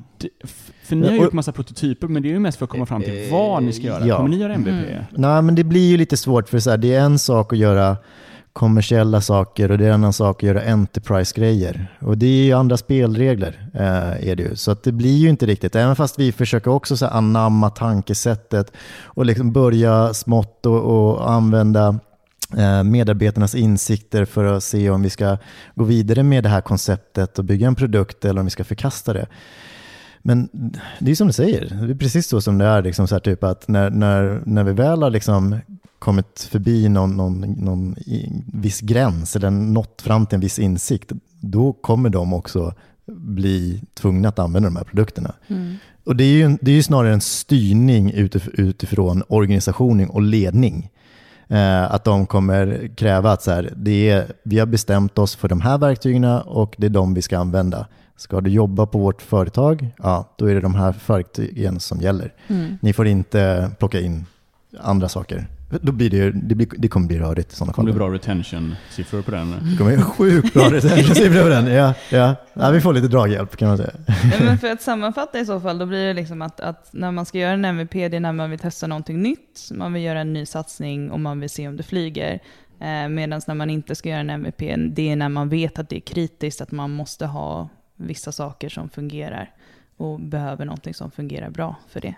för 0.83 0.95
ni 0.95 1.07
har 1.07 1.15
gjort 1.15 1.33
massa 1.33 1.51
prototyper, 1.51 2.07
men 2.07 2.23
det 2.23 2.29
är 2.29 2.33
ju 2.33 2.39
mest 2.39 2.57
för 2.57 2.65
att 2.65 2.69
komma 2.69 2.85
fram 2.85 3.01
till 3.01 3.25
eh, 3.25 3.31
vad 3.31 3.63
ni 3.63 3.73
ska 3.73 3.83
göra. 3.83 4.05
Ja. 4.05 4.17
Kommer 4.17 4.29
ni 4.29 4.37
göra 4.37 4.53
MVP? 4.53 4.89
Mm. 4.89 5.03
Nej, 5.11 5.41
men 5.41 5.55
det 5.55 5.63
blir 5.63 5.89
ju 5.89 5.97
lite 5.97 6.17
svårt, 6.17 6.49
för 6.49 6.59
så 6.59 6.69
här, 6.69 6.77
det 6.77 6.93
är 6.93 7.01
en 7.01 7.19
sak 7.19 7.53
att 7.53 7.59
göra 7.59 7.97
kommersiella 8.53 9.21
saker 9.21 9.71
och 9.71 9.77
det 9.77 9.85
är 9.85 9.89
en 9.89 9.93
annan 9.93 10.13
sak 10.13 10.43
att 10.43 10.47
göra 10.47 10.61
enterprise-grejer. 10.61 11.87
Och 11.99 12.17
det 12.17 12.25
är 12.25 12.43
ju 12.43 12.53
andra 12.53 12.77
spelregler. 12.77 13.69
Eh, 13.73 14.29
är 14.29 14.35
det 14.35 14.43
ju. 14.43 14.55
Så 14.55 14.71
att 14.71 14.83
det 14.83 14.91
blir 14.91 15.17
ju 15.17 15.29
inte 15.29 15.45
riktigt, 15.45 15.75
även 15.75 15.95
fast 15.95 16.19
vi 16.19 16.31
försöker 16.31 16.71
också 16.71 16.97
så 16.97 17.05
anamma 17.05 17.69
tankesättet 17.69 18.71
och 19.03 19.25
liksom 19.25 19.51
börja 19.53 20.13
smått 20.13 20.65
och, 20.65 20.81
och 20.81 21.31
använda 21.31 21.99
medarbetarnas 22.85 23.55
insikter 23.55 24.25
för 24.25 24.45
att 24.45 24.63
se 24.63 24.89
om 24.89 25.01
vi 25.01 25.09
ska 25.09 25.37
gå 25.75 25.83
vidare 25.83 26.23
med 26.23 26.43
det 26.43 26.49
här 26.49 26.61
konceptet 26.61 27.39
och 27.39 27.45
bygga 27.45 27.67
en 27.67 27.75
produkt 27.75 28.25
eller 28.25 28.39
om 28.39 28.45
vi 28.45 28.49
ska 28.49 28.63
förkasta 28.63 29.13
det. 29.13 29.27
Men 30.21 30.49
det 30.99 31.11
är 31.11 31.15
som 31.15 31.27
du 31.27 31.33
säger, 31.33 31.85
det 31.87 31.93
är 31.93 31.97
precis 31.97 32.27
så 32.27 32.41
som 32.41 32.57
det 32.57 32.65
är. 32.65 32.81
Liksom 32.81 33.07
så 33.07 33.19
typ 33.19 33.43
att 33.43 33.67
när, 33.67 33.89
när, 33.89 34.41
när 34.45 34.63
vi 34.63 34.73
väl 34.73 35.03
har 35.03 35.09
liksom 35.09 35.59
kommit 35.99 36.47
förbi 36.51 36.89
någon, 36.89 37.17
någon, 37.17 37.41
någon 37.41 37.95
viss 38.53 38.81
gräns 38.81 39.35
eller 39.35 39.49
nått 39.49 40.01
fram 40.01 40.25
till 40.25 40.35
en 40.35 40.41
viss 40.41 40.59
insikt, 40.59 41.11
då 41.39 41.73
kommer 41.73 42.09
de 42.09 42.33
också 42.33 42.73
bli 43.05 43.81
tvungna 43.93 44.29
att 44.29 44.39
använda 44.39 44.69
de 44.69 44.75
här 44.75 44.83
produkterna. 44.83 45.33
Mm. 45.47 45.75
Och 46.03 46.15
det 46.15 46.23
är 46.23 46.33
ju, 46.33 46.57
det 46.61 46.71
är 46.71 46.75
ju 46.75 46.83
snarare 46.83 47.13
en 47.13 47.21
styrning 47.21 48.11
utifrån 48.53 49.23
organisation 49.27 50.09
och 50.09 50.21
ledning. 50.21 50.89
Eh, 51.49 51.91
att 51.91 52.03
de 52.03 52.25
kommer 52.25 52.89
kräva 52.95 53.31
att 53.31 53.41
så 53.41 53.51
här, 53.51 53.73
det 53.75 54.09
är, 54.09 54.31
vi 54.43 54.59
har 54.59 54.65
bestämt 54.65 55.17
oss 55.17 55.35
för 55.35 55.47
de 55.47 55.61
här 55.61 55.77
verktygen 55.77 56.23
och 56.25 56.75
det 56.77 56.85
är 56.85 56.89
de 56.89 57.13
vi 57.13 57.21
ska 57.21 57.37
använda. 57.37 57.87
Ska 58.17 58.41
du 58.41 58.49
jobba 58.49 58.85
på 58.85 58.97
vårt 58.97 59.21
företag, 59.21 59.87
ja, 59.97 60.33
då 60.35 60.45
är 60.45 60.55
det 60.55 60.61
de 60.61 60.75
här 60.75 60.95
verktygen 61.07 61.79
som 61.79 62.01
gäller. 62.01 62.33
Mm. 62.47 62.77
Ni 62.81 62.93
får 62.93 63.07
inte 63.07 63.71
plocka 63.79 63.99
in 63.99 64.25
andra 64.79 65.09
saker. 65.09 65.47
Då 65.69 65.91
blir 65.91 66.09
det, 66.09 66.31
det, 66.31 66.55
blir, 66.55 66.67
det 66.77 66.87
kommer 66.87 67.07
bli 67.07 67.19
rörigt 67.19 67.53
i 67.53 67.55
sådana 67.55 67.73
fall. 67.73 67.85
Det 67.85 67.91
kommer 67.91 68.09
bli 68.09 68.19
bra 68.19 68.33
retention-siffror 68.33 69.21
på 69.21 69.31
den. 69.31 69.51
Det 69.51 69.77
kommer 69.77 69.95
bli 69.95 70.03
sjukt 70.17 70.53
bra 70.53 70.63
retention-siffror 70.63 71.43
på 71.43 71.49
den. 71.49 71.67
Ja, 71.67 71.93
ja. 72.11 72.35
ja, 72.53 72.69
vi 72.69 72.81
får 72.81 72.93
lite 72.93 73.07
draghjälp 73.07 73.57
kan 73.57 73.67
man 73.67 73.77
säga. 73.77 73.91
Men 74.39 74.57
för 74.57 74.71
att 74.71 74.81
sammanfatta 74.81 75.39
i 75.39 75.45
så 75.45 75.59
fall, 75.59 75.77
då 75.77 75.85
blir 75.85 76.07
det 76.07 76.13
liksom 76.13 76.41
att, 76.41 76.59
att 76.59 76.89
när 76.93 77.11
man 77.11 77.25
ska 77.25 77.37
göra 77.37 77.53
en 77.53 77.65
MVP, 77.65 77.93
det 77.93 78.15
är 78.15 78.19
när 78.19 78.33
man 78.33 78.49
vill 78.49 78.59
testa 78.59 78.87
någonting 78.87 79.21
nytt, 79.21 79.69
man 79.71 79.93
vill 79.93 80.03
göra 80.03 80.21
en 80.21 80.33
ny 80.33 80.45
satsning 80.45 81.11
och 81.11 81.19
man 81.19 81.39
vill 81.39 81.49
se 81.49 81.67
om 81.67 81.77
det 81.77 81.83
flyger. 81.83 82.39
Eh, 82.79 83.09
Medan 83.09 83.41
när 83.47 83.55
man 83.55 83.69
inte 83.69 83.95
ska 83.95 84.09
göra 84.09 84.19
en 84.19 84.29
MVP, 84.29 84.59
det 84.89 85.09
är 85.09 85.15
när 85.15 85.29
man 85.29 85.49
vet 85.49 85.79
att 85.79 85.89
det 85.89 85.95
är 85.95 85.99
kritiskt, 86.01 86.61
att 86.61 86.71
man 86.71 86.91
måste 86.91 87.25
ha 87.25 87.69
vissa 87.95 88.31
saker 88.31 88.69
som 88.69 88.89
fungerar 88.89 89.51
och 89.97 90.19
behöver 90.19 90.65
någonting 90.65 90.93
som 90.93 91.11
fungerar 91.11 91.49
bra 91.49 91.75
för 91.89 92.01
det. 92.01 92.15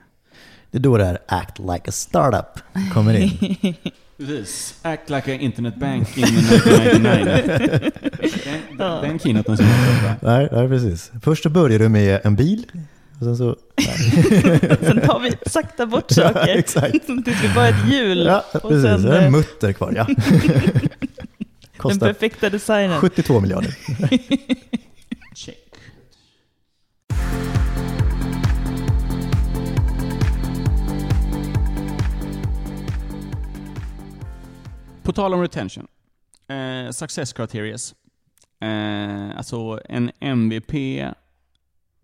Det 0.72 0.78
är 0.78 0.80
då 0.80 0.98
det 0.98 1.06
här 1.06 1.18
act 1.28 1.60
like 1.60 1.84
a 1.88 1.92
startup 1.92 2.60
kommer 2.94 3.14
in. 3.14 3.32
Precis. 4.18 4.76
Act 4.82 5.10
like 5.10 5.32
a 5.32 5.36
internet 5.36 5.76
bank 5.76 6.18
in 6.18 6.24
1999. 6.24 7.92
den, 8.78 9.02
den 9.02 9.20
keynoten 9.20 9.58
som 9.58 9.66
jag 9.66 10.16
nej, 10.22 10.50
nej, 10.52 10.68
precis. 10.68 11.12
Först 11.22 11.44
så 11.44 11.50
börjar 11.50 11.80
du 11.80 11.90
med 11.90 12.22
en 12.24 12.36
bil. 12.36 12.66
Och 13.20 13.26
sen 13.26 13.38
så... 13.38 13.56
sen 14.82 15.02
tar 15.02 15.20
vi 15.20 15.50
sakta 15.50 15.86
bort 15.86 16.12
saker. 16.12 16.48
Ja, 16.48 16.54
exakt. 16.54 17.06
Tills 17.06 17.44
vi 17.44 17.54
bara 17.56 17.68
ett 17.68 17.92
hjul. 17.92 18.26
Ja, 18.26 18.46
precis. 18.52 18.82
Sen, 18.82 19.02
det 19.02 19.18
är 19.18 19.26
en 19.26 19.32
mutter 19.32 19.74
kvar. 19.74 19.94
Ja. 19.96 20.08
den 21.90 22.00
perfekta 22.00 22.50
designen. 22.50 23.02
72 23.02 23.40
miljarder. 23.40 23.76
På 35.12 35.16
tal 35.16 35.34
om 35.34 35.42
retention. 35.42 35.88
Eh, 36.48 36.92
success 36.92 37.34
criterias. 37.34 37.96
Eh, 38.62 39.38
alltså 39.38 39.82
en 39.86 40.12
MVP, 40.20 40.74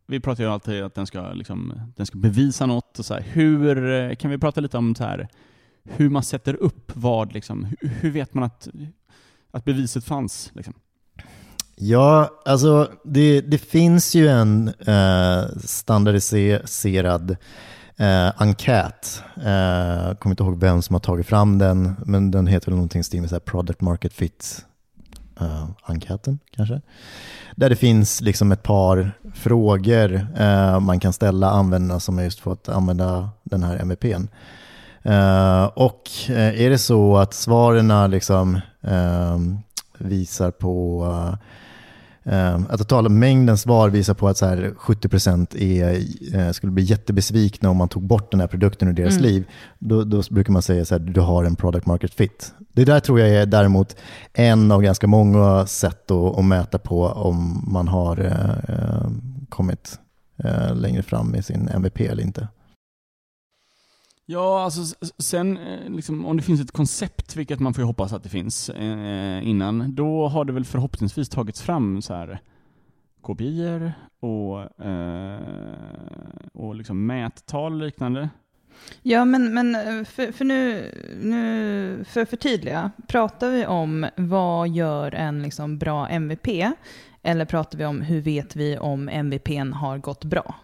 vi 0.08 0.20
pratar 0.20 0.44
ju 0.44 0.50
alltid 0.50 0.84
att 0.84 0.96
den 0.96 1.08
ska, 1.08 1.34
liksom, 1.34 1.74
den 1.96 2.06
ska 2.06 2.18
bevisa 2.18 2.66
något. 2.66 3.00
Och 3.00 3.06
så 3.06 3.14
här. 3.14 3.22
Hur, 3.22 3.90
eh, 3.92 4.16
kan 4.16 4.32
vi 4.32 4.38
prata 4.38 4.62
lite 4.62 4.78
om 4.78 4.96
så 4.96 5.04
här, 5.04 5.28
hur 5.84 6.10
man 6.10 6.24
sätter 6.24 6.54
upp 6.54 6.92
vad, 6.96 7.34
liksom, 7.34 7.68
hur, 7.80 7.90
hur 7.90 8.12
vet 8.12 8.34
man 8.34 8.44
att, 8.44 8.68
att 9.52 9.66
beviset 9.66 10.06
fanns? 10.06 10.52
Liksom? 10.54 10.74
Ja, 11.76 12.42
alltså 12.46 12.92
det, 13.04 13.42
det 13.42 13.58
finns 13.58 14.16
ju 14.16 14.28
en 14.28 14.68
eh, 14.68 15.58
standardiserad 15.64 17.38
eh, 17.98 18.32
enkät. 18.38 19.24
Jag 19.36 20.10
eh, 20.10 20.16
kommer 20.16 20.34
inte 20.34 20.44
ihåg 20.44 20.60
vem 20.60 20.82
som 20.82 20.94
har 20.94 21.00
tagit 21.00 21.28
fram 21.28 21.58
den, 21.58 21.96
men 22.06 22.32
den 22.32 22.48
heter 22.48 22.66
väl 22.66 22.76
någonting 22.76 23.04
stil 23.04 23.22
med 23.22 23.46
product 23.46 23.82
market 23.82 24.14
fit 24.14 24.66
uh, 25.42 25.70
enkäten 25.84 26.40
kanske. 26.52 26.82
Där 27.56 27.70
det 27.70 27.76
finns 27.76 28.22
liksom 28.22 28.52
ett 28.52 28.64
par 28.64 29.12
frågor 29.36 30.14
uh, 30.40 30.80
man 30.80 31.00
kan 31.00 31.14
ställa 31.14 31.50
användarna 31.50 32.00
som 32.00 32.18
har 32.18 32.24
just 32.24 32.40
fått 32.40 32.70
använda 32.70 33.30
den 33.44 33.64
här 33.64 33.78
MVPn. 33.78 34.28
Uh, 35.06 35.14
eh, 35.14 35.66
och 35.66 36.10
är 36.30 36.70
det 36.70 36.78
så 36.78 37.18
att 37.18 37.34
svaren 37.34 38.12
liksom, 38.12 38.60
visar 39.98 40.52
på 40.52 41.06
att 42.70 42.80
totala 42.80 43.10
mängden 43.10 43.58
svar 43.58 43.90
visar 43.90 44.14
på 44.14 44.28
att 44.28 44.38
så 44.38 44.46
här 44.46 44.74
70% 44.78 45.56
är, 45.58 46.02
eh, 46.40 46.52
skulle 46.52 46.72
bli 46.72 46.84
jättebesvikna 46.84 47.70
om 47.70 47.78
man 47.78 47.90
tog 47.90 48.04
bort 48.04 48.32
den 48.32 48.40
här 48.40 48.48
produkten 48.48 48.88
ur 48.88 48.94
deras 48.94 49.18
mm. 49.18 49.24
liv. 49.24 49.46
Då, 49.80 50.04
då, 50.04 50.24
brukar 50.30 50.54
man 50.54 50.62
säga 50.62 50.96
att 50.96 51.14
du 51.14 51.22
har 51.22 51.44
en 51.44 51.56
product 51.56 51.86
market 51.86 52.14
fit. 52.14 52.54
Det 52.74 52.86
där 52.86 53.00
tror 53.00 53.20
jag 53.20 53.30
är 53.30 53.46
däremot 53.46 53.96
en 54.34 54.72
av 54.72 54.82
ganska 54.82 55.08
många 55.08 55.66
sätt 55.66 56.12
att, 56.12 56.38
att 56.38 56.46
mäta 56.46 56.80
på 56.80 57.06
om 57.06 57.66
man 57.68 57.88
har 57.88 58.26
eh, 58.26 59.12
kommit 59.50 60.00
eh, 60.44 60.76
längre 60.76 61.04
fram 61.04 61.28
med 61.28 61.46
sin 61.46 61.68
MVP 61.68 62.02
eller 62.02 62.24
inte. 62.24 62.48
Ja, 64.30 64.64
alltså 64.64 64.96
sen 65.18 65.58
eh, 65.58 65.90
liksom, 65.90 66.26
om 66.26 66.38
det 66.38 66.44
finns 66.44 66.62
ett 66.62 66.72
koncept, 66.72 67.36
vilket 67.36 67.60
man 67.60 67.74
får 67.74 67.82
ju 67.82 67.86
hoppas 67.86 68.14
att 68.14 68.24
det 68.24 68.30
finns 68.30 68.70
eh, 68.70 69.48
innan, 69.48 69.96
då 69.96 70.28
har 70.28 70.46
det 70.46 70.54
väl 70.54 70.66
förhoppningsvis 70.66 71.30
tagits 71.30 71.62
fram 71.62 72.02
så 72.02 72.14
här 72.14 72.42
kopior 73.22 73.94
och, 74.20 74.86
eh, 74.86 75.40
och 76.54 76.76
liksom 76.76 77.06
mättal 77.06 77.74
och 77.74 77.86
liknande. 77.86 78.30
Ja, 79.02 79.26
men, 79.26 79.54
men 79.54 79.76
eh, 79.76 80.04
för, 80.04 80.32
för 80.32 80.46
nu, 80.46 80.92
nu 81.22 82.06
för 82.10 82.22
att 82.22 82.30
förtydliga, 82.30 82.92
pratar 83.08 83.52
vi 83.52 83.66
om 83.66 84.08
vad 84.16 84.70
gör 84.70 85.16
en 85.16 85.44
liksom 85.44 85.78
bra 85.78 86.08
MVP? 86.08 86.48
Eller 87.24 87.46
pratar 87.46 87.78
vi 87.78 87.86
om 87.86 88.02
hur 88.02 88.22
vet 88.22 88.56
vi 88.56 88.78
om 88.78 89.10
MVPn 89.10 89.74
har 89.74 89.98
gått 89.98 90.26
bra? 90.26 90.56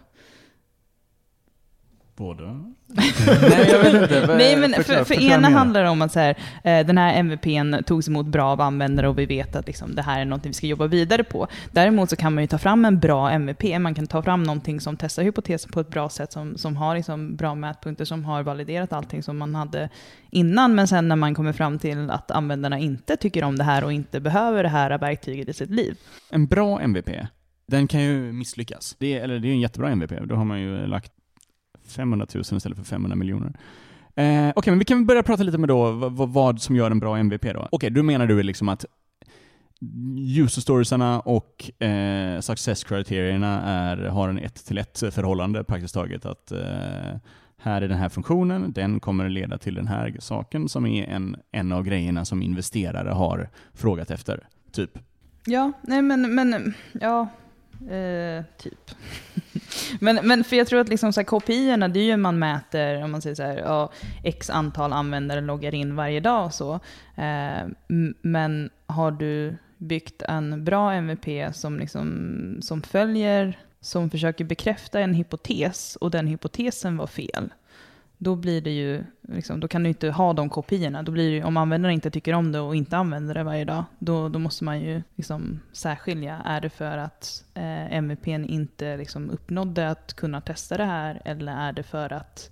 Båda? 2.16 2.44
Nej, 2.86 3.68
jag 3.68 3.82
vet 3.82 3.94
inte. 3.94 4.26
Nej, 4.38 4.56
men 4.56 4.74
för, 4.84 5.04
för 5.04 5.22
ena 5.22 5.48
handlar 5.48 5.82
det 5.82 5.88
om 5.88 6.02
att 6.02 6.12
så 6.12 6.20
här, 6.20 6.36
eh, 6.64 6.86
den 6.86 6.98
här 6.98 7.18
MVPn 7.18 7.84
togs 7.86 8.08
emot 8.08 8.26
bra 8.26 8.44
av 8.44 8.60
användare 8.60 9.08
och 9.08 9.18
vi 9.18 9.26
vet 9.26 9.56
att 9.56 9.66
liksom, 9.66 9.94
det 9.94 10.02
här 10.02 10.20
är 10.20 10.24
något 10.24 10.46
vi 10.46 10.52
ska 10.52 10.66
jobba 10.66 10.86
vidare 10.86 11.24
på. 11.24 11.46
Däremot 11.72 12.10
så 12.10 12.16
kan 12.16 12.34
man 12.34 12.42
ju 12.42 12.46
ta 12.46 12.58
fram 12.58 12.84
en 12.84 13.00
bra 13.00 13.30
MVP, 13.30 13.78
man 13.80 13.94
kan 13.94 14.06
ta 14.06 14.22
fram 14.22 14.42
någonting 14.42 14.80
som 14.80 14.96
testar 14.96 15.22
hypotesen 15.22 15.70
på 15.72 15.80
ett 15.80 15.88
bra 15.88 16.08
sätt, 16.08 16.32
som, 16.32 16.58
som 16.58 16.76
har 16.76 16.96
liksom 16.96 17.36
bra 17.36 17.54
mätpunkter, 17.54 18.04
som 18.04 18.24
har 18.24 18.42
validerat 18.42 18.92
allting 18.92 19.22
som 19.22 19.38
man 19.38 19.54
hade 19.54 19.88
innan, 20.30 20.74
men 20.74 20.88
sen 20.88 21.08
när 21.08 21.16
man 21.16 21.34
kommer 21.34 21.52
fram 21.52 21.78
till 21.78 22.10
att 22.10 22.30
användarna 22.30 22.78
inte 22.78 23.16
tycker 23.16 23.44
om 23.44 23.58
det 23.58 23.64
här 23.64 23.84
och 23.84 23.92
inte 23.92 24.20
behöver 24.20 24.62
det 24.62 24.68
här 24.68 24.98
verktyget 24.98 25.48
i 25.48 25.52
sitt 25.52 25.70
liv. 25.70 25.96
En 26.30 26.46
bra 26.46 26.80
MVP, 26.80 27.08
den 27.66 27.88
kan 27.88 28.02
ju 28.02 28.32
misslyckas. 28.32 28.96
Det 28.98 29.18
är, 29.18 29.24
eller 29.24 29.38
det 29.38 29.48
är 29.48 29.52
en 29.52 29.60
jättebra 29.60 29.90
MVP, 29.90 30.12
då 30.24 30.34
har 30.34 30.44
man 30.44 30.60
ju 30.60 30.86
lagt 30.86 31.12
500 31.94 32.26
000 32.34 32.40
istället 32.40 32.78
för 32.78 32.84
500 32.84 33.16
miljoner. 33.16 33.52
Eh, 34.16 34.24
Okej, 34.24 34.52
okay, 34.56 34.70
men 34.70 34.78
vi 34.78 34.84
kan 34.84 35.06
börja 35.06 35.22
prata 35.22 35.42
lite 35.42 35.58
med 35.58 35.68
då 35.68 35.90
vad, 35.90 36.28
vad 36.28 36.60
som 36.60 36.76
gör 36.76 36.90
en 36.90 37.00
bra 37.00 37.18
MVP 37.18 37.42
då. 37.42 37.50
Okej, 37.50 37.68
okay, 37.72 37.90
du 37.90 38.02
menar 38.02 38.26
du 38.26 38.42
liksom 38.42 38.68
att 38.68 38.84
user 40.38 40.60
storiesarna 40.60 41.20
och 41.20 41.82
eh, 41.82 42.40
success 42.40 42.84
kriterierna 42.84 43.62
är, 43.62 43.96
har 43.96 44.28
en 44.28 44.38
ett 44.38 44.66
till 44.66 44.78
ett 44.78 44.98
förhållande 44.98 45.64
praktiskt 45.64 45.94
taget. 45.94 46.26
Att 46.26 46.52
eh, 46.52 47.18
här 47.56 47.82
är 47.82 47.88
den 47.88 47.98
här 47.98 48.08
funktionen, 48.08 48.72
den 48.72 49.00
kommer 49.00 49.28
leda 49.28 49.58
till 49.58 49.74
den 49.74 49.86
här 49.86 50.16
saken 50.18 50.68
som 50.68 50.86
är 50.86 51.04
en, 51.04 51.36
en 51.52 51.72
av 51.72 51.82
grejerna 51.82 52.24
som 52.24 52.42
investerare 52.42 53.10
har 53.10 53.48
frågat 53.72 54.10
efter. 54.10 54.48
Typ. 54.72 54.98
Ja, 55.46 55.72
nej 55.82 56.02
men, 56.02 56.34
men 56.34 56.74
ja, 56.92 57.28
Eh, 57.90 58.44
typ. 58.58 58.90
men, 60.00 60.18
men 60.22 60.44
för 60.44 60.56
jag 60.56 60.66
tror 60.66 60.80
att 60.80 60.88
liksom 60.88 61.12
så 61.12 61.20
här, 61.20 61.24
kopiorna, 61.24 61.88
det 61.88 62.00
är 62.00 62.04
ju 62.04 62.16
man 62.16 62.38
mäter, 62.38 63.04
om 63.04 63.10
man 63.10 63.22
säger 63.22 63.36
så 63.36 63.42
här, 63.42 63.56
ja, 63.56 63.92
x 64.22 64.50
antal 64.50 64.92
användare 64.92 65.40
loggar 65.40 65.74
in 65.74 65.96
varje 65.96 66.20
dag 66.20 66.44
och 66.44 66.54
så. 66.54 66.74
Eh, 67.16 67.68
men 68.22 68.70
har 68.86 69.10
du 69.10 69.56
byggt 69.78 70.22
en 70.22 70.64
bra 70.64 70.92
MVP 70.92 71.54
som, 71.54 71.78
liksom, 71.78 72.58
som 72.62 72.82
följer, 72.82 73.58
som 73.80 74.10
försöker 74.10 74.44
bekräfta 74.44 75.00
en 75.00 75.14
hypotes 75.14 75.96
och 75.96 76.10
den 76.10 76.26
hypotesen 76.26 76.96
var 76.96 77.06
fel, 77.06 77.52
då 78.24 78.36
blir 78.36 78.60
det 78.60 78.70
ju, 78.70 79.04
liksom, 79.28 79.60
då 79.60 79.68
kan 79.68 79.82
du 79.82 79.88
inte 79.88 80.10
ha 80.10 80.32
de 80.32 80.48
kopiorna. 80.48 81.02
Då 81.02 81.12
blir 81.12 81.30
det, 81.30 81.44
om 81.44 81.56
användaren 81.56 81.94
inte 81.94 82.10
tycker 82.10 82.32
om 82.32 82.52
det 82.52 82.60
och 82.60 82.76
inte 82.76 82.96
använder 82.96 83.34
det 83.34 83.42
varje 83.42 83.64
dag, 83.64 83.84
då, 83.98 84.28
då 84.28 84.38
måste 84.38 84.64
man 84.64 84.80
ju 84.80 85.02
liksom 85.14 85.60
särskilja. 85.72 86.42
Är 86.44 86.60
det 86.60 86.70
för 86.70 86.98
att 86.98 87.44
eh, 87.54 87.92
MVPn 87.96 88.44
inte 88.44 88.96
liksom 88.96 89.30
uppnådde 89.30 89.90
att 89.90 90.14
kunna 90.14 90.40
testa 90.40 90.76
det 90.76 90.84
här, 90.84 91.22
eller 91.24 91.52
är 91.52 91.72
det 91.72 91.82
för 91.82 92.12
att 92.12 92.50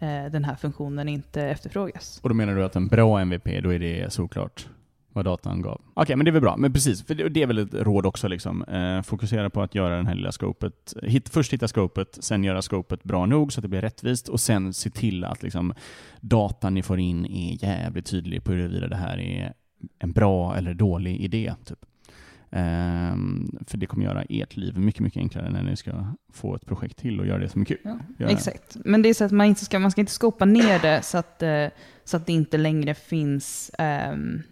eh, 0.00 0.24
den 0.32 0.44
här 0.44 0.54
funktionen 0.54 1.08
inte 1.08 1.42
efterfrågas? 1.42 2.20
Och 2.22 2.28
då 2.28 2.34
menar 2.34 2.54
du 2.54 2.64
att 2.64 2.76
en 2.76 2.88
bra 2.88 3.20
MVP, 3.20 3.62
då 3.62 3.74
är 3.74 3.78
det 3.78 4.12
såklart? 4.12 4.68
Vad 5.12 5.24
datan 5.24 5.62
gav. 5.62 5.72
Okej, 5.72 6.02
okay, 6.02 6.16
men 6.16 6.24
det 6.24 6.30
är 6.30 6.32
väl 6.32 6.42
bra. 6.42 6.56
Men 6.56 6.72
precis, 6.72 7.02
för 7.02 7.14
det 7.14 7.42
är 7.42 7.46
väl 7.46 7.58
ett 7.58 7.74
råd 7.74 8.06
också. 8.06 8.28
Liksom. 8.28 8.64
Eh, 8.64 9.02
fokusera 9.02 9.50
på 9.50 9.62
att 9.62 9.74
göra 9.74 9.96
den 9.96 10.06
här 10.06 10.14
lilla 10.14 10.32
scopet. 10.32 10.94
Hit, 11.02 11.28
först 11.28 11.52
hitta 11.52 11.68
scopet, 11.68 12.18
sen 12.20 12.44
göra 12.44 12.62
scopet 12.62 13.02
bra 13.02 13.26
nog 13.26 13.52
så 13.52 13.60
att 13.60 13.62
det 13.62 13.68
blir 13.68 13.80
rättvist 13.80 14.28
och 14.28 14.40
sen 14.40 14.72
se 14.72 14.90
till 14.90 15.24
att 15.24 15.42
liksom, 15.42 15.74
datan 16.20 16.74
ni 16.74 16.82
får 16.82 16.98
in 16.98 17.26
är 17.26 17.64
jävligt 17.64 18.06
tydlig 18.06 18.44
på 18.44 18.52
huruvida 18.52 18.88
det 18.88 18.96
här 18.96 19.18
är 19.18 19.52
en 19.98 20.12
bra 20.12 20.56
eller 20.56 20.74
dålig 20.74 21.20
idé. 21.20 21.54
Typ. 21.64 21.78
Eh, 22.52 23.16
för 23.66 23.76
det 23.76 23.86
kommer 23.86 24.04
göra 24.04 24.22
ert 24.28 24.56
liv 24.56 24.78
mycket, 24.78 25.00
mycket 25.00 25.20
enklare 25.20 25.50
när 25.50 25.62
ni 25.62 25.76
ska 25.76 26.06
få 26.32 26.54
ett 26.54 26.66
projekt 26.66 26.98
till 26.98 27.20
och 27.20 27.26
göra 27.26 27.38
det 27.38 27.48
som 27.48 27.60
är 27.60 27.64
kul. 27.64 27.78
Ja, 28.18 28.28
exakt. 28.28 28.76
Men 28.84 29.02
det 29.02 29.08
är 29.08 29.14
så 29.14 29.24
att 29.24 29.32
man 29.32 29.46
inte 29.46 29.64
ska, 29.64 29.78
man 29.78 29.90
ska 29.90 30.00
inte 30.00 30.12
skopa 30.12 30.44
ner 30.44 30.78
det 30.78 31.02
så 31.02 31.18
att, 31.18 31.42
eh, 31.42 31.66
så 32.04 32.16
att 32.16 32.26
det 32.26 32.32
inte 32.32 32.58
längre 32.58 32.94
finns 32.94 33.70
um, 34.12 34.42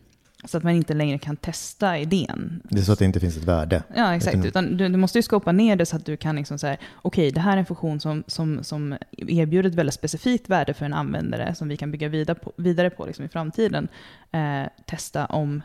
så 0.49 0.59
att 0.59 0.64
man 0.64 0.72
inte 0.72 0.94
längre 0.94 1.18
kan 1.18 1.36
testa 1.36 1.99
idén. 1.99 2.62
Det 2.64 2.78
är 2.78 2.82
så 2.82 2.92
att 2.92 2.99
det 2.99 3.05
inte 3.05 3.20
finns 3.20 3.36
ett 3.36 3.44
värde. 3.44 3.82
Ja, 3.96 4.14
exakt. 4.14 4.44
Utan 4.44 4.76
du, 4.76 4.88
du 4.88 4.96
måste 4.96 5.18
ju 5.18 5.22
skapa 5.22 5.53
ner 5.53 5.76
det 5.76 5.86
så 5.86 5.96
att 5.96 6.07
du 6.07 6.16
kan 6.16 6.36
liksom 6.36 6.59
säga, 6.59 6.76
okej, 7.03 7.22
okay, 7.22 7.30
det 7.30 7.40
här 7.40 7.53
är 7.53 7.57
en 7.57 7.66
funktion 7.66 8.01
som, 8.01 8.24
som, 8.26 8.64
som 8.64 8.96
erbjuder 9.16 9.68
ett 9.70 9.74
väldigt 9.74 9.94
specifikt 9.94 10.49
värde 10.49 10.74
för 10.74 10.86
en 10.86 10.94
användare 10.94 11.55
som 11.55 11.68
vi 11.68 11.76
kan 11.76 11.90
bygga 11.90 12.09
vidare 12.09 12.38
på, 12.38 12.53
vidare 12.57 12.90
på 12.90 13.07
liksom 13.07 13.24
i 13.24 13.28
framtiden. 13.28 13.88
Eh, 14.32 14.68
testa 14.86 15.26
om 15.26 15.62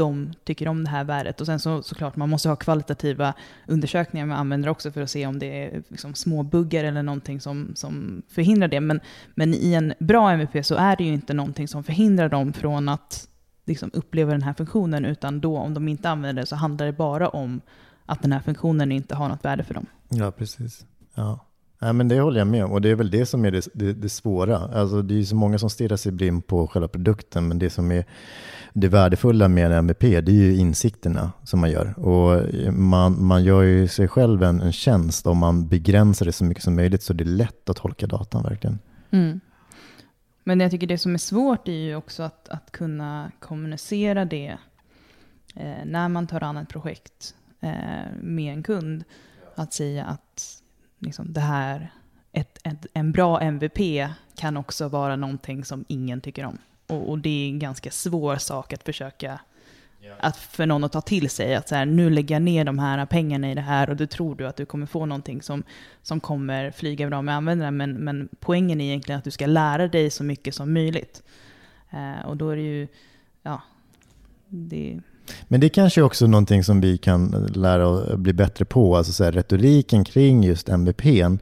de 0.00 0.32
tycker 0.44 0.68
om 0.68 0.84
det 0.84 0.90
här 0.90 1.04
värdet. 1.04 1.40
Och 1.40 1.46
sen 1.46 1.58
så 1.58 1.82
såklart, 1.82 2.16
man 2.16 2.28
måste 2.28 2.48
ha 2.48 2.56
kvalitativa 2.56 3.34
undersökningar 3.66 4.26
med 4.26 4.38
användare 4.38 4.70
också 4.70 4.92
för 4.92 5.02
att 5.02 5.10
se 5.10 5.26
om 5.26 5.38
det 5.38 5.64
är 5.64 5.82
liksom 5.88 6.14
små 6.14 6.42
buggar 6.42 6.84
eller 6.84 7.02
någonting 7.02 7.40
som, 7.40 7.72
som 7.74 8.22
förhindrar 8.28 8.68
det. 8.68 8.80
Men, 8.80 9.00
men 9.34 9.54
i 9.54 9.74
en 9.74 9.94
bra 9.98 10.30
MVP 10.30 10.66
så 10.66 10.74
är 10.74 10.96
det 10.96 11.04
ju 11.04 11.12
inte 11.12 11.34
någonting 11.34 11.68
som 11.68 11.84
förhindrar 11.84 12.28
dem 12.28 12.52
från 12.52 12.88
att 12.88 13.28
liksom 13.70 13.90
upplever 13.92 14.32
den 14.32 14.42
här 14.42 14.52
funktionen, 14.54 15.04
utan 15.04 15.40
då 15.40 15.58
om 15.58 15.74
de 15.74 15.88
inte 15.88 16.10
använder 16.10 16.42
det 16.42 16.46
så 16.46 16.56
handlar 16.56 16.86
det 16.86 16.92
bara 16.92 17.28
om 17.28 17.60
att 18.06 18.22
den 18.22 18.32
här 18.32 18.40
funktionen 18.40 18.92
inte 18.92 19.14
har 19.14 19.28
något 19.28 19.44
värde 19.44 19.64
för 19.64 19.74
dem. 19.74 19.86
Ja, 20.08 20.30
precis. 20.30 20.84
Ja. 21.14 21.46
Ja, 21.82 21.92
men 21.92 22.08
det 22.08 22.20
håller 22.20 22.38
jag 22.40 22.46
med 22.46 22.64
om 22.64 22.72
och 22.72 22.80
det 22.80 22.88
är 22.88 22.94
väl 22.94 23.10
det 23.10 23.26
som 23.26 23.44
är 23.44 23.50
det, 23.50 23.68
det, 23.74 23.92
det 23.92 24.08
svåra. 24.08 24.56
Alltså, 24.56 25.02
det 25.02 25.18
är 25.18 25.22
så 25.22 25.36
många 25.36 25.58
som 25.58 25.70
stirrar 25.70 25.96
sig 25.96 26.12
blind 26.12 26.46
på 26.46 26.66
själva 26.66 26.88
produkten, 26.88 27.48
men 27.48 27.58
det 27.58 27.70
som 27.70 27.92
är 27.92 28.04
det 28.72 28.88
värdefulla 28.88 29.48
med 29.48 29.66
en 29.66 29.72
MVP, 29.72 30.00
det 30.00 30.28
är 30.28 30.30
ju 30.30 30.56
insikterna 30.56 31.32
som 31.44 31.60
man 31.60 31.70
gör. 31.70 31.98
Och 31.98 32.54
man, 32.74 33.24
man 33.24 33.44
gör 33.44 33.62
ju 33.62 33.88
sig 33.88 34.08
själv 34.08 34.42
en, 34.42 34.60
en 34.60 34.72
tjänst 34.72 35.26
om 35.26 35.38
man 35.38 35.68
begränsar 35.68 36.26
det 36.26 36.32
så 36.32 36.44
mycket 36.44 36.64
som 36.64 36.76
möjligt 36.76 37.02
så 37.02 37.12
det 37.12 37.24
är 37.24 37.26
lätt 37.26 37.70
att 37.70 37.76
tolka 37.76 38.06
datan 38.06 38.42
verkligen. 38.42 38.78
Mm. 39.10 39.40
Men 40.44 40.60
jag 40.60 40.70
tycker 40.70 40.86
det 40.86 40.98
som 40.98 41.14
är 41.14 41.18
svårt 41.18 41.68
är 41.68 41.72
ju 41.72 41.96
också 41.96 42.22
att, 42.22 42.48
att 42.48 42.72
kunna 42.72 43.32
kommunicera 43.38 44.24
det 44.24 44.58
eh, 45.56 45.84
när 45.84 46.08
man 46.08 46.26
tar 46.26 46.42
an 46.42 46.56
ett 46.56 46.68
projekt 46.68 47.34
eh, 47.60 48.12
med 48.22 48.52
en 48.52 48.62
kund. 48.62 49.04
Att 49.54 49.72
säga 49.72 50.04
att 50.04 50.62
liksom, 50.98 51.32
det 51.32 51.40
här, 51.40 51.92
ett, 52.32 52.58
ett, 52.64 52.86
en 52.92 53.12
bra 53.12 53.40
MVP 53.40 54.08
kan 54.34 54.56
också 54.56 54.88
vara 54.88 55.16
någonting 55.16 55.64
som 55.64 55.84
ingen 55.88 56.20
tycker 56.20 56.44
om. 56.44 56.58
Och, 56.86 57.10
och 57.10 57.18
det 57.18 57.44
är 57.44 57.48
en 57.48 57.58
ganska 57.58 57.90
svår 57.90 58.36
sak 58.36 58.72
att 58.72 58.82
försöka 58.82 59.40
att 60.18 60.36
för 60.36 60.66
någon 60.66 60.84
att 60.84 60.92
ta 60.92 61.00
till 61.00 61.30
sig 61.30 61.54
att 61.54 61.68
så 61.68 61.74
här, 61.74 61.86
nu 61.86 62.10
lägger 62.10 62.34
jag 62.34 62.42
ner 62.42 62.64
de 62.64 62.78
här 62.78 63.06
pengarna 63.06 63.50
i 63.50 63.54
det 63.54 63.60
här 63.60 63.90
och 63.90 63.96
då 63.96 64.06
tror 64.06 64.34
du 64.34 64.46
att 64.46 64.56
du 64.56 64.66
kommer 64.66 64.86
få 64.86 65.06
någonting 65.06 65.42
som, 65.42 65.62
som 66.02 66.20
kommer 66.20 66.70
flyga 66.70 67.08
bra 67.08 67.22
med 67.22 67.36
användaren. 67.36 67.76
Men, 67.76 67.92
men 67.92 68.28
poängen 68.40 68.80
är 68.80 68.84
egentligen 68.84 69.18
att 69.18 69.24
du 69.24 69.30
ska 69.30 69.46
lära 69.46 69.88
dig 69.88 70.10
så 70.10 70.24
mycket 70.24 70.54
som 70.54 70.72
möjligt. 70.72 71.22
Eh, 71.90 72.26
och 72.26 72.36
då 72.36 72.50
är 72.50 72.56
det 72.56 72.62
ju, 72.62 72.88
ja, 73.42 73.62
det... 74.48 75.00
Men 75.48 75.60
det 75.60 75.66
är 75.66 75.68
kanske 75.68 76.02
också 76.02 76.26
någonting 76.26 76.64
som 76.64 76.80
vi 76.80 76.98
kan 76.98 77.48
lära 77.54 77.88
oss 77.88 78.14
bli 78.16 78.32
bättre 78.32 78.64
på, 78.64 78.96
alltså 78.96 79.12
så 79.12 79.24
här, 79.24 79.32
retoriken 79.32 80.04
kring 80.04 80.42
just 80.42 80.68
MVPn. 80.68 81.38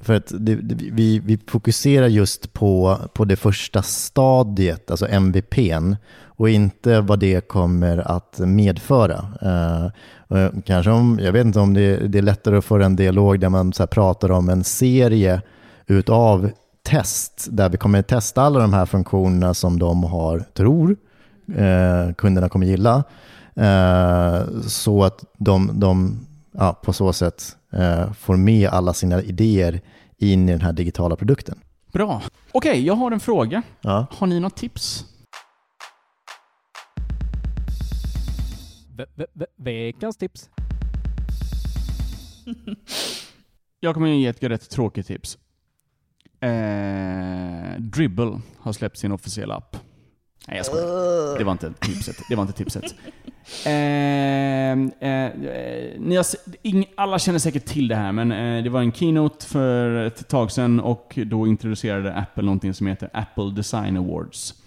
För 0.00 0.14
att 0.14 0.32
det, 0.38 0.54
vi, 0.92 1.18
vi 1.18 1.38
fokuserar 1.46 2.06
just 2.06 2.52
på, 2.52 2.98
på 3.14 3.24
det 3.24 3.36
första 3.36 3.82
stadiet, 3.82 4.90
alltså 4.90 5.06
MVPn, 5.08 5.94
och 6.36 6.48
inte 6.48 7.00
vad 7.00 7.18
det 7.18 7.48
kommer 7.48 7.98
att 8.16 8.38
medföra. 8.38 9.24
Uh, 9.42 10.48
kanske 10.64 10.90
om, 10.90 11.18
jag 11.22 11.32
vet 11.32 11.46
inte 11.46 11.60
om 11.60 11.74
det, 11.74 11.96
det, 11.96 12.18
är 12.18 12.22
lättare 12.22 12.56
att 12.56 12.64
föra 12.64 12.84
en 12.84 12.96
dialog 12.96 13.40
där 13.40 13.48
man 13.48 13.72
så 13.72 13.86
pratar 13.86 14.30
om 14.30 14.48
en 14.48 14.64
serie 14.64 15.42
utav 15.86 16.50
test, 16.82 17.46
där 17.50 17.68
vi 17.68 17.76
kommer 17.76 17.98
att 17.98 18.08
testa 18.08 18.42
alla 18.42 18.60
de 18.60 18.72
här 18.72 18.86
funktionerna 18.86 19.54
som 19.54 19.78
de 19.78 20.04
har, 20.04 20.44
tror 20.54 20.96
eh, 21.48 22.14
kunderna 22.14 22.48
kommer 22.48 22.66
gilla. 22.66 23.04
Eh, 23.54 24.60
så 24.66 25.04
att 25.04 25.24
de, 25.38 25.70
de 25.80 26.20
ja, 26.52 26.72
på 26.82 26.92
så 26.92 27.12
sätt 27.12 27.56
eh, 27.72 28.12
får 28.12 28.36
med 28.36 28.68
alla 28.68 28.92
sina 28.92 29.22
idéer 29.22 29.80
in 30.18 30.48
i 30.48 30.52
den 30.52 30.60
här 30.60 30.72
digitala 30.72 31.16
produkten. 31.16 31.58
Bra. 31.92 32.22
Okej, 32.52 32.70
okay, 32.70 32.82
jag 32.82 32.94
har 32.94 33.10
en 33.10 33.20
fråga. 33.20 33.62
Ja. 33.80 34.06
Har 34.10 34.26
ni 34.26 34.40
något 34.40 34.56
tips? 34.56 35.04
Veckans 39.56 40.16
tips. 40.16 40.50
jag 43.80 43.94
kommer 43.94 44.08
ge 44.08 44.26
ett 44.26 44.42
rätt 44.42 44.70
tråkigt 44.70 45.06
tips. 45.06 45.38
Eh, 46.40 47.80
Dribble 47.80 48.40
har 48.58 48.72
släppt 48.72 48.98
sin 48.98 49.12
officiella 49.12 49.54
app. 49.54 49.76
Nej 50.48 50.56
jag 50.56 50.66
skojar. 50.66 51.38
Det 51.38 51.44
var 51.44 51.52
inte 51.52 51.72
tipset. 51.80 52.16
Det 52.28 52.36
var 52.36 52.42
inte 52.42 52.54
tipset. 52.54 52.94
Eh, 53.66 54.72
eh, 54.72 55.32
ni 55.98 56.16
har, 56.16 56.24
ing, 56.62 56.86
alla 56.96 57.18
känner 57.18 57.38
säkert 57.38 57.64
till 57.64 57.88
det 57.88 57.96
här, 57.96 58.12
men 58.12 58.32
eh, 58.32 58.62
det 58.64 58.70
var 58.70 58.80
en 58.80 58.92
keynote 58.92 59.46
för 59.46 60.04
ett 60.04 60.28
tag 60.28 60.50
sedan 60.52 60.80
och 60.80 61.18
då 61.26 61.46
introducerade 61.46 62.14
Apple 62.14 62.42
någonting 62.42 62.74
som 62.74 62.86
heter 62.86 63.10
Apple 63.12 63.50
Design 63.56 63.96
Awards. 63.96 64.63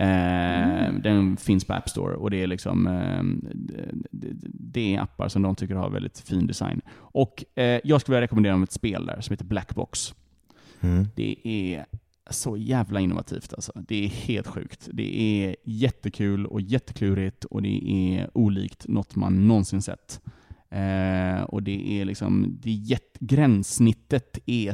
Mm. 0.00 1.02
Den 1.02 1.36
finns 1.36 1.64
på 1.64 1.72
App 1.72 1.88
Store 1.88 2.14
och 2.14 2.30
det 2.30 2.42
är 2.42 2.46
liksom 2.46 2.88
det 4.42 4.94
är 4.94 5.00
appar 5.00 5.28
som 5.28 5.42
de 5.42 5.54
tycker 5.54 5.74
har 5.74 5.90
väldigt 5.90 6.20
fin 6.20 6.46
design. 6.46 6.80
Och 6.94 7.44
jag 7.82 8.00
skulle 8.00 8.14
vilja 8.14 8.24
rekommendera 8.24 8.52
dem 8.52 8.62
ett 8.62 8.72
spel 8.72 9.06
där 9.06 9.20
som 9.20 9.32
heter 9.32 9.44
Blackbox. 9.44 10.14
Mm. 10.80 11.06
Det 11.14 11.36
är 11.44 11.86
så 12.30 12.56
jävla 12.56 13.00
innovativt 13.00 13.52
alltså. 13.54 13.72
Det 13.88 14.04
är 14.04 14.08
helt 14.08 14.46
sjukt. 14.46 14.88
Det 14.92 15.20
är 15.20 15.56
jättekul 15.64 16.46
och 16.46 16.60
jätteklurigt 16.60 17.44
och 17.44 17.62
det 17.62 17.90
är 17.90 18.30
olikt 18.34 18.88
något 18.88 19.16
man 19.16 19.48
någonsin 19.48 19.82
sett. 19.82 20.20
Eh, 20.70 21.42
och 21.42 21.62
det 21.62 22.00
är 22.00 22.04
liksom, 22.04 22.58
det 22.60 22.70
är 22.70 22.98
gränssnittet 23.20 24.38
är, 24.46 24.70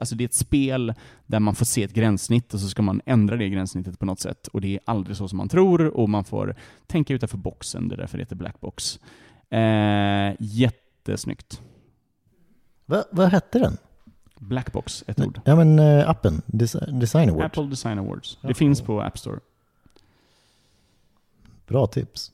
alltså 0.00 0.14
det 0.14 0.24
är 0.24 0.28
ett 0.28 0.34
spel 0.34 0.94
där 1.26 1.40
man 1.40 1.54
får 1.54 1.64
se 1.64 1.82
ett 1.82 1.92
gränssnitt 1.92 2.54
och 2.54 2.60
så 2.60 2.68
ska 2.68 2.82
man 2.82 3.00
ändra 3.06 3.36
det 3.36 3.48
gränssnittet 3.48 3.98
på 3.98 4.06
något 4.06 4.20
sätt. 4.20 4.46
Och 4.46 4.60
det 4.60 4.74
är 4.74 4.80
aldrig 4.84 5.16
så 5.16 5.28
som 5.28 5.38
man 5.38 5.48
tror 5.48 5.86
och 5.86 6.08
man 6.08 6.24
får 6.24 6.56
tänka 6.86 7.14
utanför 7.14 7.38
boxen, 7.38 7.88
det 7.88 7.94
är 7.94 7.96
därför 7.96 8.18
det 8.18 8.22
heter 8.22 8.36
Blackbox. 8.36 9.00
Eh, 9.50 10.34
jättesnyggt. 10.38 11.60
Va, 12.86 13.04
vad 13.10 13.28
hette 13.28 13.58
den? 13.58 13.76
Blackbox, 14.38 15.04
ett 15.06 15.20
ord. 15.20 15.40
Ja 15.44 15.56
men 15.56 15.78
uh, 15.78 16.10
appen, 16.10 16.42
Design 16.46 17.30
Awards. 17.30 17.44
Apple 17.44 17.66
Design 17.66 17.98
Awards. 17.98 18.38
Det 18.42 18.54
finns 18.54 18.80
på 18.80 19.00
App 19.00 19.18
Store. 19.18 19.40
Bra 21.66 21.86
tips. 21.86 22.32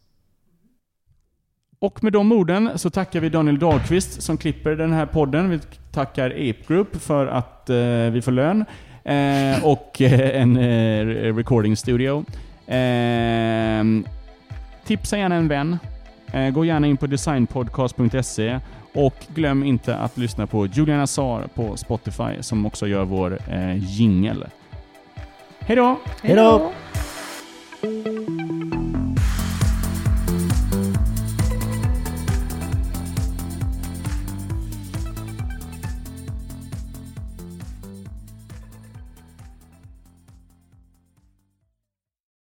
Och 1.80 2.04
med 2.04 2.12
de 2.12 2.32
orden 2.32 2.70
så 2.78 2.90
tackar 2.90 3.20
vi 3.20 3.28
Daniel 3.28 3.58
Dahlqvist 3.58 4.22
som 4.22 4.36
klipper 4.36 4.70
den 4.70 4.92
här 4.92 5.06
podden. 5.06 5.50
Vi 5.50 5.60
tackar 5.92 6.30
Ape 6.30 6.54
Group 6.66 7.02
för 7.02 7.26
att 7.26 7.70
eh, 7.70 7.76
vi 8.12 8.22
får 8.24 8.32
lön. 8.32 8.64
Eh, 9.04 9.64
och 9.64 10.02
eh, 10.02 10.40
en 10.42 10.56
eh, 10.56 11.34
recording 11.34 11.76
studio. 11.76 12.24
Ehm, 12.66 14.04
tipsa 14.84 15.18
gärna 15.18 15.34
en 15.34 15.48
vän. 15.48 15.78
Eh, 16.32 16.50
gå 16.50 16.64
gärna 16.64 16.86
in 16.86 16.96
på 16.96 17.06
designpodcast.se 17.06 18.60
och 18.94 19.14
glöm 19.34 19.64
inte 19.64 19.96
att 19.96 20.18
lyssna 20.18 20.46
på 20.46 20.66
Julian 20.66 21.00
Azar 21.00 21.48
på 21.54 21.76
Spotify 21.76 22.32
som 22.40 22.66
också 22.66 22.86
gör 22.86 23.04
vår 23.04 23.38
eh, 23.48 23.76
jingel. 23.76 24.44
Hej 25.58 25.76
då! 25.76 25.96
Hej 26.22 26.36
då! 26.36 26.72